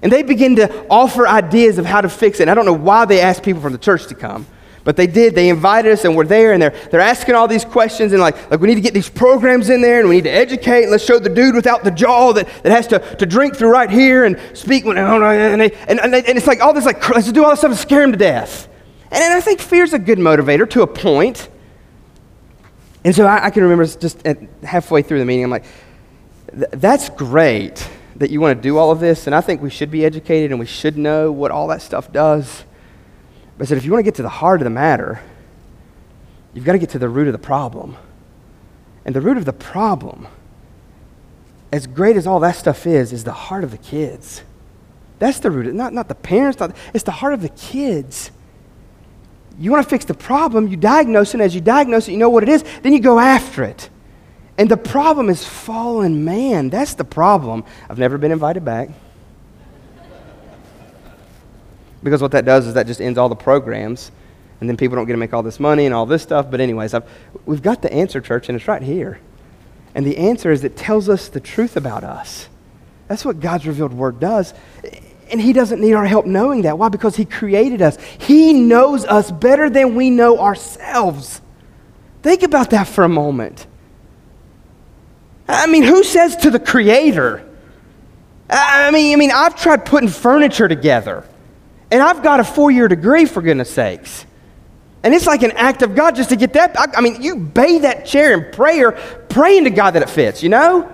And 0.01 0.11
they 0.11 0.23
begin 0.23 0.57
to 0.57 0.87
offer 0.89 1.27
ideas 1.27 1.79
of 1.79 1.85
how 1.85 2.01
to 2.01 2.09
fix 2.09 2.41
it. 2.41 2.45
And 2.45 2.51
I 2.51 2.55
don't 2.55 2.67
know 2.67 2.73
why 2.73 3.05
they 3.05 3.21
asked 3.21 3.43
people 3.43 3.61
from 3.61 3.73
the 3.73 3.79
church 3.79 4.07
to 4.07 4.15
come. 4.15 4.47
But 4.85 4.97
they 4.97 5.07
did. 5.07 5.35
They 5.35 5.49
invited 5.49 5.93
us, 5.93 6.05
and 6.05 6.15
we're 6.15 6.27
there, 6.27 6.53
and 6.53 6.61
they're, 6.61 6.75
they're 6.91 7.01
asking 7.01 7.35
all 7.35 7.49
these 7.49 7.65
questions, 7.65 8.13
and 8.13 8.21
like, 8.21 8.51
like, 8.51 8.61
we 8.61 8.69
need 8.69 8.75
to 8.75 8.83
get 8.83 8.93
these 8.93 9.09
programs 9.09 9.71
in 9.71 9.81
there, 9.81 10.01
and 10.01 10.09
we 10.09 10.17
need 10.17 10.25
to 10.25 10.31
educate, 10.31 10.83
and 10.83 10.91
let's 10.91 11.05
show 11.05 11.19
the 11.19 11.31
dude 11.31 11.55
without 11.55 11.85
the 11.85 11.91
jaw 11.91 12.33
that, 12.35 12.47
that 12.63 12.71
has 12.71 12.87
to, 12.89 12.99
to 13.17 13.25
drink 13.25 13.57
through 13.57 13.71
right 13.71 13.91
here 13.91 14.25
and 14.25 14.39
speak. 14.53 14.85
When, 14.85 14.99
and, 14.99 15.61
they, 15.61 15.73
and, 15.89 15.99
and, 16.01 16.13
they, 16.13 16.23
and 16.25 16.37
it's 16.37 16.47
like 16.47 16.61
all 16.61 16.75
this, 16.75 16.85
like, 16.85 17.09
let's 17.09 17.33
do 17.33 17.43
all 17.43 17.51
this 17.51 17.61
stuff 17.61 17.73
to 17.73 17.79
scare 17.79 18.03
him 18.03 18.13
to 18.13 18.19
death. 18.19 18.69
And, 19.11 19.23
and 19.23 19.33
I 19.33 19.41
think 19.41 19.61
fear's 19.61 19.95
a 19.95 19.99
good 19.99 20.19
motivator 20.19 20.69
to 20.71 20.83
a 20.83 20.87
point. 20.87 21.49
And 23.05 23.15
so 23.15 23.27
I, 23.27 23.47
I 23.47 23.51
can 23.51 23.63
remember 23.63 23.87
just 23.87 24.27
halfway 24.63 25.01
through 25.03 25.19
the 25.19 25.25
meeting, 25.25 25.45
I'm 25.45 25.51
like, 25.51 25.65
that's 26.53 27.09
great 27.09 27.89
that 28.17 28.31
you 28.31 28.41
want 28.41 28.59
to 28.59 28.63
do 28.63 28.79
all 28.79 28.91
of 28.91 29.01
this, 29.01 29.27
and 29.27 29.35
I 29.35 29.41
think 29.41 29.61
we 29.61 29.71
should 29.71 29.91
be 29.91 30.05
educated 30.05 30.51
and 30.51 30.61
we 30.61 30.67
should 30.67 30.97
know 30.97 31.33
what 31.33 31.51
all 31.51 31.69
that 31.69 31.83
stuff 31.83 32.13
does. 32.13 32.65
But 33.57 33.67
I 33.67 33.69
said, 33.69 33.79
if 33.79 33.85
you 33.85 33.93
want 33.93 34.01
to 34.01 34.05
get 34.05 34.17
to 34.17 34.23
the 34.23 34.29
heart 34.29 34.61
of 34.61 34.65
the 34.65 34.71
matter, 34.71 35.21
you've 36.53 36.65
got 36.65 36.73
to 36.73 36.79
get 36.79 36.91
to 36.91 36.99
the 36.99 37.09
root 37.09 37.29
of 37.29 37.33
the 37.33 37.39
problem. 37.39 37.97
And 39.05 39.15
the 39.15 39.21
root 39.21 39.37
of 39.37 39.45
the 39.45 39.53
problem, 39.53 40.27
as 41.71 41.87
great 41.87 42.17
as 42.17 42.27
all 42.27 42.41
that 42.41 42.57
stuff 42.57 42.87
is, 42.87 43.13
is 43.13 43.25
the 43.25 43.33
heart 43.33 43.65
of 43.65 43.71
the 43.71 43.79
kids. 43.79 44.43
That's 45.19 45.39
the 45.39 45.51
root, 45.51 45.73
not, 45.75 45.93
not 45.93 46.09
the 46.09 46.15
parents, 46.15 46.59
not, 46.59 46.75
it's 46.93 47.05
the 47.05 47.13
heart 47.13 47.35
of 47.35 47.43
the 47.43 47.49
kids. 47.51 48.31
You 49.59 49.71
want 49.71 49.85
to 49.85 49.89
fix 49.89 50.05
the 50.05 50.15
problem, 50.15 50.69
you 50.69 50.77
diagnose 50.77 51.35
it. 51.35 51.41
As 51.41 51.55
you 51.55 51.61
diagnose 51.61 52.09
it, 52.09 52.13
you 52.13 52.19
know 52.19 52.31
what 52.31 52.43
it 52.43 52.49
is, 52.49 52.65
then 52.83 52.93
you 52.93 53.01
go 53.01 53.19
after 53.19 53.63
it. 53.63 53.89
And 54.59 54.69
the 54.69 54.77
problem 54.77 55.31
is 55.31 55.45
fallen 55.45 56.25
man. 56.25 56.71
That's 56.71 56.95
the 56.95 57.05
problem. 57.05 57.65
I've 57.89 57.99
never 57.99 58.19
been 58.19 58.33
invited 58.33 58.65
back. 58.65 58.91
Because 62.05 62.23
what 62.23 62.31
that 62.33 62.45
does 62.45 62.67
is 62.67 62.75
that 62.75 62.87
just 62.87 63.01
ends 63.01 63.19
all 63.19 63.29
the 63.29 63.35
programs, 63.35 64.13
and 64.61 64.69
then 64.69 64.77
people 64.77 64.95
don't 64.95 65.07
get 65.07 65.15
to 65.15 65.19
make 65.19 65.35
all 65.35 65.43
this 65.43 65.59
money 65.59 65.87
and 65.87 65.95
all 65.95 66.07
this 66.07 66.23
stuff. 66.23 66.51
But, 66.51 66.61
anyways, 66.61 66.95
I've, 66.95 67.11
we've 67.47 67.63
got 67.63 67.83
the 67.83 67.93
answer, 67.93 68.21
church, 68.21 68.49
and 68.49 68.57
it's 68.57 68.69
right 68.69 68.83
here. 68.83 69.19
And 69.95 70.07
the 70.07 70.19
answer 70.19 70.53
is 70.53 70.63
it 70.63 70.77
tells 70.77 71.09
us 71.09 71.29
the 71.29 71.41
truth 71.41 71.77
about 71.77 72.05
us. 72.05 72.49
That's 73.09 73.25
what 73.25 73.41
God's 73.41 73.67
revealed 73.67 73.93
word 73.93 74.21
does. 74.21 74.55
And 75.31 75.41
He 75.41 75.53
doesn't 75.53 75.81
need 75.81 75.95
our 75.95 76.07
help 76.07 76.27
knowing 76.27 76.63
that. 76.63 76.79
Why? 76.79 76.89
Because 76.89 77.17
He 77.17 77.25
created 77.25 77.81
us. 77.83 77.97
He 78.19 78.53
knows 78.53 79.05
us 79.05 79.33
better 79.33 79.71
than 79.71 79.95
we 79.95 80.11
know 80.11 80.39
ourselves. 80.39 81.41
Think 82.23 82.43
about 82.43 82.71
that 82.71 82.87
for 82.87 83.05
a 83.05 83.09
moment. 83.09 83.67
I 85.49 85.67
mean, 85.67 85.83
who 85.83 86.05
says 86.05 86.37
to 86.37 86.51
the 86.51 86.59
Creator? 86.59 87.47
I 88.49 88.91
mean, 88.91 89.13
I 89.13 89.17
mean, 89.17 89.31
I've 89.31 89.57
tried 89.57 89.85
putting 89.85 90.09
furniture 90.09 90.69
together. 90.69 91.27
And 91.95 92.03
I've 92.03 92.25
got 92.25 92.41
a 92.41 92.45
four 92.45 92.73
year 92.73 92.89
degree, 92.89 93.25
for 93.25 93.41
goodness 93.41 93.71
sakes. 93.71 94.27
And 95.05 95.15
it's 95.15 95.29
like 95.29 95.45
an 95.45 95.53
act 95.53 95.83
of 95.83 95.95
God 95.95 96.17
just 96.17 96.31
to 96.31 96.37
get 96.37 96.55
that. 96.55 96.77
I, 96.77 96.87
I 96.97 97.01
mean, 97.01 97.23
you 97.23 97.37
bathe 97.37 97.83
that 97.83 98.05
chair 98.05 98.33
in 98.33 98.51
prayer, 98.51 98.91
praying 99.29 99.63
to 99.63 99.71
God 99.71 99.93
that 99.93 100.03
it 100.03 100.11
fits, 100.11 100.43
you 100.43 100.49
know? 100.49 100.93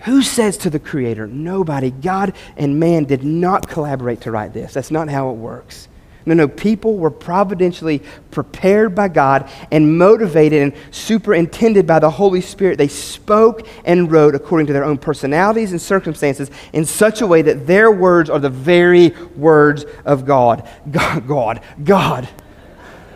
Who 0.00 0.20
says 0.20 0.58
to 0.58 0.68
the 0.68 0.78
Creator? 0.78 1.28
Nobody. 1.28 1.90
God 1.90 2.34
and 2.58 2.78
man 2.78 3.04
did 3.04 3.24
not 3.24 3.68
collaborate 3.68 4.20
to 4.22 4.30
write 4.30 4.52
this. 4.52 4.74
That's 4.74 4.90
not 4.90 5.08
how 5.08 5.30
it 5.30 5.36
works. 5.36 5.88
No, 6.24 6.34
no, 6.34 6.46
people 6.46 6.96
were 6.96 7.10
providentially 7.10 8.02
prepared 8.30 8.94
by 8.94 9.08
God 9.08 9.50
and 9.70 9.98
motivated 9.98 10.62
and 10.62 10.72
superintended 10.92 11.86
by 11.86 11.98
the 11.98 12.10
Holy 12.10 12.40
Spirit. 12.40 12.78
They 12.78 12.88
spoke 12.88 13.66
and 13.84 14.10
wrote 14.10 14.34
according 14.34 14.68
to 14.68 14.72
their 14.72 14.84
own 14.84 14.98
personalities 14.98 15.72
and 15.72 15.80
circumstances 15.80 16.50
in 16.72 16.84
such 16.84 17.20
a 17.20 17.26
way 17.26 17.42
that 17.42 17.66
their 17.66 17.90
words 17.90 18.30
are 18.30 18.38
the 18.38 18.50
very 18.50 19.10
words 19.36 19.84
of 20.04 20.24
God. 20.24 20.68
God, 20.90 21.26
God, 21.26 21.60
God. 21.82 22.28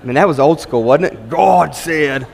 I 0.03 0.05
mean, 0.05 0.15
that 0.15 0.29
was 0.29 0.41
old 0.41 0.61
school, 0.61 0.83
wasn't 0.83 1.13
it? 1.13 1.29
God 1.29 1.75
said. 1.75 2.27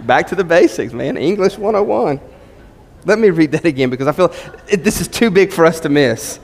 Back 0.00 0.28
to 0.28 0.34
the 0.34 0.44
basics, 0.44 0.92
man. 0.92 1.16
English 1.16 1.58
101. 1.58 2.20
Let 3.04 3.18
me 3.18 3.30
read 3.30 3.52
that 3.52 3.64
again 3.64 3.90
because 3.90 4.06
I 4.06 4.12
feel 4.12 4.32
it, 4.68 4.84
this 4.84 5.00
is 5.00 5.08
too 5.08 5.30
big 5.30 5.52
for 5.52 5.66
us 5.66 5.80
to 5.80 5.88
miss 5.88 6.38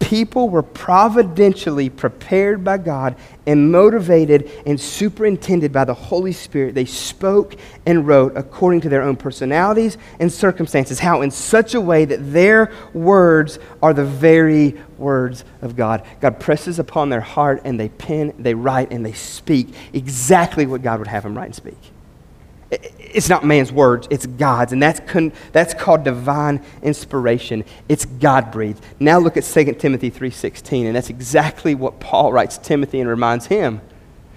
People 0.00 0.48
were 0.48 0.62
providentially 0.62 1.90
prepared 1.90 2.64
by 2.64 2.78
God 2.78 3.16
and 3.46 3.70
motivated 3.70 4.50
and 4.64 4.80
superintended 4.80 5.72
by 5.72 5.84
the 5.84 5.94
Holy 5.94 6.32
Spirit. 6.32 6.74
They 6.74 6.84
spoke 6.84 7.56
and 7.84 8.06
wrote 8.06 8.36
according 8.36 8.82
to 8.82 8.88
their 8.88 9.02
own 9.02 9.16
personalities 9.16 9.98
and 10.20 10.32
circumstances. 10.32 10.98
How? 11.00 11.22
In 11.22 11.30
such 11.30 11.74
a 11.74 11.80
way 11.80 12.04
that 12.04 12.32
their 12.32 12.72
words 12.94 13.58
are 13.82 13.92
the 13.92 14.04
very 14.04 14.80
words 14.96 15.44
of 15.62 15.76
God. 15.76 16.04
God 16.20 16.40
presses 16.40 16.78
upon 16.78 17.08
their 17.08 17.20
heart 17.20 17.62
and 17.64 17.78
they 17.78 17.88
pen, 17.88 18.34
they 18.38 18.54
write, 18.54 18.92
and 18.92 19.04
they 19.04 19.12
speak 19.12 19.74
exactly 19.92 20.66
what 20.66 20.82
God 20.82 21.00
would 21.00 21.08
have 21.08 21.24
them 21.24 21.36
write 21.36 21.46
and 21.46 21.54
speak. 21.54 21.78
It's 23.12 23.28
not 23.28 23.44
man's 23.44 23.72
words, 23.72 24.06
it's 24.10 24.26
God's. 24.26 24.72
And 24.72 24.82
that's, 24.82 25.00
con- 25.00 25.32
that's 25.52 25.74
called 25.74 26.04
divine 26.04 26.62
inspiration. 26.82 27.64
It's 27.88 28.04
God 28.04 28.50
breathed. 28.50 28.82
Now 29.00 29.18
look 29.18 29.36
at 29.36 29.44
2 29.44 29.74
Timothy 29.74 30.10
3.16, 30.10 30.86
and 30.86 30.96
that's 30.96 31.10
exactly 31.10 31.74
what 31.74 32.00
Paul 32.00 32.32
writes 32.32 32.58
Timothy 32.58 33.00
and 33.00 33.08
reminds 33.08 33.46
him. 33.46 33.80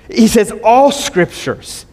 He 0.10 0.28
says, 0.28 0.52
all 0.64 0.92
scriptures. 0.92 1.86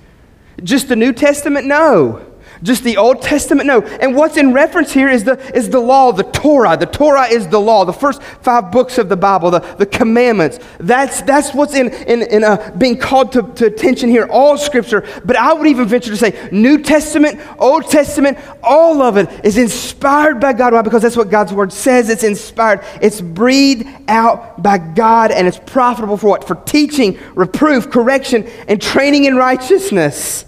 Just 0.62 0.88
the 0.88 0.96
New 0.96 1.12
Testament? 1.12 1.66
No. 1.66 2.27
Just 2.62 2.84
the 2.84 2.96
Old 2.96 3.22
Testament? 3.22 3.66
No. 3.66 3.82
And 3.82 4.14
what's 4.14 4.36
in 4.36 4.52
reference 4.52 4.92
here 4.92 5.08
is 5.08 5.24
the, 5.24 5.38
is 5.56 5.70
the 5.70 5.80
law, 5.80 6.12
the 6.12 6.24
Torah. 6.24 6.76
The 6.76 6.86
Torah 6.86 7.26
is 7.26 7.48
the 7.48 7.60
law, 7.60 7.84
the 7.84 7.92
first 7.92 8.22
five 8.22 8.72
books 8.72 8.98
of 8.98 9.08
the 9.08 9.16
Bible, 9.16 9.50
the, 9.50 9.60
the 9.60 9.86
commandments. 9.86 10.58
That's, 10.78 11.22
that's 11.22 11.54
what's 11.54 11.74
in, 11.74 11.92
in, 11.92 12.22
in 12.22 12.44
uh, 12.44 12.74
being 12.76 12.98
called 12.98 13.32
to, 13.32 13.42
to 13.42 13.66
attention 13.66 14.08
here, 14.08 14.26
all 14.30 14.58
Scripture. 14.58 15.06
But 15.24 15.36
I 15.36 15.52
would 15.52 15.66
even 15.66 15.86
venture 15.86 16.10
to 16.10 16.16
say 16.16 16.48
New 16.50 16.82
Testament, 16.82 17.40
Old 17.58 17.90
Testament, 17.90 18.38
all 18.62 19.02
of 19.02 19.16
it 19.16 19.28
is 19.44 19.56
inspired 19.56 20.40
by 20.40 20.52
God. 20.52 20.72
Why? 20.72 20.82
Because 20.82 21.02
that's 21.02 21.16
what 21.16 21.30
God's 21.30 21.52
Word 21.52 21.72
says. 21.72 22.10
It's 22.10 22.24
inspired, 22.24 22.84
it's 23.00 23.20
breathed 23.20 23.86
out 24.08 24.62
by 24.62 24.78
God, 24.78 25.30
and 25.30 25.46
it's 25.46 25.60
profitable 25.66 26.16
for 26.16 26.28
what? 26.28 26.46
For 26.46 26.56
teaching, 26.56 27.18
reproof, 27.34 27.90
correction, 27.90 28.48
and 28.66 28.80
training 28.80 29.24
in 29.24 29.36
righteousness. 29.36 30.44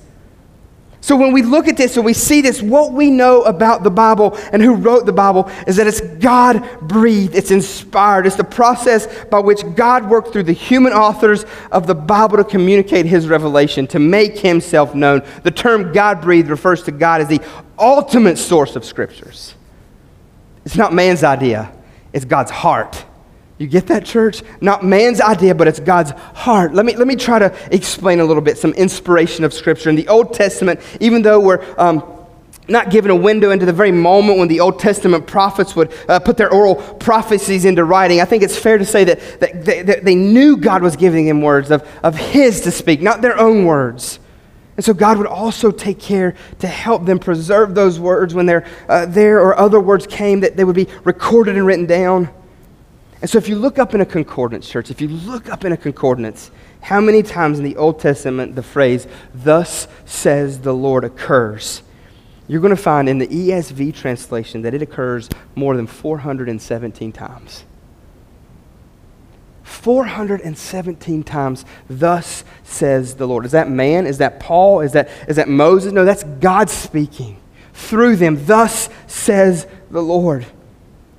So 1.02 1.16
when 1.16 1.32
we 1.32 1.42
look 1.42 1.66
at 1.66 1.78
this 1.78 1.96
and 1.96 2.04
we 2.04 2.12
see 2.12 2.42
this, 2.42 2.60
what 2.60 2.92
we 2.92 3.10
know 3.10 3.42
about 3.42 3.82
the 3.82 3.90
Bible 3.90 4.36
and 4.52 4.60
who 4.62 4.74
wrote 4.74 5.06
the 5.06 5.12
Bible 5.12 5.50
is 5.66 5.76
that 5.76 5.86
it's 5.86 6.00
God 6.00 6.62
breathed, 6.82 7.34
it's 7.34 7.50
inspired. 7.50 8.26
It's 8.26 8.36
the 8.36 8.44
process 8.44 9.24
by 9.24 9.38
which 9.38 9.62
God 9.74 10.10
worked 10.10 10.32
through 10.32 10.42
the 10.42 10.52
human 10.52 10.92
authors 10.92 11.46
of 11.72 11.86
the 11.86 11.94
Bible 11.94 12.36
to 12.36 12.44
communicate 12.44 13.06
his 13.06 13.28
revelation, 13.28 13.86
to 13.88 13.98
make 13.98 14.38
himself 14.38 14.94
known. 14.94 15.22
The 15.42 15.50
term 15.50 15.92
God 15.92 16.20
breathed 16.20 16.50
refers 16.50 16.82
to 16.82 16.92
God 16.92 17.22
as 17.22 17.28
the 17.28 17.40
ultimate 17.78 18.36
source 18.36 18.76
of 18.76 18.84
scriptures. 18.84 19.54
It's 20.66 20.76
not 20.76 20.92
man's 20.92 21.24
idea, 21.24 21.72
it's 22.12 22.26
God's 22.26 22.50
heart. 22.50 23.06
You 23.60 23.66
get 23.66 23.88
that, 23.88 24.06
church? 24.06 24.42
Not 24.62 24.82
man's 24.82 25.20
idea, 25.20 25.54
but 25.54 25.68
it's 25.68 25.80
God's 25.80 26.12
heart. 26.12 26.72
Let 26.72 26.86
me, 26.86 26.96
let 26.96 27.06
me 27.06 27.14
try 27.14 27.38
to 27.38 27.54
explain 27.70 28.20
a 28.20 28.24
little 28.24 28.42
bit 28.42 28.56
some 28.56 28.72
inspiration 28.72 29.44
of 29.44 29.52
Scripture. 29.52 29.90
In 29.90 29.96
the 29.96 30.08
Old 30.08 30.32
Testament, 30.32 30.80
even 30.98 31.20
though 31.20 31.38
we're 31.38 31.62
um, 31.78 32.02
not 32.68 32.90
given 32.90 33.10
a 33.10 33.14
window 33.14 33.50
into 33.50 33.66
the 33.66 33.72
very 33.74 33.92
moment 33.92 34.38
when 34.38 34.48
the 34.48 34.60
Old 34.60 34.78
Testament 34.78 35.26
prophets 35.26 35.76
would 35.76 35.92
uh, 36.08 36.18
put 36.20 36.38
their 36.38 36.50
oral 36.50 36.76
prophecies 36.76 37.66
into 37.66 37.84
writing, 37.84 38.22
I 38.22 38.24
think 38.24 38.42
it's 38.42 38.56
fair 38.56 38.78
to 38.78 38.84
say 38.86 39.04
that, 39.04 39.40
that, 39.40 39.62
they, 39.62 39.82
that 39.82 40.04
they 40.06 40.14
knew 40.14 40.56
God 40.56 40.80
was 40.80 40.96
giving 40.96 41.26
them 41.26 41.42
words 41.42 41.70
of, 41.70 41.86
of 42.02 42.16
His 42.16 42.62
to 42.62 42.70
speak, 42.70 43.02
not 43.02 43.20
their 43.20 43.38
own 43.38 43.66
words. 43.66 44.20
And 44.78 44.84
so 44.86 44.94
God 44.94 45.18
would 45.18 45.26
also 45.26 45.70
take 45.70 46.00
care 46.00 46.34
to 46.60 46.66
help 46.66 47.04
them 47.04 47.18
preserve 47.18 47.74
those 47.74 48.00
words 48.00 48.32
when 48.32 48.46
they're, 48.46 48.66
uh, 48.88 49.04
there 49.04 49.38
or 49.38 49.54
other 49.54 49.80
words 49.80 50.06
came 50.06 50.40
that 50.40 50.56
they 50.56 50.64
would 50.64 50.76
be 50.76 50.88
recorded 51.04 51.56
and 51.58 51.66
written 51.66 51.84
down. 51.84 52.30
And 53.20 53.28
so, 53.28 53.36
if 53.36 53.48
you 53.48 53.56
look 53.56 53.78
up 53.78 53.94
in 53.94 54.00
a 54.00 54.06
concordance, 54.06 54.68
church, 54.68 54.90
if 54.90 55.00
you 55.00 55.08
look 55.08 55.50
up 55.50 55.64
in 55.64 55.72
a 55.72 55.76
concordance, 55.76 56.50
how 56.80 57.00
many 57.00 57.22
times 57.22 57.58
in 57.58 57.64
the 57.64 57.76
Old 57.76 58.00
Testament 58.00 58.54
the 58.54 58.62
phrase, 58.62 59.06
thus 59.34 59.88
says 60.06 60.60
the 60.60 60.72
Lord, 60.72 61.04
occurs? 61.04 61.82
You're 62.48 62.62
going 62.62 62.74
to 62.74 62.82
find 62.82 63.08
in 63.08 63.18
the 63.18 63.28
ESV 63.28 63.94
translation 63.94 64.62
that 64.62 64.74
it 64.74 64.82
occurs 64.82 65.28
more 65.54 65.76
than 65.76 65.86
417 65.86 67.12
times. 67.12 67.64
417 69.62 71.22
times, 71.22 71.64
thus 71.88 72.42
says 72.64 73.14
the 73.14 73.28
Lord. 73.28 73.44
Is 73.44 73.52
that 73.52 73.70
man? 73.70 74.06
Is 74.06 74.18
that 74.18 74.40
Paul? 74.40 74.80
Is 74.80 74.92
that, 74.92 75.08
is 75.28 75.36
that 75.36 75.48
Moses? 75.48 75.92
No, 75.92 76.04
that's 76.04 76.24
God 76.24 76.68
speaking 76.68 77.40
through 77.72 78.16
them. 78.16 78.44
Thus 78.46 78.88
says 79.06 79.66
the 79.90 80.02
Lord. 80.02 80.44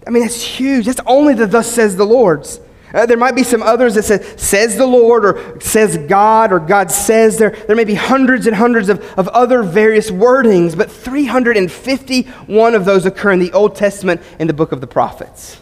I 0.06 0.10
mean, 0.10 0.24
that's 0.24 0.42
huge. 0.42 0.86
That's 0.86 1.00
only 1.06 1.34
the 1.34 1.46
thus 1.46 1.72
says 1.72 1.96
the 1.96 2.06
Lord's. 2.06 2.60
Uh, 2.94 3.06
there 3.06 3.18
might 3.18 3.36
be 3.36 3.44
some 3.44 3.64
others 3.64 3.96
that 3.96 4.04
say, 4.04 4.22
says 4.36 4.76
the 4.76 4.86
Lord 4.86 5.24
or 5.24 5.60
says 5.62 5.98
God 5.98 6.52
or 6.52 6.60
God 6.60 6.92
says. 6.92 7.38
There, 7.38 7.52
there 7.52 7.76
may 7.76 7.86
be 7.86 7.96
hundreds 7.96 8.48
and 8.48 8.56
hundreds 8.56 8.90
of, 8.90 9.02
of 9.18 9.30
other 9.30 9.64
various 9.64 10.12
wordings, 10.12 10.78
but 10.78 10.92
351 10.92 12.76
of 12.76 12.86
those 12.86 13.06
occur 13.06 13.32
in 13.32 13.40
the 13.40 13.54
Old 13.54 13.76
Testament 13.76 14.22
in 14.40 14.48
the 14.48 14.54
book 14.54 14.74
of 14.74 14.82
the 14.82 14.88
prophets. 14.88 15.62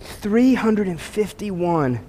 351. 0.00 2.00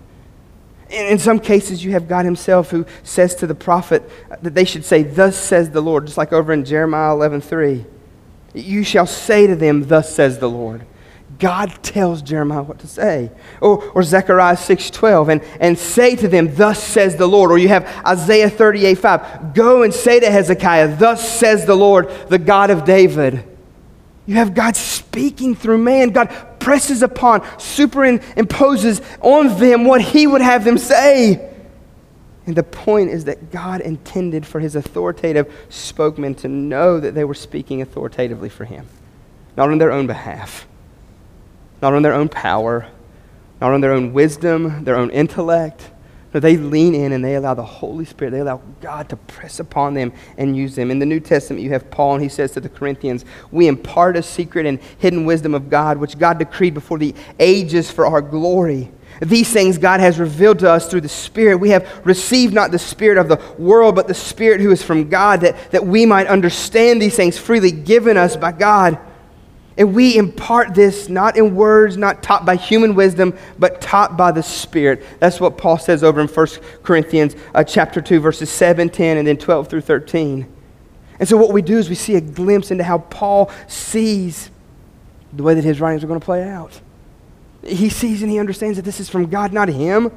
In, 0.89 1.05
in 1.05 1.19
some 1.19 1.39
cases, 1.39 1.83
you 1.83 1.91
have 1.91 2.07
God 2.07 2.23
Himself 2.23 2.71
who 2.71 2.85
says 3.03 3.35
to 3.35 3.47
the 3.47 3.55
prophet 3.55 4.09
that 4.41 4.55
they 4.55 4.65
should 4.65 4.85
say, 4.85 5.03
Thus 5.03 5.37
says 5.37 5.71
the 5.71 5.81
Lord, 5.81 6.05
just 6.05 6.17
like 6.17 6.31
over 6.31 6.53
in 6.53 6.63
Jeremiah 6.63 7.13
11 7.13 7.41
3. 7.41 7.85
You 8.53 8.83
shall 8.83 9.05
say 9.05 9.47
to 9.47 9.55
them, 9.55 9.87
Thus 9.87 10.13
says 10.13 10.39
the 10.39 10.49
Lord. 10.49 10.85
God 11.37 11.71
tells 11.81 12.21
Jeremiah 12.21 12.63
what 12.63 12.79
to 12.79 12.87
say. 12.87 13.31
Or, 13.61 13.83
or 13.91 14.03
Zechariah 14.03 14.57
6.12, 14.57 15.31
and, 15.31 15.41
and 15.61 15.77
say 15.77 16.15
to 16.17 16.27
them, 16.27 16.53
Thus 16.53 16.83
says 16.83 17.15
the 17.15 17.27
Lord. 17.27 17.51
Or 17.51 17.57
you 17.57 17.69
have 17.69 17.87
Isaiah 18.05 18.49
38, 18.49 18.95
5. 18.95 19.53
Go 19.53 19.83
and 19.83 19.93
say 19.93 20.19
to 20.19 20.29
Hezekiah, 20.29 20.97
Thus 20.97 21.39
says 21.39 21.65
the 21.65 21.75
Lord, 21.75 22.09
the 22.27 22.39
God 22.39 22.71
of 22.71 22.83
David. 22.83 23.45
You 24.25 24.35
have 24.35 24.53
God 24.53 24.75
speaking 24.75 25.55
through 25.55 25.79
man. 25.79 26.09
God 26.09 26.27
presses 26.59 27.01
upon, 27.01 27.41
superimposes 27.57 29.01
on 29.21 29.57
them 29.59 29.85
what 29.85 30.01
he 30.01 30.27
would 30.27 30.41
have 30.41 30.65
them 30.65 30.77
say. 30.77 31.48
And 32.49 32.57
the 32.57 32.63
point 32.63 33.11
is 33.11 33.25
that 33.25 33.51
God 33.51 33.79
intended 33.79 34.43
for 34.43 34.59
his 34.59 34.75
authoritative 34.75 35.53
spokesmen 35.69 36.33
to 36.33 36.47
know 36.47 36.99
that 36.99 37.13
they 37.13 37.23
were 37.23 37.35
speaking 37.35 37.83
authoritatively 37.83 38.49
for 38.49 38.65
him, 38.65 38.87
not 39.55 39.69
on 39.69 39.77
their 39.77 39.91
own 39.91 40.07
behalf, 40.07 40.65
not 41.79 41.93
on 41.93 42.01
their 42.01 42.15
own 42.15 42.27
power, 42.27 42.87
not 43.61 43.71
on 43.71 43.81
their 43.81 43.91
own 43.91 44.13
wisdom, 44.13 44.83
their 44.83 44.95
own 44.95 45.11
intellect. 45.11 45.91
No, 46.33 46.39
they 46.39 46.57
lean 46.57 46.95
in 46.95 47.11
and 47.11 47.23
they 47.23 47.35
allow 47.35 47.53
the 47.53 47.63
Holy 47.63 48.05
Spirit, 48.05 48.31
they 48.31 48.39
allow 48.39 48.61
God 48.81 49.09
to 49.09 49.15
press 49.15 49.59
upon 49.59 49.93
them 49.93 50.11
and 50.35 50.57
use 50.57 50.73
them. 50.73 50.89
In 50.89 50.97
the 50.97 51.05
New 51.05 51.19
Testament, 51.19 51.61
you 51.61 51.69
have 51.69 51.91
Paul, 51.91 52.15
and 52.15 52.23
he 52.23 52.29
says 52.29 52.51
to 52.53 52.59
the 52.59 52.67
Corinthians, 52.67 53.25
We 53.51 53.67
impart 53.67 54.17
a 54.17 54.23
secret 54.23 54.65
and 54.65 54.79
hidden 54.97 55.23
wisdom 55.23 55.53
of 55.53 55.69
God, 55.69 55.99
which 55.99 56.17
God 56.17 56.39
decreed 56.39 56.73
before 56.73 56.97
the 56.97 57.13
ages 57.39 57.91
for 57.91 58.07
our 58.07 58.23
glory. 58.23 58.89
These 59.21 59.51
things 59.51 59.77
God 59.77 59.99
has 59.99 60.17
revealed 60.17 60.59
to 60.59 60.71
us 60.71 60.89
through 60.89 61.01
the 61.01 61.09
Spirit. 61.09 61.57
We 61.57 61.71
have 61.71 62.05
received 62.05 62.53
not 62.53 62.71
the 62.71 62.79
Spirit 62.79 63.17
of 63.17 63.27
the 63.27 63.41
world, 63.57 63.95
but 63.95 64.07
the 64.07 64.13
Spirit 64.13 64.61
who 64.61 64.71
is 64.71 64.81
from 64.81 65.09
God, 65.09 65.41
that, 65.41 65.71
that 65.71 65.85
we 65.85 66.05
might 66.05 66.27
understand 66.27 67.01
these 67.01 67.15
things 67.15 67.37
freely 67.37 67.71
given 67.71 68.15
us 68.15 68.37
by 68.37 68.53
God. 68.53 68.97
And 69.77 69.93
we 69.93 70.17
impart 70.17 70.73
this 70.73 71.09
not 71.09 71.37
in 71.37 71.55
words, 71.55 71.97
not 71.97 72.23
taught 72.23 72.45
by 72.45 72.55
human 72.55 72.95
wisdom, 72.95 73.37
but 73.57 73.81
taught 73.81 74.17
by 74.17 74.31
the 74.31 74.43
Spirit. 74.43 75.03
That's 75.19 75.39
what 75.39 75.57
Paul 75.57 75.77
says 75.77 76.03
over 76.03 76.21
in 76.21 76.27
1 76.27 76.47
Corinthians 76.83 77.35
uh, 77.53 77.63
chapter 77.63 78.01
2, 78.01 78.19
verses 78.19 78.49
7, 78.49 78.89
10, 78.89 79.17
and 79.17 79.27
then 79.27 79.37
12 79.37 79.67
through 79.67 79.81
13. 79.81 80.47
And 81.19 81.27
so 81.27 81.35
what 81.35 81.51
we 81.51 81.61
do 81.61 81.77
is 81.77 81.89
we 81.89 81.95
see 81.95 82.15
a 82.15 82.21
glimpse 82.21 82.71
into 82.71 82.83
how 82.83 82.99
Paul 82.99 83.51
sees 83.67 84.49
the 85.33 85.43
way 85.43 85.53
that 85.53 85.63
his 85.63 85.81
writings 85.81 86.03
are 86.03 86.07
going 86.07 86.19
to 86.19 86.25
play 86.25 86.43
out. 86.43 86.79
He 87.63 87.89
sees 87.89 88.21
and 88.21 88.31
he 88.31 88.39
understands 88.39 88.77
that 88.77 88.85
this 88.85 88.99
is 88.99 89.09
from 89.09 89.27
God, 89.29 89.51
not 89.53 89.67
him. 89.69 90.11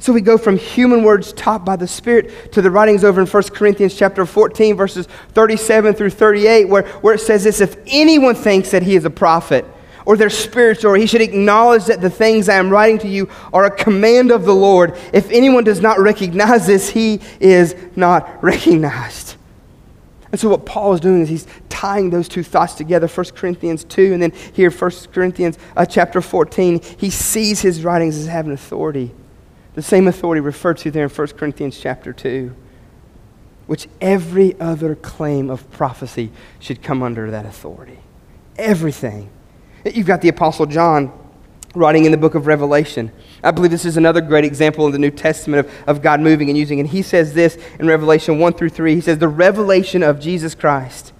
So 0.00 0.12
we 0.12 0.20
go 0.20 0.38
from 0.38 0.56
human 0.56 1.02
words 1.02 1.32
taught 1.32 1.64
by 1.64 1.76
the 1.76 1.88
Spirit 1.88 2.52
to 2.52 2.62
the 2.62 2.70
writings 2.70 3.02
over 3.02 3.20
in 3.20 3.26
1 3.26 3.42
Corinthians 3.50 3.96
chapter 3.96 4.24
14, 4.24 4.76
verses 4.76 5.08
37 5.32 5.94
through 5.94 6.10
38, 6.10 6.66
where, 6.66 6.86
where 7.00 7.14
it 7.14 7.20
says 7.20 7.44
this 7.44 7.60
If 7.60 7.76
anyone 7.86 8.36
thinks 8.36 8.70
that 8.70 8.84
he 8.84 8.94
is 8.94 9.04
a 9.04 9.10
prophet 9.10 9.64
or 10.06 10.16
they're 10.16 10.30
spiritual, 10.30 10.94
he 10.94 11.06
should 11.06 11.20
acknowledge 11.20 11.86
that 11.86 12.00
the 12.00 12.10
things 12.10 12.48
I 12.48 12.54
am 12.54 12.70
writing 12.70 12.98
to 13.00 13.08
you 13.08 13.28
are 13.52 13.64
a 13.64 13.70
command 13.70 14.30
of 14.30 14.44
the 14.44 14.54
Lord. 14.54 14.96
If 15.12 15.30
anyone 15.30 15.64
does 15.64 15.80
not 15.80 15.98
recognize 15.98 16.66
this, 16.66 16.88
he 16.88 17.20
is 17.40 17.74
not 17.96 18.42
recognized. 18.42 19.27
And 20.30 20.40
so 20.40 20.50
what 20.50 20.66
Paul 20.66 20.92
is 20.92 21.00
doing 21.00 21.22
is 21.22 21.28
he's 21.28 21.46
tying 21.68 22.10
those 22.10 22.28
two 22.28 22.42
thoughts 22.42 22.74
together 22.74 23.06
1 23.06 23.26
corinthians 23.34 23.84
2 23.84 24.12
and 24.12 24.22
then 24.22 24.32
here 24.52 24.70
1 24.70 24.90
corinthians 25.12 25.58
uh, 25.76 25.86
chapter 25.86 26.20
14 26.20 26.80
he 26.98 27.08
sees 27.08 27.60
his 27.60 27.84
writings 27.84 28.16
as 28.16 28.26
having 28.26 28.52
authority 28.52 29.12
the 29.74 29.82
same 29.82 30.08
authority 30.08 30.40
referred 30.40 30.76
to 30.76 30.90
there 30.90 31.04
in 31.04 31.10
1 31.10 31.26
corinthians 31.28 31.78
chapter 31.78 32.12
2 32.12 32.54
which 33.68 33.86
every 34.00 34.58
other 34.58 34.94
claim 34.94 35.50
of 35.50 35.70
prophecy 35.70 36.30
should 36.58 36.82
come 36.82 37.02
under 37.02 37.30
that 37.30 37.44
authority. 37.44 37.98
Everything. 38.56 39.28
You've 39.84 40.06
got 40.06 40.22
the 40.22 40.30
apostle 40.30 40.66
john 40.66 41.12
writing 41.74 42.06
in 42.06 42.10
the 42.10 42.16
book 42.16 42.34
of 42.34 42.46
Revelation. 42.46 43.12
I 43.42 43.50
believe 43.50 43.70
this 43.70 43.84
is 43.84 43.96
another 43.96 44.20
great 44.20 44.44
example 44.44 44.86
in 44.86 44.92
the 44.92 44.98
New 44.98 45.10
Testament 45.10 45.66
of, 45.66 45.72
of 45.86 46.02
God 46.02 46.20
moving 46.20 46.48
and 46.48 46.58
using. 46.58 46.80
And 46.80 46.88
he 46.88 47.02
says 47.02 47.34
this 47.34 47.56
in 47.78 47.86
Revelation 47.86 48.38
1 48.38 48.52
through 48.54 48.70
3. 48.70 48.94
He 48.96 49.00
says, 49.00 49.18
The 49.18 49.28
revelation 49.28 50.02
of 50.02 50.18
Jesus 50.18 50.54
Christ, 50.54 51.12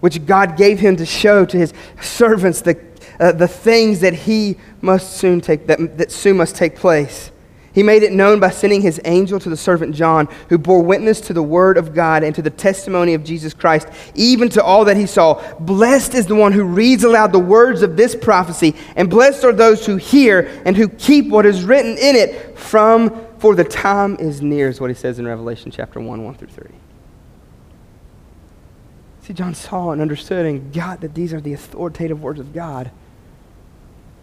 which 0.00 0.26
God 0.26 0.56
gave 0.56 0.78
him 0.78 0.96
to 0.96 1.06
show 1.06 1.44
to 1.44 1.56
his 1.56 1.74
servants 2.00 2.60
the, 2.60 2.78
uh, 3.18 3.32
the 3.32 3.48
things 3.48 4.00
that 4.00 4.14
he 4.14 4.58
must 4.80 5.16
soon 5.16 5.40
take, 5.40 5.66
that, 5.66 5.98
that 5.98 6.12
soon 6.12 6.36
must 6.36 6.54
take 6.54 6.76
place. 6.76 7.32
He 7.72 7.82
made 7.84 8.02
it 8.02 8.12
known 8.12 8.40
by 8.40 8.50
sending 8.50 8.82
his 8.82 9.00
angel 9.04 9.38
to 9.38 9.48
the 9.48 9.56
servant 9.56 9.94
John, 9.94 10.28
who 10.48 10.58
bore 10.58 10.82
witness 10.82 11.20
to 11.22 11.32
the 11.32 11.42
word 11.42 11.76
of 11.76 11.94
God 11.94 12.24
and 12.24 12.34
to 12.34 12.42
the 12.42 12.50
testimony 12.50 13.14
of 13.14 13.22
Jesus 13.22 13.54
Christ, 13.54 13.88
even 14.14 14.48
to 14.50 14.62
all 14.62 14.84
that 14.86 14.96
he 14.96 15.06
saw. 15.06 15.40
Blessed 15.60 16.14
is 16.14 16.26
the 16.26 16.34
one 16.34 16.52
who 16.52 16.64
reads 16.64 17.04
aloud 17.04 17.32
the 17.32 17.38
words 17.38 17.82
of 17.82 17.96
this 17.96 18.16
prophecy, 18.16 18.74
and 18.96 19.08
blessed 19.08 19.44
are 19.44 19.52
those 19.52 19.86
who 19.86 19.96
hear 19.96 20.62
and 20.64 20.76
who 20.76 20.88
keep 20.88 21.28
what 21.28 21.46
is 21.46 21.62
written 21.62 21.96
in 21.96 22.16
it 22.16 22.58
from 22.58 23.26
for 23.38 23.54
the 23.54 23.64
time 23.64 24.16
is 24.16 24.42
near, 24.42 24.68
is 24.68 24.80
what 24.80 24.90
he 24.90 24.94
says 24.94 25.18
in 25.18 25.26
Revelation 25.26 25.70
chapter 25.70 26.00
1, 26.00 26.24
1 26.24 26.34
through 26.34 26.48
3. 26.48 26.66
See, 29.22 29.32
John 29.32 29.54
saw 29.54 29.92
and 29.92 30.02
understood 30.02 30.44
and 30.44 30.72
got 30.72 31.00
that 31.02 31.14
these 31.14 31.32
are 31.32 31.40
the 31.40 31.52
authoritative 31.52 32.20
words 32.20 32.40
of 32.40 32.52
God. 32.52 32.90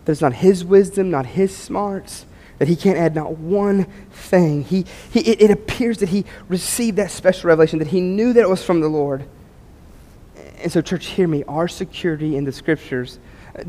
That 0.05 0.11
it's 0.11 0.21
not 0.21 0.33
his 0.33 0.63
wisdom, 0.65 1.09
not 1.09 1.25
his 1.25 1.55
smarts 1.55 2.25
that 2.59 2.67
he 2.67 2.75
can't 2.75 2.97
add 2.97 3.15
not 3.15 3.37
one 3.37 3.85
thing. 4.11 4.63
He, 4.63 4.85
he, 5.11 5.19
it, 5.21 5.41
it 5.43 5.51
appears 5.51 5.99
that 5.99 6.09
he 6.09 6.25
received 6.47 6.97
that 6.97 7.11
special 7.11 7.49
revelation, 7.49 7.79
that 7.79 7.89
he 7.89 8.01
knew 8.01 8.33
that 8.33 8.41
it 8.41 8.49
was 8.49 8.63
from 8.63 8.81
the 8.81 8.87
Lord. 8.87 9.27
And 10.59 10.71
so, 10.71 10.81
church, 10.81 11.07
hear 11.07 11.27
me. 11.27 11.43
Our 11.43 11.67
security 11.67 12.35
in 12.35 12.45
the 12.45 12.51
scriptures 12.51 13.19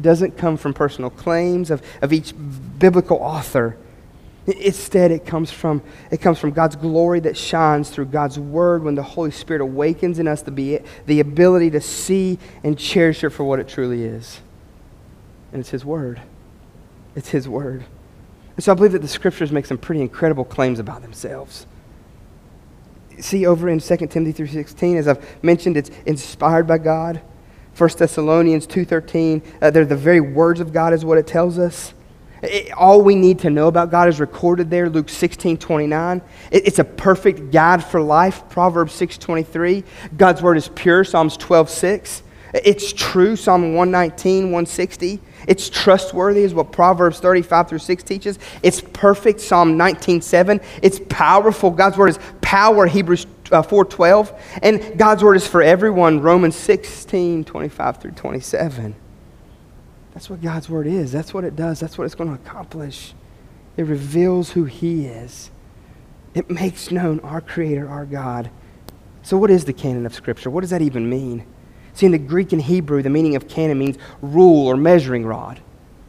doesn't 0.01 0.37
come 0.37 0.57
from 0.57 0.75
personal 0.75 1.11
claims 1.11 1.71
of, 1.71 1.83
of 2.03 2.13
each 2.13 2.33
biblical 2.79 3.19
author. 3.19 3.77
Instead, 4.47 5.11
it 5.11 5.27
comes, 5.27 5.51
from, 5.51 5.83
it 6.11 6.23
comes 6.23 6.39
from 6.39 6.53
God's 6.53 6.77
glory 6.77 7.21
that 7.21 7.37
shines 7.37 7.91
through 7.91 8.07
God's 8.07 8.39
word 8.39 8.83
when 8.83 8.95
the 8.95 9.03
Holy 9.03 9.31
Spirit 9.31 9.61
awakens 9.61 10.19
in 10.19 10.27
us 10.27 10.41
the, 10.41 10.51
be, 10.51 10.79
the 11.05 11.21
ability 11.21 11.71
to 11.71 11.83
see 11.83 12.39
and 12.65 12.79
cherish 12.79 13.23
it 13.23 13.31
for 13.31 13.45
what 13.45 13.59
it 13.59 13.69
truly 13.69 14.05
is. 14.05 14.41
And 15.53 15.61
it's 15.61 15.69
His 15.69 15.85
word. 15.85 16.23
It's 17.15 17.29
His 17.29 17.47
word. 17.47 17.85
And 18.59 18.65
so 18.65 18.73
I 18.73 18.75
believe 18.75 18.91
that 18.91 19.03
the 19.03 19.07
scriptures 19.07 19.53
make 19.53 19.67
some 19.67 19.79
pretty 19.79 20.01
incredible 20.01 20.45
claims 20.45 20.81
about 20.81 21.01
themselves. 21.01 21.65
See 23.21 23.47
over 23.47 23.69
in 23.69 23.79
2 23.79 23.97
Timothy 24.09 24.33
3.16, 24.33 24.97
as 24.97 25.07
I've 25.07 25.45
mentioned, 25.45 25.77
it's 25.77 25.91
inspired 26.07 26.67
by 26.67 26.79
God. 26.79 27.21
1 27.77 27.91
Thessalonians 27.97 28.67
2.13, 28.67 29.43
uh, 29.63 29.71
they're 29.71 29.85
the 29.85 29.95
very 29.95 30.19
words 30.19 30.59
of 30.59 30.73
God 30.73 30.93
is 30.93 31.05
what 31.05 31.19
it 31.19 31.29
tells 31.29 31.57
us. 31.57 31.95
It, 32.43 32.73
all 32.73 33.01
we 33.01 33.15
need 33.15 33.39
to 33.41 33.51
know 33.51 33.69
about 33.69 33.93
God 33.93 34.09
is 34.09 34.19
recorded 34.19 34.71
there, 34.71 34.91
Luke 34.91 35.07
16.29. 35.07 36.21
It, 36.51 36.67
it's 36.67 36.81
a 36.81 36.85
perfect 36.85 37.53
guide 37.53 37.85
for 37.85 38.01
life, 38.01 38.43
Proverbs 38.49 38.93
6.23. 39.01 39.85
God's 40.17 40.43
word 40.43 40.57
is 40.57 40.67
pure, 40.67 41.05
Psalms 41.05 41.39
12.6. 41.39 42.23
It's 42.55 42.93
true, 42.93 43.37
Psalm 43.37 43.75
119, 43.75 44.47
160. 44.47 45.21
It's 45.49 45.71
trustworthy, 45.71 46.43
is 46.43 46.53
what 46.53 46.71
Proverbs 46.73 47.21
35 47.21 47.71
through 47.71 47.79
6 47.79 48.03
teaches. 48.05 48.39
It's 48.63 48.81
perfect, 48.81 49.41
Psalm 49.41 49.79
19, 49.79 50.21
7. 50.21 50.61
It's 50.83 51.01
powerful. 51.09 51.71
God's 51.71 51.97
word 51.97 52.11
is 52.11 52.19
power, 52.43 52.87
Hebrews 52.87 53.27
uh, 53.51 53.63
4, 53.63 53.87
12. 53.87 54.59
And 54.63 54.99
God's 54.99 55.25
word 55.25 55.37
is 55.37 55.47
for 55.47 55.63
everyone, 55.63 56.21
Romans 56.21 56.55
16, 56.55 57.45
25 57.45 57.97
through 57.97 58.11
27. 58.13 58.95
That's 60.13 60.29
what 60.29 60.43
God's 60.43 60.69
word 60.69 60.87
is. 60.87 61.13
That's 61.13 61.33
what 61.33 61.45
it 61.45 61.57
does. 61.57 61.81
That's 61.81 61.97
what 61.97 62.05
it's 62.05 62.15
going 62.15 62.29
to 62.29 62.35
accomplish. 62.35 63.15
It 63.79 63.85
reveals 63.85 64.51
who 64.51 64.65
He 64.65 65.07
is. 65.07 65.51
It 66.35 66.51
makes 66.51 66.91
known 66.91 67.21
our 67.21 67.41
Creator, 67.41 67.89
our 67.89 68.05
God. 68.05 68.51
So, 69.23 69.39
what 69.39 69.51
is 69.51 69.65
the 69.65 69.73
canon 69.73 70.05
of 70.05 70.15
Scripture? 70.15 70.51
What 70.51 70.61
does 70.61 70.71
that 70.71 70.83
even 70.83 71.09
mean? 71.09 71.47
See, 71.99 72.07
in 72.07 72.13
the 72.13 72.19
Greek 72.19 72.53
and 72.53 72.63
Hebrew, 72.63 73.03
the 73.03 73.11
meaning 73.11 73.35
of 73.35 73.49
canon 73.49 73.77
means 73.77 73.99
rule 74.23 74.69
or 74.69 74.77
measuring 74.77 75.27
rod. 75.27 75.61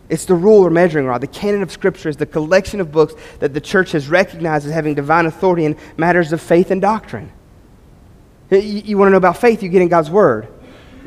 It's 0.07 0.25
the 0.25 0.35
rule 0.35 0.63
or 0.63 0.69
measuring 0.69 1.07
rod. 1.07 1.21
The 1.21 1.25
canon 1.25 1.63
of 1.63 1.71
Scripture 1.71 2.09
is 2.09 2.15
the 2.15 2.27
collection 2.27 2.79
of 2.79 2.91
books 2.91 3.15
that 3.39 3.55
the 3.55 3.59
church 3.59 3.93
has 3.93 4.07
recognized 4.07 4.67
as 4.67 4.71
having 4.71 4.93
divine 4.93 5.25
authority 5.25 5.65
in 5.65 5.75
matters 5.97 6.31
of 6.31 6.41
faith 6.41 6.69
and 6.69 6.79
doctrine. 6.79 7.31
You, 8.51 8.59
you 8.59 8.97
want 8.99 9.07
to 9.07 9.11
know 9.13 9.17
about 9.17 9.37
faith, 9.37 9.63
you 9.63 9.69
get 9.69 9.81
in 9.81 9.87
God's 9.87 10.11
Word. 10.11 10.47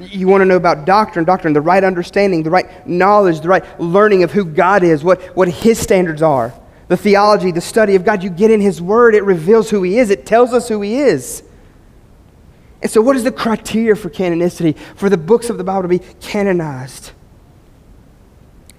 You 0.01 0.27
want 0.27 0.41
to 0.41 0.47
know 0.47 0.57
about 0.57 0.85
doctrine, 0.85 1.25
doctrine, 1.25 1.53
the 1.53 1.61
right 1.61 1.85
understanding, 1.85 2.43
the 2.43 2.51
right 2.51 2.85
knowledge, 2.85 3.41
the 3.41 3.51
right 3.51 3.81
learning 3.81 4.25
of 4.25 4.33
who 4.33 4.45
God 4.45 4.83
is, 4.83 5.05
what, 5.05 5.23
what 5.37 5.47
His 5.47 5.79
standards 5.79 6.23
are. 6.23 6.53
The 6.89 6.97
theology, 6.97 7.53
the 7.53 7.61
study 7.61 7.95
of 7.95 8.05
God, 8.05 8.25
you 8.25 8.31
get 8.31 8.51
in 8.51 8.61
His 8.61 8.83
Word. 8.83 9.15
It 9.15 9.23
reveals 9.23 9.71
who 9.71 9.85
He 9.85 10.01
is, 10.01 10.11
it 10.11 10.27
tells 10.27 10.53
us 10.53 10.69
who 10.69 10.81
He 10.83 10.97
is. 10.99 11.45
And 12.83 12.91
so, 12.91 13.01
what 13.01 13.15
is 13.15 13.23
the 13.23 13.33
criteria 13.33 13.95
for 13.95 14.11
canonicity, 14.11 14.77
for 14.97 15.09
the 15.09 15.17
books 15.17 15.49
of 15.49 15.57
the 15.57 15.65
Bible 15.65 15.83
to 15.83 15.89
be 15.89 16.01
canonized? 16.21 17.13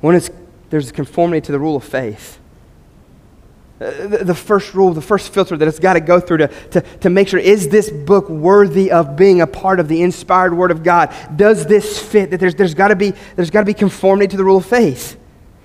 One 0.01 0.16
is 0.16 0.30
there's 0.70 0.91
conformity 0.91 1.39
to 1.45 1.51
the 1.54 1.60
rule 1.60 1.78
of 1.78 1.84
faith. 1.86 2.39
Uh, 3.80 4.08
the, 4.08 4.18
the, 4.26 4.36
first 4.36 4.74
rule, 4.74 4.93
the 4.93 5.01
first 5.01 5.34
filter 5.34 5.56
that 5.56 5.68
it's 5.68 5.80
got 5.80 5.93
to 5.93 5.99
go 5.99 6.20
through 6.20 6.38
to, 6.38 6.47
to, 6.47 6.82
to 6.82 7.10
make 7.10 7.28
sure 7.28 7.39
is 7.39 7.70
this 7.70 7.89
book 7.89 8.30
worthy 8.30 8.91
of 8.91 9.16
being 9.16 9.41
a 9.41 9.47
part 9.47 9.80
of 9.80 9.88
the 9.88 10.01
inspired 10.01 10.54
Word 10.54 10.72
of 10.72 10.84
God? 10.84 11.14
Does 11.36 11.66
this 11.66 11.97
fit? 11.97 12.32
That 12.32 12.39
there's, 12.39 12.56
there's 12.56 12.74
got 12.74 12.89
to 12.89 12.95
be 12.95 13.14
there's 13.36 13.49
got 13.49 13.62
to 13.62 13.66
be 13.66 13.74
conformity 13.74 14.28
to 14.30 14.38
the 14.38 14.43
rule 14.43 14.58
of 14.58 14.66
faith. 14.66 15.18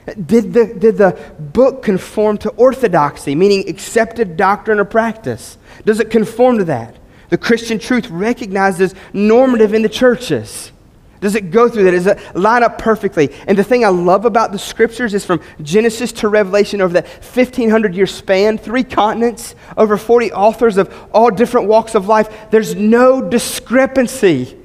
Did 0.06 0.54
the, 0.54 0.66
did 0.66 0.96
the 0.96 1.18
book 1.38 1.82
conform 1.82 2.38
to 2.38 2.50
orthodoxy, 2.50 3.34
meaning 3.34 3.68
accepted 3.68 4.36
doctrine 4.36 4.78
or 4.78 4.84
practice? 4.84 5.58
Does 5.84 6.00
it 6.00 6.10
conform 6.10 6.58
to 6.58 6.64
that? 6.64 6.96
The 7.28 7.38
Christian 7.38 7.78
truth 7.78 8.08
recognized 8.10 8.80
as 8.80 8.94
normative 9.12 9.74
in 9.74 9.82
the 9.82 9.88
churches? 9.88 10.72
Does 11.20 11.34
it 11.34 11.50
go 11.50 11.68
through 11.68 11.84
that? 11.84 11.90
Does 11.90 12.06
it 12.06 12.36
line 12.36 12.62
up 12.62 12.78
perfectly? 12.78 13.32
And 13.46 13.58
the 13.58 13.64
thing 13.64 13.84
I 13.84 13.88
love 13.88 14.24
about 14.24 14.52
the 14.52 14.58
scriptures 14.58 15.14
is 15.14 15.24
from 15.24 15.40
Genesis 15.60 16.12
to 16.12 16.28
Revelation 16.28 16.80
over 16.80 16.94
that 16.94 17.08
1,500 17.08 17.94
year 17.94 18.06
span, 18.06 18.56
three 18.56 18.84
continents, 18.84 19.56
over 19.76 19.96
40 19.96 20.32
authors 20.32 20.76
of 20.76 20.94
all 21.12 21.30
different 21.30 21.66
walks 21.66 21.94
of 21.94 22.06
life. 22.06 22.50
There's 22.50 22.76
no 22.76 23.20
discrepancy. 23.20 24.56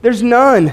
There's 0.00 0.22
none. 0.22 0.72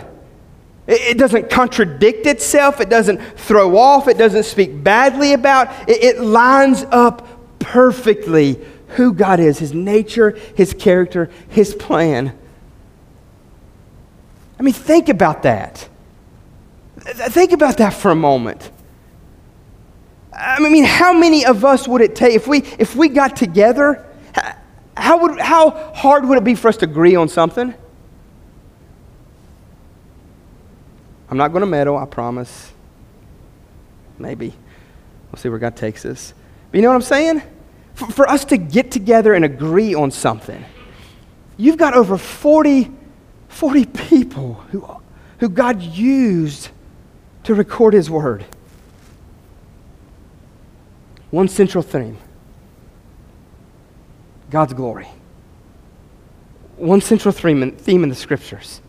It 0.88 1.18
doesn't 1.18 1.50
contradict 1.50 2.26
itself. 2.26 2.80
It 2.80 2.90
doesn't 2.90 3.22
throw 3.38 3.78
off. 3.78 4.08
It 4.08 4.18
doesn't 4.18 4.44
speak 4.44 4.82
badly 4.82 5.34
about. 5.34 5.68
It 5.90 6.22
lines 6.22 6.86
up 6.92 7.28
perfectly 7.60 8.66
who 8.90 9.14
God 9.14 9.40
is, 9.40 9.60
his 9.60 9.74
nature, 9.74 10.32
his 10.56 10.74
character, 10.74 11.30
his 11.50 11.76
plan. 11.76 12.38
I 14.60 14.64
mean, 14.64 14.74
think 14.74 15.10
about 15.10 15.44
that. 15.44 15.88
Think 17.00 17.52
about 17.52 17.78
that 17.78 17.94
for 17.94 18.12
a 18.12 18.16
moment. 18.16 18.72
I 20.34 20.60
mean, 20.60 20.84
how 20.84 21.14
many 21.14 21.46
of 21.46 21.66
us 21.66 21.88
would 21.88 22.02
it 22.02 22.16
take 22.16 22.36
if 22.36 22.48
we 22.48 22.60
if 22.78 22.96
we 22.96 23.10
got 23.10 23.36
together? 23.36 24.06
How 24.96 25.20
would 25.20 25.40
how 25.40 25.72
hard 25.94 26.26
would 26.28 26.38
it 26.38 26.44
be 26.44 26.56
for 26.56 26.68
us 26.68 26.78
to 26.78 26.86
agree 26.86 27.16
on 27.16 27.28
something? 27.28 27.74
I'm 31.30 31.38
not 31.38 31.50
going 31.50 31.62
to 31.62 31.68
meddle, 31.68 31.98
I 31.98 32.06
promise. 32.06 32.72
Maybe. 34.18 34.54
We'll 35.32 35.40
see 35.40 35.50
where 35.50 35.60
God 35.60 35.76
takes 35.76 36.06
us. 36.06 36.34
But 36.72 36.78
you 36.78 36.82
know 36.84 36.90
what 36.90 36.96
I'm 36.96 37.02
saying? 37.02 37.42
For, 37.98 38.06
for 38.12 38.30
us 38.30 38.46
to 38.46 38.58
get 38.58 38.92
together 38.92 39.34
and 39.34 39.44
agree 39.44 39.96
on 39.96 40.12
something, 40.12 40.64
you've 41.58 41.78
got 41.78 41.96
over 41.96 42.16
40, 42.16 42.92
40 43.48 43.86
people 43.86 44.54
who, 44.70 44.88
who 45.40 45.50
God 45.50 45.82
used 45.82 46.70
to 47.46 47.56
record 47.56 47.96
His 47.96 48.08
Word. 48.08 48.46
One 51.32 51.48
central 51.48 51.82
theme 51.82 52.18
God's 54.52 54.74
glory. 54.74 55.08
One 56.76 57.02
central 57.02 57.32
theme 57.32 57.64
in, 57.64 57.72
theme 57.72 58.04
in 58.04 58.10
the 58.10 58.16
Scriptures. 58.16 58.80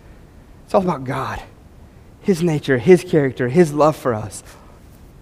It's 0.67 0.75
all 0.75 0.83
about 0.83 1.05
God, 1.05 1.43
His 2.21 2.43
nature, 2.43 2.77
His 2.77 3.05
character, 3.05 3.49
His 3.49 3.73
love 3.73 3.97
for 3.97 4.13
us. 4.13 4.43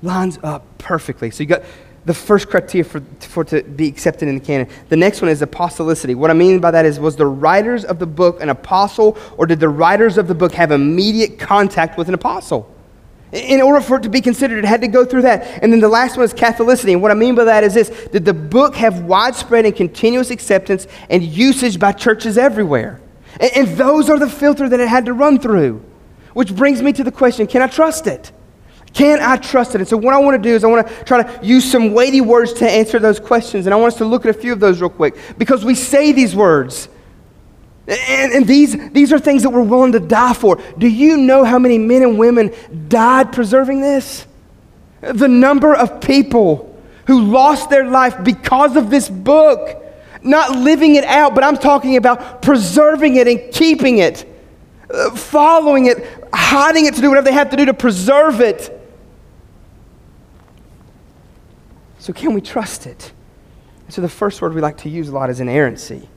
Lines 0.03 0.41
up 0.43 0.65
perfectly. 0.77 1.31
So 1.31 1.45
you 1.45 1.47
got 1.47 1.63
the 2.07 2.15
first 2.15 2.49
criteria 2.49 2.85
for, 2.85 3.01
for 3.21 3.45
to 3.45 3.63
be 3.63 3.89
accepted 3.89 4.29
in 4.29 4.37
the 4.37 4.41
canon. 4.41 4.69
The 4.89 4.97
next 4.97 5.21
one 5.21 5.29
is 5.29 5.43
apostolicity. 5.43 6.15
What 6.15 6.31
I 6.31 6.35
mean 6.35 6.61
by 6.61 6.71
that 6.71 6.87
is, 6.87 7.01
was 7.01 7.17
the 7.17 7.27
writers 7.27 7.85
of 7.85 7.99
the 7.99 8.07
book 8.07 8.41
an 8.41 8.49
apostle, 8.49 9.19
or 9.37 9.47
did 9.47 9.59
the 9.59 9.69
writers 9.69 10.17
of 10.17 10.29
the 10.29 10.35
book 10.35 10.53
have 10.53 10.71
immediate 10.71 11.39
contact 11.39 11.99
with 11.99 12.07
an 12.09 12.15
apostle? 12.15 12.73
In 13.33 13.61
order 13.61 13.81
for 13.81 13.97
it 13.97 14.05
to 14.05 14.09
be 14.09 14.21
considered, 14.21 14.59
it 14.59 14.65
had 14.65 14.81
to 14.83 14.89
go 14.89 15.05
through 15.05 15.23
that. 15.23 15.63
And 15.63 15.73
then 15.73 15.81
the 15.81 15.89
last 15.89 16.17
one 16.17 16.25
is 16.25 16.33
Catholicity. 16.33 16.93
And 16.93 17.03
what 17.03 17.11
I 17.11 17.15
mean 17.15 17.35
by 17.35 17.45
that 17.45 17.65
is 17.65 17.75
this 17.75 17.89
Did 18.13 18.25
the 18.25 18.33
book 18.33 18.77
have 18.77 19.03
widespread 19.03 19.67
and 19.67 19.75
continuous 19.75 20.31
acceptance 20.31 20.87
and 21.11 21.25
usage 21.25 21.81
by 21.81 21.91
churches 21.91 22.39
everywhere? 22.39 23.01
And, 23.41 23.51
and 23.57 23.69
those 23.77 24.09
are 24.09 24.19
the 24.19 24.31
filter 24.31 24.69
that 24.69 24.79
it 24.79 24.89
had 24.89 25.07
to 25.07 25.13
run 25.13 25.41
through. 25.41 25.85
Which 26.35 26.55
brings 26.55 26.83
me 26.83 26.93
to 26.93 27.03
the 27.03 27.11
question 27.11 27.49
can 27.49 27.63
I 27.63 27.67
trust 27.67 28.07
it? 28.07 28.31
Can 28.97 29.21
I 29.21 29.37
trust 29.37 29.75
it? 29.75 29.83
And 29.83 29.87
so, 29.87 29.99
what 29.99 30.15
I 30.15 30.19
want 30.19 30.43
to 30.43 30.49
do 30.49 30.55
is, 30.55 30.65
I 30.65 30.69
want 30.69 30.89
to 30.89 31.05
try 31.05 31.23
to 31.23 31.47
use 31.47 31.71
some 31.71 31.93
weighty 31.93 32.23
words 32.23 32.55
to 32.55 32.69
answer 32.69 32.99
those 32.99 33.21
questions. 33.21 33.67
And 33.67 33.75
I 33.75 33.77
want 33.77 33.93
us 33.93 33.99
to 33.99 34.07
look 34.07 34.25
at 34.25 34.35
a 34.35 34.39
few 34.39 34.55
of 34.55 34.59
those 34.59 34.81
real 34.81 34.89
quick 34.89 35.19
because 35.37 35.67
we 35.67 35.75
say 35.75 36.13
these 36.13 36.35
words. 36.35 36.89
And, 37.87 38.33
and, 38.33 38.47
these, 38.47 38.75
these 38.93 39.13
are 39.13 39.19
things 39.19 39.43
that 39.43 39.51
we're 39.51 39.61
willing 39.61 39.93
to 39.93 40.01
die 40.01 40.33
for. 40.33 40.59
Do 40.79 40.89
you 40.89 41.19
know 41.19 41.45
how 41.45 41.59
many 41.59 41.77
men 41.77 42.03
and 42.03 42.19
women 42.19 42.55
died 42.89 43.35
preserving 43.35 43.83
this? 43.83 44.27
The 45.03 45.29
number 45.29 45.75
of 45.77 46.01
people 46.01 46.75
who 47.07 47.21
lost 47.21 47.69
their 47.69 47.91
life 47.91 48.25
because 48.25 48.77
of 48.77 48.89
this 48.89 49.11
book. 49.11 49.85
Not 50.23 50.57
living 50.57 50.95
it 50.95 51.05
out, 51.05 51.35
but 51.35 51.45
I'm 51.45 51.59
talking 51.59 51.99
about 51.99 52.41
preserving 52.41 53.17
it 53.17 53.29
and 53.29 53.53
keeping 53.53 53.99
it, 53.99 54.27
uh, 54.91 55.15
following 55.15 55.85
it, 55.85 55.99
hiding 56.33 56.87
it 56.87 56.95
to 56.95 57.03
do 57.03 57.11
whatever 57.11 57.27
they 57.27 57.33
have 57.33 57.51
to 57.51 57.59
do 57.59 57.67
to 57.67 57.75
preserve 57.75 58.41
it. 58.41 58.73
So, 62.07 62.13
can 62.13 62.35
we 62.35 62.41
trust 62.41 62.87
it? 62.87 63.11
So, 63.89 64.01
the 64.01 64.09
first 64.09 64.41
word 64.41 64.55
we 64.55 64.61
like 64.61 64.77
to 64.79 64.89
use 64.89 65.09
a 65.09 65.13
lot 65.13 65.29
is 65.29 65.41
inerrancy. 65.41 66.09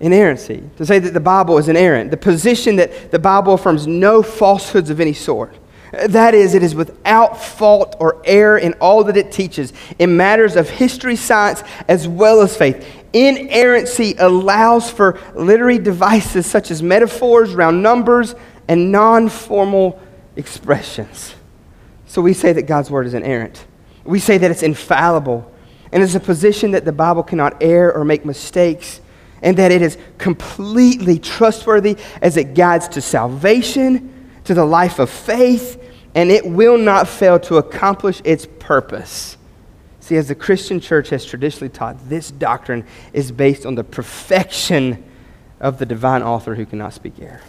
Inerrancy. 0.00 0.70
To 0.78 0.86
say 0.86 0.98
that 0.98 1.12
the 1.12 1.20
Bible 1.20 1.58
is 1.58 1.68
inerrant. 1.68 2.10
The 2.10 2.16
position 2.16 2.76
that 2.76 3.10
the 3.10 3.18
Bible 3.18 3.52
affirms 3.52 3.86
no 3.86 4.22
falsehoods 4.22 4.88
of 4.88 4.98
any 4.98 5.12
sort. 5.12 5.54
That 5.92 6.32
is, 6.32 6.54
it 6.54 6.62
is 6.62 6.74
without 6.74 7.38
fault 7.38 7.94
or 8.00 8.22
error 8.24 8.56
in 8.56 8.72
all 8.80 9.04
that 9.04 9.18
it 9.18 9.30
teaches 9.30 9.74
in 9.98 10.16
matters 10.16 10.56
of 10.56 10.70
history, 10.70 11.16
science, 11.16 11.62
as 11.88 12.08
well 12.08 12.40
as 12.40 12.56
faith. 12.56 12.82
Inerrancy 13.12 14.14
allows 14.18 14.90
for 14.90 15.20
literary 15.34 15.78
devices 15.78 16.46
such 16.46 16.70
as 16.70 16.82
metaphors, 16.82 17.54
round 17.54 17.82
numbers, 17.82 18.34
and 18.66 18.90
non 18.90 19.28
formal 19.28 20.00
expressions. 20.36 21.34
So 22.06 22.22
we 22.22 22.32
say 22.32 22.54
that 22.54 22.62
God's 22.62 22.90
word 22.90 23.06
is 23.06 23.12
inerrant. 23.12 23.66
We 24.06 24.20
say 24.20 24.38
that 24.38 24.50
it's 24.50 24.62
infallible 24.62 25.52
and 25.92 26.02
it's 26.02 26.14
a 26.14 26.20
position 26.20 26.72
that 26.72 26.84
the 26.84 26.92
Bible 26.92 27.22
cannot 27.22 27.62
err 27.62 27.92
or 27.94 28.04
make 28.04 28.24
mistakes, 28.24 29.00
and 29.42 29.56
that 29.56 29.70
it 29.70 29.82
is 29.82 29.96
completely 30.18 31.18
trustworthy 31.18 31.96
as 32.20 32.36
it 32.36 32.54
guides 32.54 32.88
to 32.88 33.00
salvation, 33.00 34.12
to 34.44 34.54
the 34.54 34.64
life 34.64 34.98
of 34.98 35.08
faith, 35.10 35.82
and 36.14 36.30
it 36.30 36.46
will 36.46 36.78
not 36.78 37.06
fail 37.06 37.38
to 37.40 37.56
accomplish 37.56 38.20
its 38.24 38.46
purpose. 38.58 39.36
See, 40.00 40.16
as 40.16 40.28
the 40.28 40.34
Christian 40.34 40.80
church 40.80 41.10
has 41.10 41.24
traditionally 41.24 41.68
taught, 41.68 42.08
this 42.08 42.30
doctrine 42.30 42.84
is 43.12 43.32
based 43.32 43.66
on 43.66 43.74
the 43.74 43.84
perfection 43.84 45.04
of 45.60 45.78
the 45.78 45.86
divine 45.86 46.22
author 46.22 46.54
who 46.54 46.66
cannot 46.66 46.92
speak 46.94 47.14
error. 47.20 47.42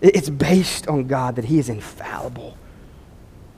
It's 0.00 0.28
based 0.28 0.88
on 0.88 1.06
God 1.06 1.36
that 1.36 1.46
He 1.46 1.58
is 1.58 1.68
infallible 1.68 2.56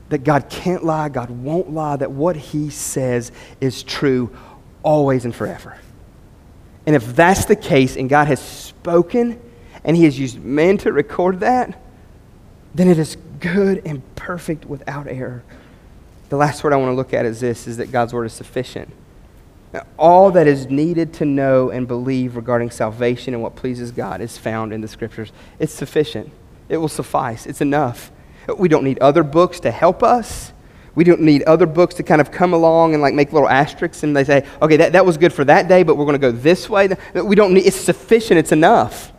that 0.09 0.25
God 0.25 0.49
can't 0.49 0.85
lie, 0.85 1.09
God 1.09 1.31
won't 1.31 1.73
lie, 1.73 1.97
that 1.97 2.11
what 2.11 2.37
He 2.37 2.71
says 2.71 3.33
is 3.61 3.83
true 3.83 4.35
always 4.83 5.25
and 5.25 5.35
forever. 5.35 5.77
And 6.87 6.97
if 6.97 7.15
that's 7.15 7.45
the 7.45 7.57
case, 7.57 7.97
and 7.97 8.09
God 8.09 8.29
has 8.29 8.41
spoken, 8.41 9.41
and 9.85 9.97
He 9.97 10.05
has 10.05 10.19
used 10.19 10.43
men 10.43 10.79
to 10.79 10.93
record 10.93 11.41
that, 11.41 11.81
then 12.75 12.89
it 12.89 12.99
is 12.99 13.17
good 13.41 13.83
and 13.85 14.03
perfect 14.17 14.65
without 14.65 15.07
error. 15.07 15.43
The 16.29 16.37
last 16.37 16.63
word 16.63 16.73
I 16.73 16.77
want 16.77 16.91
to 16.91 16.95
look 16.95 17.15
at 17.15 17.25
is 17.25 17.41
this 17.41 17.67
is 17.67 17.79
that 17.79 17.91
God's 17.91 18.13
word 18.13 18.25
is 18.25 18.33
sufficient. 18.33 18.93
Now, 19.73 19.87
all 19.99 20.31
that 20.31 20.47
is 20.47 20.67
needed 20.69 21.13
to 21.15 21.25
know 21.25 21.71
and 21.71 21.87
believe 21.87 22.37
regarding 22.37 22.71
salvation 22.71 23.35
and 23.35 23.43
what 23.43 23.55
pleases 23.55 23.91
God 23.91 24.21
is 24.21 24.39
found 24.39 24.73
in 24.73 24.81
the 24.81 24.89
scriptures. 24.89 25.31
It's 25.59 25.73
sufficient. 25.73 26.31
It 26.69 26.79
will 26.79 26.89
suffice. 26.89 27.47
It's 27.47 27.61
enough. 27.61 28.11
We 28.57 28.69
don't 28.69 28.85
need 28.85 28.99
other 29.01 29.23
books 29.23 29.61
to 29.61 29.71
help 29.71 30.03
us. 30.03 30.53
We 30.95 31.05
don't 31.05 31.21
need 31.21 31.45
other 31.45 31.67
books 31.67 31.95
to 31.97 32.03
kind 32.03 32.21
of 32.21 32.33
come 32.33 32.53
along 32.53 32.95
and 32.95 33.01
like 33.03 33.15
make 33.15 33.33
little 33.33 33.49
asterisks 33.49 34.03
and 34.03 34.17
they 34.17 34.25
say, 34.25 34.45
okay, 34.61 34.77
that, 34.79 34.93
that 34.95 35.07
was 35.07 35.17
good 35.17 35.33
for 35.33 35.45
that 35.45 35.69
day, 35.69 35.85
but 35.85 35.97
we're 35.97 36.05
going 36.05 36.21
to 36.21 36.33
go 36.33 36.33
this 36.33 36.69
way. 36.69 36.89
We 37.15 37.37
don't 37.37 37.55
need, 37.55 37.67
it's 37.67 37.77
sufficient, 37.77 38.39
it's 38.39 38.51
enough. 38.51 39.13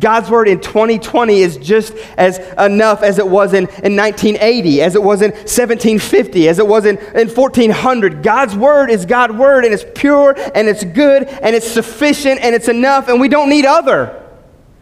God's 0.00 0.30
word 0.30 0.48
in 0.48 0.60
2020 0.60 1.40
is 1.40 1.58
just 1.58 1.94
as 2.16 2.38
enough 2.58 3.02
as 3.02 3.18
it 3.18 3.28
was 3.28 3.52
in, 3.52 3.68
in 3.84 3.94
1980, 3.94 4.82
as 4.82 4.96
it 4.96 5.02
was 5.02 5.22
in 5.22 5.30
1750, 5.30 6.48
as 6.48 6.58
it 6.58 6.66
was 6.66 6.86
in, 6.86 6.98
in 6.98 7.28
1400. 7.28 8.22
God's 8.22 8.56
word 8.56 8.90
is 8.90 9.06
God's 9.06 9.34
word, 9.34 9.64
and 9.64 9.72
it's 9.72 9.84
pure, 9.94 10.34
and 10.54 10.66
it's 10.66 10.82
good, 10.82 11.24
and 11.24 11.54
it's 11.54 11.70
sufficient, 11.70 12.40
and 12.40 12.54
it's 12.54 12.68
enough, 12.68 13.08
and 13.08 13.20
we 13.20 13.28
don't 13.28 13.48
need 13.48 13.64
other. 13.64 14.24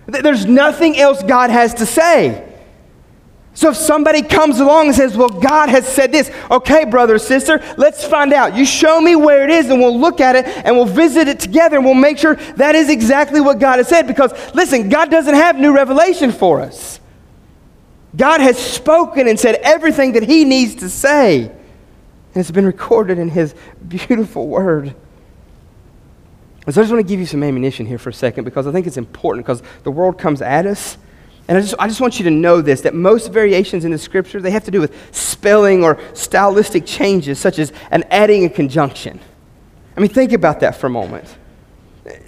There's 0.07 0.47
nothing 0.47 0.97
else 0.97 1.23
God 1.23 1.51
has 1.51 1.75
to 1.75 1.87
say. 1.87 2.54
So 3.55 3.71
if 3.71 3.77
somebody 3.77 4.21
comes 4.23 4.59
along 4.59 4.89
and 4.89 4.97
says, 4.97 5.17
Well, 5.17 5.29
God 5.29 5.69
has 5.69 5.87
said 5.87 6.11
this, 6.11 6.31
okay, 6.51 6.85
brother 6.85 7.19
sister, 7.19 7.63
let's 7.77 8.05
find 8.05 8.33
out. 8.33 8.57
You 8.57 8.67
show 8.67 9.01
me 9.01 9.15
where 9.15 9.45
it 9.45 9.51
is, 9.51 9.71
and 9.71 9.81
we'll 9.81 9.99
look 9.99 10.21
at 10.21 10.35
it 10.35 10.47
and 10.67 10.77
we'll 10.77 10.87
visit 10.87 11.29
it 11.29 11.39
together 11.39 11.77
and 11.77 11.85
we'll 11.85 11.95
make 11.95 12.19
sure 12.19 12.35
that 12.57 12.75
is 12.75 12.91
exactly 12.91 13.41
what 13.41 13.61
God 13.61 13.79
has 13.79 13.89
said. 13.89 14.09
Because 14.09 14.33
listen, 14.55 14.89
God 14.89 15.09
doesn't 15.09 15.35
have 15.35 15.57
new 15.57 15.73
revelation 15.73 16.33
for 16.33 16.61
us. 16.61 16.99
God 18.17 18.41
has 18.41 18.59
spoken 18.59 19.29
and 19.29 19.39
said 19.39 19.57
everything 19.63 20.13
that 20.13 20.25
He 20.25 20.45
needs 20.45 20.75
to 20.77 20.89
say. 20.89 21.43
And 21.45 22.41
it's 22.41 22.51
been 22.51 22.67
recorded 22.67 23.19
in 23.19 23.29
His 23.29 23.55
beautiful 23.87 24.49
word. 24.49 24.97
So 26.67 26.81
I 26.81 26.83
just 26.83 26.91
want 26.91 27.07
to 27.07 27.09
give 27.09 27.21
you 27.21 27.27
some 27.27 27.43
ammunition 27.45 27.87
here 27.87 27.99
for 27.99 28.09
a 28.09 28.15
second 28.15 28.45
because 28.45 28.67
I 28.67 28.73
think 28.73 28.89
it's 28.89 28.97
important 28.97 29.47
because 29.47 29.63
the 29.85 29.91
world 29.93 30.19
comes 30.19 30.43
at 30.43 30.67
us 30.67 30.97
and 31.47 31.59
I 31.59 31.61
just, 31.61 31.75
I 31.79 31.89
just 31.89 32.01
want 32.01 32.19
you 32.19 32.25
to 32.25 32.31
know 32.31 32.63
this 32.63 32.83
that 32.83 32.95
most 32.95 33.31
variations 33.31 33.85
in 33.85 33.91
the 33.91 33.99
scripture, 33.99 34.41
they 34.41 34.51
have 34.51 34.65
to 34.65 34.71
do 34.71 34.81
with 34.81 35.15
spelling 35.15 35.85
or 35.85 36.01
stylistic 36.15 36.87
changes, 36.87 37.39
such 37.39 37.59
as 37.59 37.73
an 37.91 38.05
adding 38.11 38.45
a 38.45 38.49
conjunction. 38.49 39.21
I 39.97 40.01
mean, 40.01 40.11
think 40.11 40.33
about 40.33 40.61
that 40.61 40.77
for 40.77 40.87
a 40.87 40.91
moment. 40.91 41.37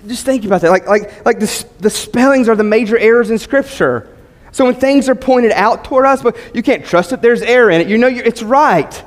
Just 0.07 0.25
think 0.25 0.45
about 0.45 0.61
that. 0.62 0.71
Like, 0.71 0.87
like, 0.87 1.25
like 1.25 1.39
the, 1.39 1.67
the 1.81 1.91
spellings 1.91 2.49
are 2.49 2.57
the 2.57 2.64
major 2.64 2.97
errors 2.99 3.31
in 3.31 3.39
scripture. 3.39 4.14
So 4.53 4.64
when 4.64 4.75
things 4.75 5.09
are 5.09 5.14
pointed 5.14 5.53
out 5.53 5.85
toward 5.85 6.07
us, 6.07 6.23
but 6.23 6.37
you 6.55 6.62
can't 6.62 6.85
trust 6.85 7.12
it, 7.12 7.21
there's 7.21 7.43
error 7.43 7.71
in 7.71 7.81
it. 7.81 7.89
You 7.89 7.99
know 7.99 8.09
it's 8.09 8.43
right. 8.43 9.05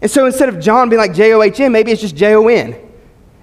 And 0.00 0.10
so 0.10 0.26
instead 0.26 0.48
of 0.48 0.60
John 0.60 0.88
being 0.88 1.00
like 1.00 1.14
J 1.14 1.32
O 1.32 1.42
H 1.42 1.60
N, 1.60 1.72
maybe 1.72 1.90
it's 1.90 2.00
just 2.00 2.16
J 2.16 2.34
O 2.34 2.48
N. 2.48 2.76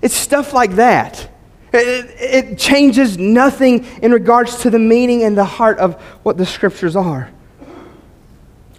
It's 0.02 0.16
stuff 0.16 0.54
like 0.54 0.74
that. 0.74 1.30
It, 1.74 2.16
it 2.20 2.60
changes 2.60 3.18
nothing 3.18 3.86
in 4.04 4.12
regards 4.12 4.60
to 4.60 4.70
the 4.70 4.80
meaning 4.80 5.24
and 5.24 5.36
the 5.36 5.44
heart 5.44 5.80
of 5.80 6.00
what 6.24 6.38
the 6.38 6.46
scriptures 6.46 6.96
are. 6.96 7.32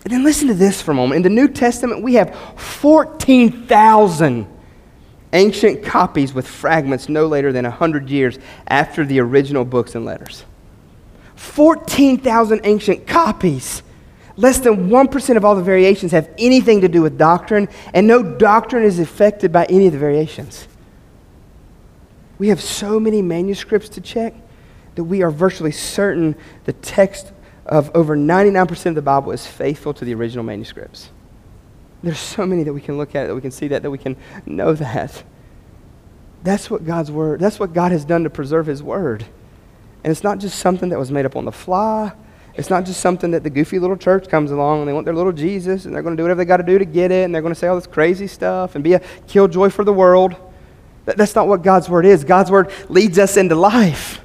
And 0.04 0.12
then 0.12 0.22
listen 0.22 0.48
to 0.48 0.54
this 0.54 0.80
for 0.80 0.92
a 0.92 0.94
moment. 0.94 1.16
In 1.16 1.22
the 1.22 1.30
New 1.30 1.48
Testament, 1.48 2.02
we 2.02 2.14
have 2.14 2.36
14,000 2.56 4.46
ancient 5.32 5.82
copies 5.82 6.32
with 6.32 6.46
fragments 6.46 7.08
no 7.08 7.26
later 7.26 7.52
than 7.52 7.64
100 7.64 8.08
years 8.10 8.38
after 8.68 9.04
the 9.04 9.18
original 9.18 9.64
books 9.64 9.94
and 9.94 10.04
letters. 10.04 10.44
14,000 11.36 12.60
ancient 12.64 13.06
copies. 13.06 13.82
Less 14.36 14.58
than 14.60 14.88
1% 14.88 15.36
of 15.36 15.44
all 15.44 15.56
the 15.56 15.62
variations 15.62 16.12
have 16.12 16.28
anything 16.38 16.82
to 16.82 16.88
do 16.88 17.02
with 17.02 17.16
doctrine, 17.16 17.68
and 17.92 18.06
no 18.06 18.22
doctrine 18.22 18.84
is 18.84 18.98
affected 18.98 19.52
by 19.52 19.64
any 19.66 19.86
of 19.86 19.92
the 19.92 19.98
variations. 19.98 20.68
We 22.38 22.48
have 22.48 22.60
so 22.60 22.98
many 22.98 23.22
manuscripts 23.22 23.88
to 23.90 24.00
check 24.00 24.34
that 24.94 25.04
we 25.04 25.22
are 25.22 25.30
virtually 25.30 25.72
certain 25.72 26.36
the 26.64 26.72
text 26.72 27.32
of 27.66 27.90
over 27.94 28.16
99% 28.16 28.86
of 28.86 28.94
the 28.94 29.02
Bible 29.02 29.32
is 29.32 29.46
faithful 29.46 29.94
to 29.94 30.04
the 30.04 30.14
original 30.14 30.44
manuscripts. 30.44 31.10
There's 32.02 32.18
so 32.18 32.44
many 32.44 32.64
that 32.64 32.72
we 32.72 32.80
can 32.80 32.98
look 32.98 33.14
at, 33.14 33.26
that 33.26 33.34
we 33.34 33.40
can 33.40 33.50
see 33.50 33.68
that, 33.68 33.82
that 33.82 33.90
we 33.90 33.98
can 33.98 34.16
know 34.44 34.74
that. 34.74 35.22
That's 36.42 36.70
what 36.70 36.84
God's 36.84 37.10
word, 37.10 37.40
that's 37.40 37.58
what 37.58 37.72
God 37.72 37.92
has 37.92 38.04
done 38.04 38.24
to 38.24 38.30
preserve 38.30 38.66
his 38.66 38.82
word. 38.82 39.24
And 40.04 40.10
it's 40.10 40.22
not 40.22 40.38
just 40.38 40.58
something 40.58 40.90
that 40.90 40.98
was 40.98 41.10
made 41.10 41.24
up 41.24 41.34
on 41.34 41.46
the 41.46 41.52
fly. 41.52 42.12
It's 42.56 42.70
not 42.70 42.84
just 42.84 43.00
something 43.00 43.30
that 43.32 43.42
the 43.42 43.50
goofy 43.50 43.78
little 43.78 43.96
church 43.96 44.28
comes 44.28 44.50
along 44.50 44.80
and 44.80 44.88
they 44.88 44.92
want 44.92 45.06
their 45.06 45.14
little 45.14 45.32
Jesus 45.32 45.86
and 45.86 45.94
they're 45.94 46.02
going 46.02 46.14
to 46.14 46.20
do 46.20 46.24
whatever 46.24 46.38
they 46.38 46.44
got 46.44 46.58
to 46.58 46.62
do 46.62 46.78
to 46.78 46.84
get 46.84 47.10
it 47.10 47.24
and 47.24 47.34
they're 47.34 47.42
going 47.42 47.54
to 47.54 47.58
say 47.58 47.66
all 47.66 47.74
this 47.74 47.86
crazy 47.86 48.26
stuff 48.26 48.74
and 48.74 48.84
be 48.84 48.92
a 48.92 49.00
killjoy 49.26 49.70
for 49.70 49.82
the 49.82 49.92
world. 49.92 50.36
That's 51.04 51.34
not 51.34 51.48
what 51.48 51.62
God's 51.62 51.88
word 51.88 52.06
is. 52.06 52.24
God's 52.24 52.50
word 52.50 52.70
leads 52.88 53.18
us 53.18 53.36
into 53.36 53.54
life. 53.54 54.20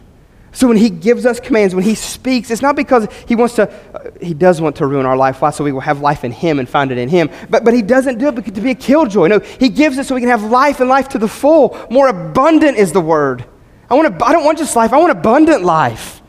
So 0.52 0.68
when 0.68 0.78
he 0.78 0.90
gives 0.90 1.26
us 1.26 1.40
commands, 1.40 1.76
when 1.76 1.84
he 1.84 1.94
speaks, 1.94 2.50
it's 2.50 2.62
not 2.62 2.76
because 2.76 3.08
he 3.28 3.36
wants 3.36 3.56
to, 3.56 3.70
uh, 3.94 4.10
he 4.20 4.34
does 4.34 4.60
want 4.60 4.78
to 4.78 4.88
ruin 4.88 5.06
our 5.06 5.16
life. 5.16 5.42
Why? 5.42 5.52
So 5.52 5.64
we 5.64 5.72
will 5.72 5.80
have 5.82 6.02
life 6.02 6.24
in 6.24 6.32
him 6.32 6.58
and 6.58 6.68
find 6.68 6.92
it 6.92 6.98
in 6.98 7.08
him. 7.08 7.30
But, 7.50 7.64
but 7.64 7.74
he 7.74 7.82
doesn't 7.82 8.18
do 8.18 8.30
it 8.30 8.56
to 8.56 8.62
be 8.62 8.72
a 8.72 8.76
killjoy. 8.76 9.28
No, 9.28 9.40
he 9.40 9.70
gives 9.70 9.98
it 9.98 10.06
so 10.06 10.16
we 10.16 10.22
can 10.22 10.30
have 10.30 10.44
life 10.44 10.80
and 10.80 10.90
life 10.90 11.10
to 11.10 11.20
the 11.20 11.28
full. 11.28 11.78
More 11.92 12.08
abundant 12.08 12.78
is 12.78 12.92
the 12.92 13.02
word. 13.02 13.46
I, 13.90 13.94
want 13.94 14.18
to, 14.18 14.26
I 14.26 14.34
don't 14.34 14.44
want 14.44 14.58
just 14.58 14.76
life, 14.76 14.92
I 14.92 14.98
want 14.98 15.12
abundant 15.12 15.64
life. 15.64 16.22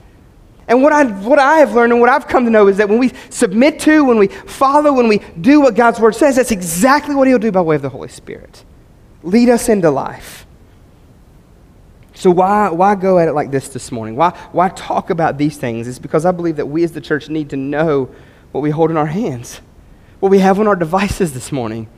And 0.69 0.83
what 0.83 0.93
I, 0.93 1.05
what 1.05 1.39
I 1.39 1.59
have 1.59 1.75
learned 1.75 1.93
and 1.93 2.01
what 2.01 2.11
I've 2.11 2.29
come 2.29 2.45
to 2.45 2.51
know 2.51 2.69
is 2.69 2.77
that 2.77 2.89
when 2.89 2.99
we 2.99 3.13
submit 3.31 3.81
to, 3.81 4.05
when 4.05 4.19
we 4.19 4.29
follow, 4.29 4.93
when 4.93 5.09
we 5.09 5.19
do 5.41 5.61
what 5.61 5.75
God's 5.75 5.99
word 5.99 6.15
says, 6.15 6.37
that's 6.37 6.53
exactly 6.53 7.15
what 7.15 7.27
he'll 7.27 7.41
do 7.41 7.51
by 7.51 7.61
way 7.61 7.75
of 7.75 7.83
the 7.83 7.89
Holy 7.89 8.09
Spirit. 8.09 8.65
Lead 9.23 9.49
us 9.49 9.69
into 9.69 9.91
life. 9.91 10.47
So, 12.15 12.31
why, 12.31 12.71
why 12.71 12.95
go 12.97 13.19
at 13.19 13.29
it 13.29 13.33
like 13.33 13.51
this 13.51 13.69
this 13.69 13.91
morning? 13.91 14.15
Why, 14.17 14.31
why 14.53 14.69
talk 14.69 15.11
about 15.11 15.39
these 15.39 15.57
things? 15.57 15.89
It's 15.89 15.99
because 15.99 16.27
I 16.27 16.33
believe 16.33 16.57
that 16.57 16.67
we 16.67 16.85
as 16.85 16.93
the 16.93 17.01
church 17.01 17.29
need 17.29 17.51
to 17.51 17.57
know 17.57 18.11
what 18.53 18.61
we 18.61 18.71
hold 18.71 18.91
in 18.91 18.97
our 18.97 19.07
hands. 19.07 19.61
what 20.21 20.31
we 20.31 20.39
have 20.39 20.61
on 20.61 20.69
our 20.69 20.77
devices 20.77 21.33
this 21.33 21.51
morning. 21.51 21.89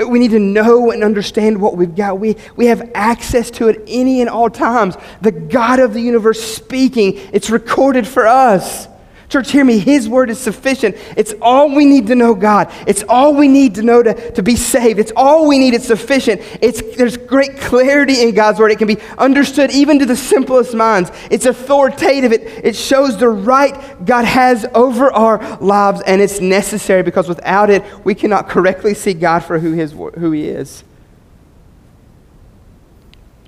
Uh, 0.00 0.06
we 0.06 0.18
need 0.18 0.30
to 0.30 0.38
know 0.38 0.90
and 0.90 1.04
understand 1.04 1.60
what 1.60 1.76
we've 1.76 1.94
got. 1.94 2.18
We, 2.18 2.36
we 2.56 2.66
have 2.66 2.90
access 2.94 3.50
to 3.52 3.68
it 3.68 3.82
any 3.86 4.20
and 4.20 4.30
all 4.30 4.48
times. 4.48 4.96
The 5.20 5.32
God 5.32 5.80
of 5.80 5.92
the 5.92 6.00
universe 6.00 6.40
speaking, 6.40 7.16
it's 7.32 7.50
recorded 7.50 8.06
for 8.06 8.26
us. 8.26 8.86
Church, 9.32 9.50
hear 9.50 9.64
me. 9.64 9.78
His 9.78 10.10
word 10.10 10.28
is 10.28 10.38
sufficient. 10.38 10.94
It's 11.16 11.32
all 11.40 11.74
we 11.74 11.86
need 11.86 12.08
to 12.08 12.14
know 12.14 12.34
God. 12.34 12.70
It's 12.86 13.02
all 13.08 13.34
we 13.34 13.48
need 13.48 13.76
to 13.76 13.82
know 13.82 14.02
to, 14.02 14.30
to 14.32 14.42
be 14.42 14.56
saved. 14.56 14.98
It's 14.98 15.12
all 15.16 15.48
we 15.48 15.58
need. 15.58 15.72
It's 15.72 15.86
sufficient. 15.86 16.42
It's, 16.60 16.82
there's 16.98 17.16
great 17.16 17.56
clarity 17.56 18.20
in 18.20 18.34
God's 18.34 18.58
word. 18.58 18.72
It 18.72 18.76
can 18.76 18.88
be 18.88 18.98
understood 19.16 19.70
even 19.70 19.98
to 20.00 20.04
the 20.04 20.16
simplest 20.16 20.74
minds. 20.74 21.10
It's 21.30 21.46
authoritative. 21.46 22.30
It, 22.30 22.42
it 22.62 22.76
shows 22.76 23.16
the 23.16 23.30
right 23.30 24.04
God 24.04 24.26
has 24.26 24.66
over 24.74 25.10
our 25.10 25.38
lives, 25.60 26.02
and 26.02 26.20
it's 26.20 26.42
necessary 26.42 27.02
because 27.02 27.26
without 27.26 27.70
it, 27.70 27.82
we 28.04 28.14
cannot 28.14 28.50
correctly 28.50 28.92
see 28.92 29.14
God 29.14 29.38
for 29.38 29.58
who, 29.58 29.72
his, 29.72 29.92
who 29.92 30.32
He 30.32 30.46
is. 30.46 30.84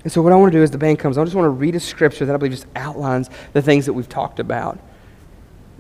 And 0.03 0.11
so, 0.11 0.23
what 0.23 0.33
I 0.33 0.37
want 0.37 0.51
to 0.51 0.59
do 0.59 0.63
as 0.63 0.71
the 0.71 0.79
band 0.79 0.99
comes, 0.99 1.19
I 1.19 1.25
just 1.25 1.37
want 1.37 1.45
to 1.45 1.51
read 1.51 1.75
a 1.75 1.81
scripture 1.81 2.25
that 2.25 2.33
I 2.33 2.39
believe 2.39 2.53
just 2.53 2.67
outlines 2.75 3.29
the 3.53 3.61
things 3.61 3.85
that 3.85 3.93
we've 3.93 4.09
talked 4.09 4.41
about 4.41 4.79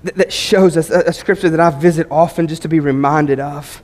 that 0.04 0.32
shows 0.32 0.76
us 0.76 0.90
a, 0.90 1.00
a 1.00 1.12
scripture 1.12 1.48
that 1.48 1.60
I 1.60 1.70
visit 1.70 2.06
often 2.10 2.46
just 2.46 2.62
to 2.62 2.68
be 2.68 2.78
reminded 2.78 3.40
of. 3.40 3.82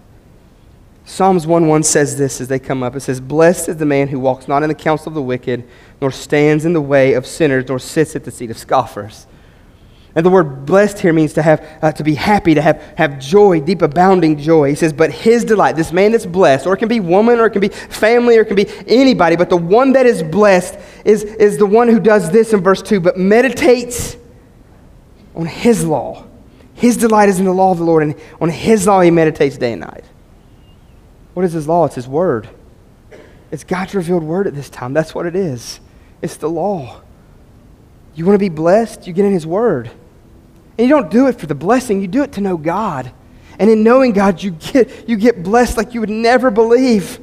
Psalms 1.04 1.46
1 1.46 1.66
1 1.66 1.82
says 1.82 2.18
this 2.18 2.40
as 2.40 2.48
they 2.48 2.58
come 2.58 2.82
up. 2.82 2.94
It 2.94 3.00
says, 3.00 3.20
Blessed 3.20 3.70
is 3.70 3.76
the 3.78 3.86
man 3.86 4.08
who 4.08 4.20
walks 4.20 4.46
not 4.46 4.62
in 4.62 4.68
the 4.68 4.74
counsel 4.74 5.08
of 5.08 5.14
the 5.14 5.22
wicked, 5.22 5.66
nor 6.00 6.10
stands 6.10 6.64
in 6.64 6.72
the 6.72 6.80
way 6.80 7.14
of 7.14 7.26
sinners, 7.26 7.68
nor 7.68 7.78
sits 7.78 8.14
at 8.14 8.24
the 8.24 8.30
seat 8.30 8.50
of 8.50 8.58
scoffers. 8.58 9.26
And 10.14 10.26
the 10.26 10.30
word 10.30 10.66
blessed 10.66 10.98
here 10.98 11.12
means 11.12 11.32
to 11.34 11.42
have 11.42 11.66
uh, 11.82 11.92
to 11.92 12.04
be 12.04 12.14
happy, 12.14 12.54
to 12.54 12.62
have, 12.62 12.82
have 12.96 13.18
joy, 13.18 13.60
deep 13.60 13.80
abounding 13.80 14.38
joy. 14.38 14.68
He 14.68 14.74
says, 14.74 14.92
but 14.92 15.12
his 15.12 15.44
delight, 15.44 15.76
this 15.76 15.92
man 15.92 16.12
that's 16.12 16.26
blessed, 16.26 16.66
or 16.66 16.74
it 16.74 16.78
can 16.78 16.88
be 16.88 17.00
woman, 17.00 17.38
or 17.38 17.46
it 17.46 17.50
can 17.50 17.60
be 17.60 17.68
family, 17.68 18.36
or 18.36 18.42
it 18.42 18.46
can 18.46 18.56
be 18.56 18.68
anybody, 18.86 19.36
but 19.36 19.48
the 19.48 19.56
one 19.56 19.92
that 19.92 20.06
is 20.06 20.22
blessed 20.22 20.78
is, 21.04 21.22
is 21.22 21.58
the 21.58 21.66
one 21.66 21.88
who 21.88 22.00
does 22.00 22.30
this 22.30 22.52
in 22.52 22.60
verse 22.60 22.82
2, 22.82 23.00
but 23.00 23.16
meditates 23.16 24.16
on 25.34 25.46
His 25.46 25.84
law. 25.84 26.26
His 26.74 26.96
delight 26.96 27.28
is 27.28 27.38
in 27.38 27.44
the 27.44 27.52
law 27.52 27.72
of 27.72 27.78
the 27.78 27.84
Lord, 27.84 28.02
and 28.02 28.14
on 28.40 28.48
His 28.48 28.86
law 28.86 29.00
he 29.00 29.10
meditates 29.10 29.58
day 29.58 29.72
and 29.72 29.80
night. 29.82 30.04
What 31.34 31.44
is 31.44 31.52
His 31.52 31.68
law? 31.68 31.86
It's 31.86 31.94
His 31.94 32.08
Word. 32.08 32.48
It's 33.50 33.64
God's 33.64 33.94
revealed 33.94 34.22
Word 34.22 34.46
at 34.46 34.54
this 34.54 34.70
time. 34.70 34.92
That's 34.92 35.14
what 35.14 35.26
it 35.26 35.36
is. 35.36 35.80
It's 36.22 36.36
the 36.36 36.48
law. 36.48 37.02
You 38.14 38.24
want 38.24 38.34
to 38.34 38.38
be 38.38 38.48
blessed? 38.48 39.06
You 39.06 39.12
get 39.12 39.24
in 39.24 39.32
His 39.32 39.46
Word. 39.46 39.90
And 40.78 40.88
you 40.88 40.94
don't 40.94 41.10
do 41.10 41.26
it 41.28 41.38
for 41.38 41.46
the 41.46 41.54
blessing, 41.54 42.00
you 42.00 42.08
do 42.08 42.22
it 42.22 42.32
to 42.32 42.40
know 42.40 42.56
God. 42.56 43.12
And 43.58 43.68
in 43.68 43.82
knowing 43.82 44.12
God, 44.12 44.42
you 44.42 44.52
get, 44.52 45.06
you 45.06 45.16
get 45.16 45.42
blessed 45.42 45.76
like 45.76 45.92
you 45.92 46.00
would 46.00 46.08
never 46.08 46.50
believe. 46.50 47.20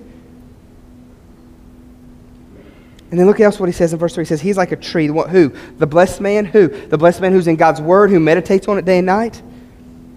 And 3.10 3.20
then 3.20 3.26
look 3.26 3.40
at 3.40 3.44
else 3.44 3.60
what 3.60 3.68
he 3.68 3.74
says 3.74 3.94
in 3.94 4.00
verse 4.00 4.16
3. 4.16 4.24
He 4.24 4.28
says, 4.28 4.42
He's 4.42 4.58
like 4.58 4.72
a 4.72 4.76
tree. 4.76 5.08
Who? 5.08 5.50
The 5.78 5.88
blessed 5.88 6.20
man? 6.20 6.46
Who? 6.46 6.68
The 6.68 6.98
blessed 6.98 7.22
man 7.22 7.32
who's 7.32 7.48
in 7.48 7.56
God's 7.56 7.82
word, 7.82 8.10
who 8.10 8.20
meditates 8.20 8.68
on 8.68 8.78
it 8.78 8.86
day 8.86 8.98
and 8.98 9.06
night? 9.06 9.42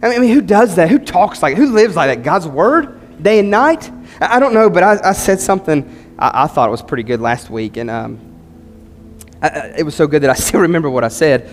I 0.03 0.19
mean, 0.19 0.33
who 0.33 0.41
does 0.41 0.77
that? 0.77 0.89
Who 0.89 0.99
talks 0.99 1.43
like 1.43 1.57
Who 1.57 1.73
lives 1.73 1.95
like 1.95 2.17
that? 2.17 2.25
God's 2.25 2.49
word, 2.49 3.23
day 3.23 3.39
and 3.39 3.51
night? 3.51 3.91
I 4.21 4.41
don't 4.41 4.55
know, 4.55 4.71
but 4.71 4.83
I, 4.83 5.11
I 5.11 5.13
said 5.13 5.41
something 5.41 6.15
I, 6.19 6.45
I, 6.45 6.47
thought 6.47 6.71
was 6.71 6.83
pretty 6.83 7.03
good 7.03 7.21
last 7.21 7.51
week. 7.51 7.77
And 7.77 7.91
um, 7.91 8.19
I, 9.43 9.75
it 9.79 9.83
was 9.83 9.95
so 9.95 10.07
good 10.07 10.23
that 10.23 10.31
I 10.31 10.35
still 10.35 10.61
remember 10.61 10.91
what 10.91 11.05
I 11.05 11.09
said. 11.09 11.51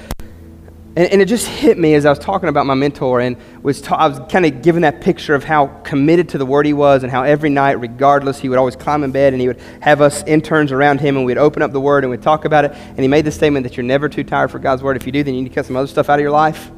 And, 0.98 1.12
and, 1.12 1.22
it 1.22 1.26
just 1.26 1.46
hit 1.46 1.78
me 1.78 1.94
as 1.94 2.08
I 2.08 2.10
was 2.10 2.18
talking 2.18 2.50
about 2.50 2.66
my 2.66 2.74
mentor 2.74 3.20
and 3.20 3.38
was 3.62 3.82
ta- 3.82 3.98
I 3.98 4.08
was 4.08 4.20
kind 4.32 4.48
of 4.48 4.64
giving 4.64 4.82
that 4.82 5.00
picture 5.00 5.36
of 5.36 5.44
how 5.44 5.68
committed 5.84 6.30
to 6.30 6.40
the 6.40 6.46
word 6.46 6.66
he 6.66 6.74
was 6.74 7.04
and 7.04 7.12
how 7.12 7.22
every 7.22 7.52
night, 7.52 7.74
regardless, 7.74 8.40
he 8.40 8.50
would 8.50 8.58
always 8.58 8.76
climb 8.76 9.04
in 9.04 9.12
bed 9.12 9.32
and 9.32 9.40
he 9.40 9.48
would 9.48 9.60
have 9.82 10.02
us 10.02 10.24
interns 10.24 10.72
around 10.72 11.00
him 11.00 11.16
and 11.16 11.24
we'd 11.24 11.38
open 11.38 11.62
up 11.62 11.72
the 11.72 11.80
word 11.80 12.04
and 12.04 12.10
we'd 12.10 12.24
talk 12.24 12.46
about 12.46 12.66
it. 12.66 12.72
And 12.72 12.98
he 12.98 13.08
made 13.08 13.26
the 13.26 13.32
statement 13.32 13.64
that 13.66 13.78
you're 13.78 13.84
never 13.84 14.10
too 14.10 14.24
tired 14.24 14.50
for 14.50 14.58
God's 14.58 14.82
word. 14.82 14.98
If 14.98 15.06
you 15.06 15.12
do, 15.12 15.24
then 15.24 15.36
you 15.36 15.44
need 15.44 15.50
to 15.50 15.54
cut 15.54 15.68
some 15.68 15.76
other 15.76 15.86
stuff 15.86 16.10
out 16.10 16.16
of 16.16 16.22
your 16.22 16.32
life. 16.32 16.72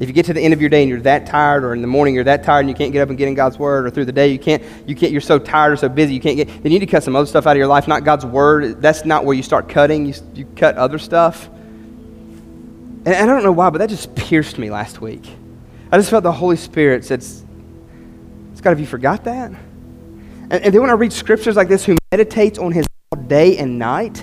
If 0.00 0.08
you 0.08 0.12
get 0.12 0.26
to 0.26 0.34
the 0.34 0.42
end 0.42 0.52
of 0.52 0.60
your 0.60 0.68
day 0.68 0.82
and 0.82 0.90
you're 0.90 1.00
that 1.00 1.24
tired, 1.24 1.64
or 1.64 1.72
in 1.72 1.80
the 1.80 1.88
morning 1.88 2.14
you're 2.14 2.24
that 2.24 2.44
tired 2.44 2.60
and 2.60 2.68
you 2.68 2.74
can't 2.74 2.92
get 2.92 3.00
up 3.00 3.08
and 3.08 3.16
get 3.16 3.28
in 3.28 3.34
God's 3.34 3.58
word, 3.58 3.86
or 3.86 3.90
through 3.90 4.04
the 4.04 4.12
day 4.12 4.28
you 4.28 4.38
can't, 4.38 4.62
you 4.86 4.94
can't, 4.94 5.12
you're 5.12 5.20
so 5.22 5.38
tired 5.38 5.72
or 5.72 5.76
so 5.76 5.88
busy 5.88 6.12
you 6.12 6.20
can't 6.20 6.36
get, 6.36 6.46
then 6.62 6.72
you 6.72 6.78
need 6.78 6.84
to 6.84 6.92
cut 6.92 7.02
some 7.02 7.16
other 7.16 7.26
stuff 7.26 7.46
out 7.46 7.52
of 7.52 7.58
your 7.58 7.68
life, 7.68 7.88
not 7.88 8.04
God's 8.04 8.26
word. 8.26 8.82
That's 8.82 9.06
not 9.06 9.24
where 9.24 9.34
you 9.34 9.42
start 9.42 9.70
cutting. 9.70 10.04
You, 10.04 10.14
you 10.34 10.44
cut 10.56 10.76
other 10.76 10.98
stuff. 10.98 11.48
And 13.04 13.14
I 13.14 13.24
don't 13.24 13.42
know 13.42 13.52
why, 13.52 13.70
but 13.70 13.78
that 13.78 13.88
just 13.88 14.14
pierced 14.14 14.58
me 14.58 14.70
last 14.70 15.00
week. 15.00 15.26
I 15.90 15.96
just 15.96 16.10
felt 16.10 16.22
the 16.22 16.30
Holy 16.32 16.56
Spirit 16.56 17.04
said, 17.04 17.22
Scott, 17.22 17.46
have 18.64 18.80
you 18.80 18.86
forgot 18.86 19.24
that? 19.24 19.50
And, 19.50 20.52
and 20.52 20.74
then 20.74 20.82
when 20.82 20.90
I 20.90 20.94
read 20.94 21.12
scriptures 21.12 21.56
like 21.56 21.68
this, 21.68 21.84
who 21.84 21.96
meditates 22.12 22.58
on 22.58 22.72
his 22.72 22.86
day 23.26 23.56
and 23.56 23.78
night, 23.78 24.20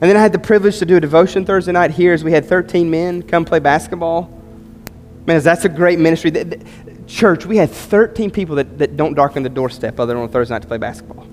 and 0.00 0.08
then 0.08 0.16
I 0.16 0.20
had 0.20 0.32
the 0.32 0.38
privilege 0.38 0.78
to 0.78 0.86
do 0.86 0.96
a 0.96 1.00
devotion 1.00 1.44
Thursday 1.44 1.72
night 1.72 1.90
here 1.90 2.14
as 2.14 2.24
we 2.24 2.32
had 2.32 2.46
13 2.46 2.88
men 2.88 3.22
come 3.22 3.44
play 3.44 3.58
basketball. 3.58 4.32
Man, 5.26 5.42
that's 5.42 5.66
a 5.66 5.68
great 5.68 5.98
ministry. 5.98 6.32
Church, 7.06 7.44
we 7.44 7.58
had 7.58 7.70
13 7.70 8.30
people 8.30 8.56
that, 8.56 8.78
that 8.78 8.96
don't 8.96 9.12
darken 9.14 9.42
the 9.42 9.48
doorstep 9.50 10.00
other 10.00 10.14
than 10.14 10.22
on 10.22 10.28
Thursday 10.30 10.54
night 10.54 10.62
to 10.62 10.68
play 10.68 10.78
basketball 10.78 11.27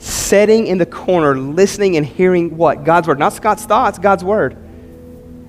sitting 0.00 0.66
in 0.66 0.78
the 0.78 0.86
corner, 0.86 1.36
listening 1.38 1.96
and 1.96 2.04
hearing 2.04 2.56
what? 2.56 2.84
God's 2.84 3.06
word. 3.06 3.18
Not 3.18 3.34
Scott's 3.34 3.64
thoughts, 3.64 3.98
God's 3.98 4.24
word. 4.24 4.54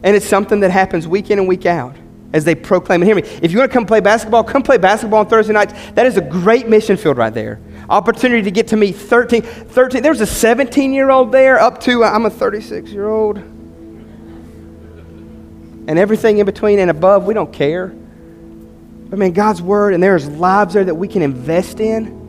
And 0.04 0.16
it's 0.16 0.26
something 0.26 0.60
that 0.60 0.72
happens 0.72 1.08
week 1.08 1.32
in 1.32 1.40
and 1.40 1.48
week 1.48 1.66
out 1.66 1.96
as 2.34 2.46
they 2.46 2.56
proclaim 2.56 3.02
and 3.02 3.08
hear 3.08 3.16
me. 3.16 3.24
If 3.42 3.52
you 3.52 3.58
want 3.60 3.72
to 3.72 3.74
come 3.74 3.86
play 3.86 4.00
basketball, 4.00 4.44
come 4.44 4.64
play 4.64 4.78
basketball 4.78 5.20
on 5.20 5.28
Thursday 5.28 5.54
nights. 5.54 5.74
That 5.92 6.06
is 6.06 6.18
a 6.18 6.22
great 6.22 6.68
mission 6.68 6.98
field 6.98 7.18
right 7.18 7.34
there. 7.34 7.62
Opportunity 7.90 8.42
to 8.44 8.52
get 8.52 8.68
to 8.70 8.78
meet 8.78 8.96
13. 8.96 9.42
13 9.42 10.04
there's 10.04 10.22
a 10.22 10.26
17 10.26 10.94
year 10.94 11.10
old 11.10 11.32
there 11.32 11.60
up 11.60 11.80
to, 11.82 12.04
uh, 12.04 12.10
I'm 12.10 12.26
a 12.26 12.30
36 12.30 12.92
year 12.92 13.10
old. 13.10 13.38
And 15.88 15.98
everything 15.98 16.38
in 16.38 16.46
between 16.46 16.80
and 16.80 16.90
above, 16.90 17.26
we 17.26 17.34
don't 17.34 17.52
care. 17.52 17.88
But 17.88 19.20
man, 19.20 19.34
God's 19.34 19.62
word, 19.62 19.94
and 19.94 20.02
there's 20.02 20.28
lives 20.28 20.74
there 20.74 20.86
that 20.86 20.96
we 20.96 21.08
can 21.08 21.22
invest 21.22 21.80
in. 21.80 22.21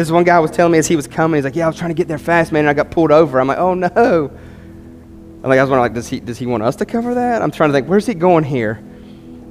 This 0.00 0.10
one 0.10 0.24
guy 0.24 0.38
was 0.38 0.50
telling 0.50 0.72
me 0.72 0.78
as 0.78 0.86
he 0.86 0.96
was 0.96 1.06
coming, 1.06 1.36
he's 1.36 1.44
like, 1.44 1.54
Yeah, 1.54 1.66
I 1.66 1.66
was 1.66 1.76
trying 1.76 1.90
to 1.90 1.94
get 1.94 2.08
there 2.08 2.16
fast, 2.16 2.52
man, 2.52 2.60
and 2.60 2.70
I 2.70 2.72
got 2.72 2.90
pulled 2.90 3.12
over. 3.12 3.38
I'm 3.38 3.48
like, 3.48 3.58
Oh 3.58 3.74
no. 3.74 4.32
I'm 5.42 5.42
like, 5.42 5.58
I 5.58 5.62
was 5.62 5.68
wondering, 5.68 5.80
like, 5.82 5.92
does 5.92 6.08
he, 6.08 6.20
does 6.20 6.38
he 6.38 6.46
want 6.46 6.62
us 6.62 6.76
to 6.76 6.86
cover 6.86 7.12
that? 7.16 7.42
I'm 7.42 7.50
trying 7.50 7.68
to 7.68 7.74
think, 7.74 7.86
where's 7.86 8.06
he 8.06 8.14
going 8.14 8.44
here? 8.44 8.82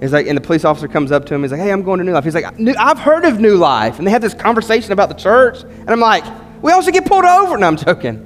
He's 0.02 0.12
like, 0.12 0.26
and 0.26 0.36
the 0.36 0.42
police 0.42 0.66
officer 0.66 0.88
comes 0.88 1.12
up 1.12 1.28
to 1.28 1.36
him. 1.36 1.44
He's 1.44 1.52
like, 1.52 1.62
hey, 1.62 1.72
I'm 1.72 1.84
going 1.84 2.00
to 2.00 2.04
New 2.04 2.14
Life. 2.14 2.24
He's 2.24 2.34
like, 2.34 2.46
I've 2.80 2.98
heard 2.98 3.26
of 3.26 3.40
New 3.40 3.58
Life. 3.58 4.00
And 4.00 4.08
they 4.08 4.12
have 4.12 4.24
this 4.24 4.34
conversation 4.34 4.92
about 4.92 5.10
the 5.10 5.16
church. 5.16 5.62
And 5.62 5.92
I'm 5.92 6.00
like, 6.00 6.24
we 6.64 6.72
also 6.72 6.90
get 6.90 7.06
pulled 7.06 7.26
over. 7.26 7.56
No, 7.56 7.68
I'm 7.68 7.78
joking. 7.78 8.26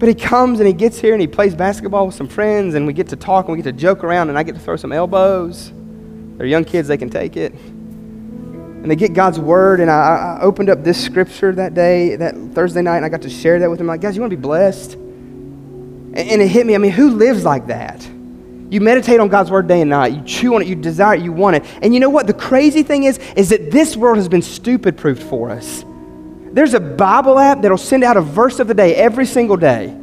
But 0.00 0.08
he 0.08 0.16
comes 0.16 0.58
and 0.58 0.66
he 0.66 0.72
gets 0.72 0.98
here 0.98 1.12
and 1.12 1.20
he 1.20 1.28
plays 1.28 1.54
basketball 1.54 2.06
with 2.06 2.16
some 2.16 2.26
friends. 2.26 2.74
And 2.74 2.84
we 2.84 2.94
get 2.94 3.10
to 3.10 3.16
talk 3.16 3.46
and 3.46 3.56
we 3.56 3.62
get 3.62 3.70
to 3.70 3.80
joke 3.80 4.02
around. 4.02 4.28
And 4.28 4.36
I 4.36 4.42
get 4.42 4.56
to 4.56 4.60
throw 4.60 4.74
some 4.74 4.90
elbows. 4.90 5.72
They're 6.36 6.46
young 6.46 6.64
kids, 6.64 6.88
they 6.88 6.98
can 6.98 7.10
take 7.10 7.36
it 7.36 7.54
and 8.84 8.90
they 8.90 8.96
get 8.96 9.14
God's 9.14 9.40
word. 9.40 9.80
And 9.80 9.90
I, 9.90 10.36
I, 10.38 10.42
opened 10.42 10.68
up 10.68 10.84
this 10.84 11.02
scripture 11.02 11.54
that 11.54 11.72
day, 11.72 12.16
that 12.16 12.34
Thursday 12.52 12.82
night, 12.82 12.98
and 12.98 13.06
I 13.06 13.08
got 13.08 13.22
to 13.22 13.30
share 13.30 13.58
that 13.60 13.70
with 13.70 13.78
them. 13.78 13.86
Like, 13.86 14.02
guys, 14.02 14.14
you 14.14 14.20
want 14.20 14.30
to 14.30 14.36
be 14.36 14.42
blessed? 14.42 14.92
And, 14.92 16.18
and 16.18 16.42
it 16.42 16.48
hit 16.48 16.66
me. 16.66 16.74
I 16.74 16.78
mean, 16.78 16.90
who 16.90 17.08
lives 17.12 17.44
like 17.44 17.68
that? 17.68 18.06
You 18.68 18.82
meditate 18.82 19.20
on 19.20 19.30
God's 19.30 19.50
word 19.50 19.68
day 19.68 19.80
and 19.80 19.88
night. 19.88 20.12
You 20.12 20.22
chew 20.24 20.54
on 20.54 20.60
it. 20.60 20.68
You 20.68 20.74
desire 20.74 21.14
it. 21.14 21.22
You 21.22 21.32
want 21.32 21.56
it. 21.56 21.64
And 21.80 21.94
you 21.94 22.00
know 22.00 22.10
what? 22.10 22.26
The 22.26 22.34
crazy 22.34 22.82
thing 22.82 23.04
is, 23.04 23.16
is 23.36 23.48
that 23.48 23.70
this 23.70 23.96
world 23.96 24.18
has 24.18 24.28
been 24.28 24.42
stupid 24.42 24.98
proofed 24.98 25.22
for 25.22 25.48
us. 25.48 25.82
There's 26.52 26.74
a 26.74 26.80
Bible 26.80 27.38
app 27.38 27.62
that'll 27.62 27.78
send 27.78 28.04
out 28.04 28.18
a 28.18 28.20
verse 28.20 28.60
of 28.60 28.68
the 28.68 28.74
day 28.74 28.94
every 28.96 29.24
single 29.24 29.56
day. 29.56 29.96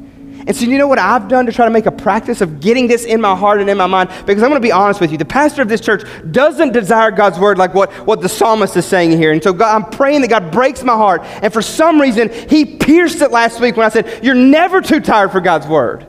And 0.47 0.55
so, 0.55 0.65
you 0.65 0.77
know 0.77 0.87
what 0.87 0.99
I've 0.99 1.27
done 1.27 1.45
to 1.45 1.51
try 1.51 1.65
to 1.65 1.71
make 1.71 1.85
a 1.85 1.91
practice 1.91 2.41
of 2.41 2.59
getting 2.59 2.87
this 2.87 3.05
in 3.05 3.21
my 3.21 3.35
heart 3.35 3.61
and 3.61 3.69
in 3.69 3.77
my 3.77 3.87
mind? 3.87 4.09
Because 4.25 4.43
I'm 4.43 4.49
going 4.49 4.61
to 4.61 4.65
be 4.65 4.71
honest 4.71 4.99
with 4.99 5.11
you. 5.11 5.17
The 5.17 5.25
pastor 5.25 5.61
of 5.61 5.69
this 5.69 5.81
church 5.81 6.03
doesn't 6.31 6.71
desire 6.71 7.11
God's 7.11 7.37
word 7.39 7.57
like 7.57 7.73
what, 7.73 7.91
what 8.07 8.21
the 8.21 8.29
psalmist 8.29 8.75
is 8.75 8.85
saying 8.85 9.11
here. 9.11 9.31
And 9.31 9.43
so, 9.43 9.53
God, 9.53 9.75
I'm 9.75 9.89
praying 9.89 10.21
that 10.21 10.29
God 10.29 10.51
breaks 10.51 10.83
my 10.83 10.95
heart. 10.95 11.21
And 11.23 11.53
for 11.53 11.61
some 11.61 12.01
reason, 12.01 12.29
He 12.49 12.77
pierced 12.77 13.21
it 13.21 13.31
last 13.31 13.59
week 13.59 13.77
when 13.77 13.85
I 13.85 13.89
said, 13.89 14.23
You're 14.23 14.35
never 14.35 14.81
too 14.81 14.99
tired 14.99 15.31
for 15.31 15.41
God's 15.41 15.67
word. 15.67 16.07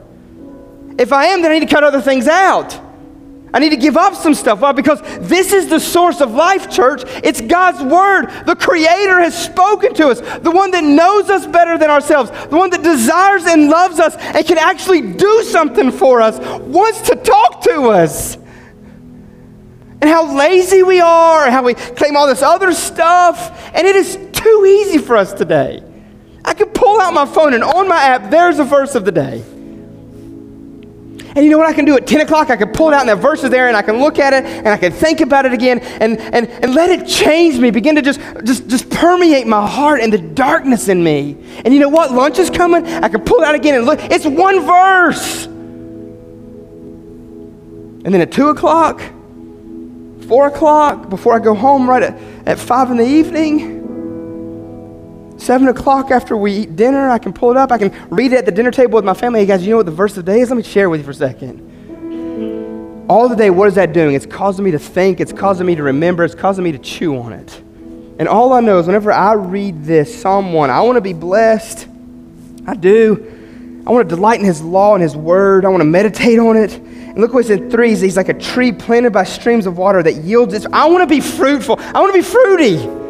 If 0.98 1.12
I 1.12 1.26
am, 1.26 1.42
then 1.42 1.50
I 1.50 1.58
need 1.58 1.68
to 1.68 1.74
cut 1.74 1.84
other 1.84 2.00
things 2.00 2.28
out. 2.28 2.78
I 3.54 3.58
need 3.58 3.70
to 3.70 3.76
give 3.76 3.98
up 3.98 4.14
some 4.14 4.34
stuff. 4.34 4.60
Why? 4.60 4.72
Because 4.72 5.02
this 5.20 5.52
is 5.52 5.68
the 5.68 5.78
source 5.78 6.22
of 6.22 6.32
life, 6.32 6.70
church. 6.70 7.02
It's 7.22 7.40
God's 7.40 7.82
Word. 7.82 8.28
The 8.46 8.56
Creator 8.56 9.20
has 9.20 9.36
spoken 9.44 9.92
to 9.94 10.08
us. 10.08 10.20
The 10.38 10.50
one 10.50 10.70
that 10.70 10.82
knows 10.82 11.28
us 11.28 11.46
better 11.46 11.76
than 11.76 11.90
ourselves. 11.90 12.30
The 12.30 12.56
one 12.56 12.70
that 12.70 12.82
desires 12.82 13.44
and 13.44 13.68
loves 13.68 14.00
us 14.00 14.16
and 14.16 14.46
can 14.46 14.56
actually 14.56 15.12
do 15.12 15.42
something 15.42 15.90
for 15.90 16.22
us, 16.22 16.38
wants 16.60 17.02
to 17.02 17.16
talk 17.16 17.60
to 17.62 17.88
us. 17.88 18.36
And 18.36 20.04
how 20.04 20.34
lazy 20.34 20.82
we 20.82 21.00
are, 21.00 21.50
how 21.50 21.62
we 21.62 21.74
claim 21.74 22.16
all 22.16 22.26
this 22.26 22.42
other 22.42 22.72
stuff. 22.72 23.70
And 23.74 23.86
it 23.86 23.96
is 23.96 24.18
too 24.32 24.64
easy 24.66 24.98
for 24.98 25.16
us 25.16 25.32
today. 25.34 25.82
I 26.44 26.54
could 26.54 26.74
pull 26.74 27.00
out 27.00 27.12
my 27.12 27.26
phone 27.26 27.52
and 27.52 27.62
on 27.62 27.86
my 27.86 28.02
app, 28.02 28.30
there's 28.30 28.58
a 28.58 28.64
verse 28.64 28.94
of 28.94 29.04
the 29.04 29.12
day. 29.12 29.44
And 31.34 31.44
you 31.44 31.50
know 31.50 31.56
what 31.56 31.66
I 31.66 31.72
can 31.72 31.86
do 31.86 31.96
at 31.96 32.06
10 32.06 32.20
o'clock? 32.20 32.50
I 32.50 32.56
can 32.56 32.72
pull 32.72 32.88
it 32.88 32.94
out 32.94 33.00
and 33.00 33.08
that 33.08 33.16
verse 33.16 33.42
is 33.42 33.50
there 33.50 33.68
and 33.68 33.76
I 33.76 33.82
can 33.82 34.00
look 34.00 34.18
at 34.18 34.34
it 34.34 34.44
and 34.44 34.68
I 34.68 34.76
can 34.76 34.92
think 34.92 35.20
about 35.20 35.46
it 35.46 35.54
again 35.54 35.80
and, 35.80 36.20
and, 36.20 36.46
and 36.48 36.74
let 36.74 36.90
it 36.90 37.06
change 37.06 37.58
me, 37.58 37.70
begin 37.70 37.94
to 37.94 38.02
just, 38.02 38.20
just, 38.44 38.68
just 38.68 38.90
permeate 38.90 39.46
my 39.46 39.66
heart 39.66 40.00
and 40.00 40.12
the 40.12 40.18
darkness 40.18 40.88
in 40.88 41.02
me. 41.02 41.38
And 41.64 41.72
you 41.72 41.80
know 41.80 41.88
what? 41.88 42.12
Lunch 42.12 42.38
is 42.38 42.50
coming. 42.50 42.84
I 42.86 43.08
can 43.08 43.22
pull 43.22 43.40
it 43.40 43.44
out 43.44 43.54
again 43.54 43.76
and 43.76 43.86
look. 43.86 43.98
It's 44.02 44.26
one 44.26 44.66
verse. 44.66 45.46
And 48.04 48.12
then 48.12 48.20
at 48.20 48.32
2 48.32 48.48
o'clock, 48.48 49.00
4 50.28 50.46
o'clock, 50.48 51.08
before 51.08 51.34
I 51.34 51.38
go 51.38 51.54
home, 51.54 51.88
right 51.88 52.02
at, 52.02 52.18
at 52.46 52.58
5 52.58 52.90
in 52.90 52.96
the 52.98 53.06
evening, 53.06 53.81
Seven 55.42 55.66
o'clock 55.66 56.12
after 56.12 56.36
we 56.36 56.52
eat 56.52 56.76
dinner, 56.76 57.10
I 57.10 57.18
can 57.18 57.32
pull 57.32 57.50
it 57.50 57.56
up. 57.56 57.72
I 57.72 57.78
can 57.78 57.92
read 58.10 58.32
it 58.32 58.36
at 58.36 58.46
the 58.46 58.52
dinner 58.52 58.70
table 58.70 58.94
with 58.94 59.04
my 59.04 59.12
family. 59.12 59.40
Hey 59.40 59.46
guys, 59.46 59.64
you 59.64 59.70
know 59.70 59.78
what 59.78 59.86
the 59.86 59.92
verse 59.92 60.16
of 60.16 60.24
the 60.24 60.32
day 60.32 60.38
is? 60.38 60.50
Let 60.50 60.56
me 60.56 60.62
share 60.62 60.88
with 60.88 61.00
you 61.00 61.04
for 61.04 61.10
a 61.10 61.14
second. 61.14 63.06
All 63.10 63.28
the 63.28 63.34
day, 63.34 63.50
what 63.50 63.66
is 63.66 63.74
that 63.74 63.92
doing? 63.92 64.14
It's 64.14 64.24
causing 64.24 64.64
me 64.64 64.70
to 64.70 64.78
think, 64.78 65.20
it's 65.20 65.32
causing 65.32 65.66
me 65.66 65.74
to 65.74 65.82
remember, 65.82 66.22
it's 66.22 66.36
causing 66.36 66.62
me 66.62 66.70
to 66.70 66.78
chew 66.78 67.18
on 67.18 67.32
it. 67.32 67.60
And 68.20 68.28
all 68.28 68.52
I 68.52 68.60
know 68.60 68.78
is 68.78 68.86
whenever 68.86 69.10
I 69.10 69.32
read 69.32 69.82
this, 69.82 70.22
Psalm 70.22 70.52
1, 70.52 70.70
I 70.70 70.80
want 70.82 70.94
to 70.94 71.00
be 71.00 71.12
blessed. 71.12 71.88
I 72.64 72.76
do. 72.76 73.82
I 73.84 73.90
want 73.90 74.08
to 74.08 74.14
delight 74.14 74.38
in 74.38 74.46
His 74.46 74.62
law 74.62 74.94
and 74.94 75.02
His 75.02 75.16
word. 75.16 75.64
I 75.64 75.70
want 75.70 75.80
to 75.80 75.86
meditate 75.86 76.38
on 76.38 76.56
it. 76.56 76.72
And 76.72 77.18
look 77.18 77.34
what 77.34 77.40
it's 77.40 77.50
in 77.50 77.68
three. 77.68 77.96
He's 77.96 78.16
like 78.16 78.28
a 78.28 78.38
tree 78.38 78.70
planted 78.70 79.12
by 79.12 79.24
streams 79.24 79.66
of 79.66 79.76
water 79.76 80.04
that 80.04 80.22
yields 80.22 80.54
its. 80.54 80.66
I 80.72 80.86
want 80.86 81.02
to 81.02 81.12
be 81.12 81.20
fruitful. 81.20 81.80
I 81.80 82.00
want 82.00 82.14
to 82.14 82.18
be 82.20 82.24
fruity. 82.24 83.01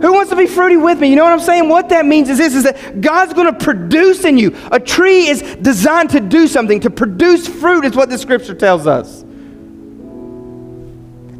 Who 0.00 0.12
wants 0.12 0.30
to 0.30 0.36
be 0.36 0.46
fruity 0.46 0.76
with 0.76 1.00
me? 1.00 1.08
You 1.08 1.16
know 1.16 1.24
what 1.24 1.32
I'm 1.32 1.40
saying? 1.40 1.68
What 1.68 1.88
that 1.88 2.06
means 2.06 2.28
is 2.28 2.38
this 2.38 2.54
is 2.54 2.62
that 2.64 3.00
God's 3.00 3.34
going 3.34 3.52
to 3.52 3.64
produce 3.64 4.24
in 4.24 4.38
you. 4.38 4.56
A 4.70 4.78
tree 4.78 5.26
is 5.26 5.42
designed 5.56 6.10
to 6.10 6.20
do 6.20 6.46
something, 6.46 6.78
to 6.80 6.90
produce 6.90 7.48
fruit 7.48 7.84
is 7.84 7.96
what 7.96 8.08
the 8.08 8.16
scripture 8.16 8.54
tells 8.54 8.86
us. 8.86 9.22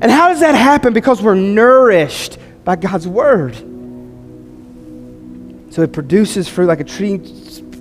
And 0.00 0.11
how 0.11 0.28
does 0.28 0.40
that 0.40 0.54
happen? 0.54 0.92
Because 0.92 1.22
we're 1.22 1.34
nourished 1.34 2.38
by 2.64 2.76
God's 2.76 3.06
word. 3.06 3.54
So 5.70 5.82
it 5.82 5.92
produces 5.92 6.48
fruit 6.48 6.66
like 6.66 6.80
a 6.80 6.84
tree 6.84 7.18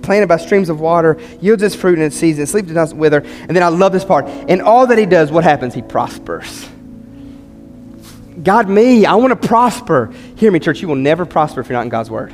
planted 0.02 0.28
by 0.28 0.36
streams 0.36 0.68
of 0.68 0.80
water, 0.80 1.20
yields 1.40 1.62
its 1.62 1.74
fruit 1.74 1.98
in 1.98 2.04
its 2.04 2.16
season, 2.16 2.46
sleeps 2.46 2.68
and 2.68 2.74
doesn't 2.74 2.98
wither. 2.98 3.18
And 3.18 3.50
then 3.50 3.62
I 3.62 3.68
love 3.68 3.92
this 3.92 4.04
part. 4.04 4.28
In 4.48 4.60
all 4.60 4.86
that 4.86 4.98
he 4.98 5.06
does, 5.06 5.32
what 5.32 5.42
happens? 5.44 5.74
He 5.74 5.82
prospers. 5.82 6.68
God, 8.42 8.68
me, 8.68 9.04
I 9.06 9.14
want 9.14 9.40
to 9.40 9.48
prosper. 9.48 10.12
Hear 10.36 10.50
me, 10.50 10.60
church, 10.60 10.80
you 10.80 10.88
will 10.88 10.94
never 10.94 11.26
prosper 11.26 11.60
if 11.60 11.68
you're 11.68 11.78
not 11.78 11.82
in 11.82 11.88
God's 11.88 12.10
word. 12.10 12.32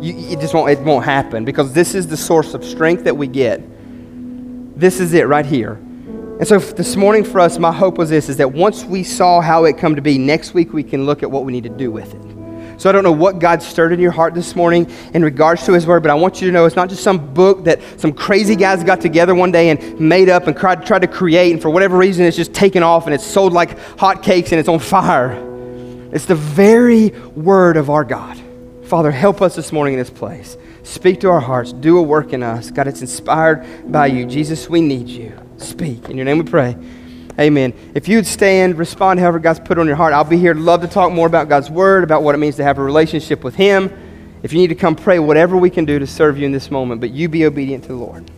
You, 0.00 0.14
it 0.32 0.40
just 0.40 0.54
won't, 0.54 0.70
it 0.70 0.80
won't 0.80 1.04
happen 1.04 1.44
because 1.44 1.72
this 1.72 1.94
is 1.94 2.06
the 2.06 2.16
source 2.16 2.54
of 2.54 2.64
strength 2.64 3.04
that 3.04 3.16
we 3.16 3.26
get. 3.26 3.62
This 4.78 5.00
is 5.00 5.14
it 5.14 5.26
right 5.26 5.46
here. 5.46 5.74
And 5.74 6.46
so 6.46 6.58
this 6.58 6.96
morning 6.96 7.24
for 7.24 7.40
us, 7.40 7.58
my 7.58 7.72
hope 7.72 7.96
was 7.96 8.10
this, 8.10 8.28
is 8.28 8.36
that 8.38 8.52
once 8.52 8.84
we 8.84 9.04
saw 9.04 9.40
how 9.40 9.64
it 9.64 9.78
come 9.78 9.94
to 9.94 10.02
be, 10.02 10.18
next 10.18 10.52
week 10.52 10.72
we 10.72 10.82
can 10.82 11.06
look 11.06 11.22
at 11.22 11.30
what 11.30 11.44
we 11.44 11.52
need 11.52 11.64
to 11.64 11.70
do 11.70 11.90
with 11.90 12.12
it. 12.12 12.33
So 12.76 12.88
I 12.88 12.92
don't 12.92 13.04
know 13.04 13.12
what 13.12 13.38
God 13.38 13.62
stirred 13.62 13.92
in 13.92 14.00
your 14.00 14.10
heart 14.10 14.34
this 14.34 14.56
morning 14.56 14.90
in 15.14 15.24
regards 15.24 15.64
to 15.66 15.72
His 15.72 15.86
Word, 15.86 16.02
but 16.02 16.10
I 16.10 16.14
want 16.14 16.40
you 16.40 16.48
to 16.48 16.52
know 16.52 16.64
it's 16.64 16.76
not 16.76 16.88
just 16.88 17.02
some 17.02 17.32
book 17.34 17.64
that 17.64 17.80
some 17.98 18.12
crazy 18.12 18.56
guys 18.56 18.82
got 18.84 19.00
together 19.00 19.34
one 19.34 19.52
day 19.52 19.70
and 19.70 20.00
made 20.00 20.28
up 20.28 20.46
and 20.46 20.56
tried, 20.56 20.84
tried 20.86 21.02
to 21.02 21.08
create, 21.08 21.52
and 21.52 21.62
for 21.62 21.70
whatever 21.70 21.96
reason 21.96 22.24
it's 22.24 22.36
just 22.36 22.54
taken 22.54 22.82
off 22.82 23.06
and 23.06 23.14
it's 23.14 23.26
sold 23.26 23.52
like 23.52 23.78
hotcakes 23.96 24.50
and 24.50 24.60
it's 24.60 24.68
on 24.68 24.78
fire. 24.78 25.32
It's 26.12 26.26
the 26.26 26.34
very 26.34 27.10
Word 27.36 27.76
of 27.76 27.90
our 27.90 28.04
God. 28.04 28.40
Father, 28.84 29.10
help 29.10 29.40
us 29.42 29.56
this 29.56 29.72
morning 29.72 29.94
in 29.94 29.98
this 29.98 30.10
place. 30.10 30.56
Speak 30.82 31.20
to 31.20 31.30
our 31.30 31.40
hearts. 31.40 31.72
Do 31.72 31.98
a 31.98 32.02
work 32.02 32.32
in 32.32 32.42
us. 32.42 32.70
God, 32.70 32.86
it's 32.86 33.00
inspired 33.00 33.90
by 33.90 34.06
you. 34.06 34.26
Jesus, 34.26 34.68
we 34.68 34.80
need 34.80 35.08
you. 35.08 35.32
Speak. 35.56 36.10
In 36.10 36.16
your 36.16 36.26
name 36.26 36.38
we 36.38 36.44
pray. 36.44 36.76
Amen. 37.38 37.72
If 37.94 38.06
you'd 38.06 38.26
stand, 38.26 38.78
respond 38.78 39.18
however 39.18 39.40
God's 39.40 39.60
put 39.60 39.78
on 39.78 39.86
your 39.86 39.96
heart. 39.96 40.12
I'll 40.12 40.22
be 40.24 40.38
here. 40.38 40.54
Love 40.54 40.82
to 40.82 40.88
talk 40.88 41.12
more 41.12 41.26
about 41.26 41.48
God's 41.48 41.68
Word, 41.68 42.04
about 42.04 42.22
what 42.22 42.34
it 42.34 42.38
means 42.38 42.56
to 42.56 42.64
have 42.64 42.78
a 42.78 42.82
relationship 42.82 43.42
with 43.42 43.56
Him. 43.56 43.90
If 44.42 44.52
you 44.52 44.58
need 44.58 44.68
to 44.68 44.74
come 44.74 44.94
pray, 44.94 45.18
whatever 45.18 45.56
we 45.56 45.70
can 45.70 45.84
do 45.84 45.98
to 45.98 46.06
serve 46.06 46.38
you 46.38 46.46
in 46.46 46.52
this 46.52 46.70
moment, 46.70 47.00
but 47.00 47.10
you 47.10 47.28
be 47.28 47.44
obedient 47.44 47.84
to 47.84 47.88
the 47.88 47.96
Lord. 47.96 48.30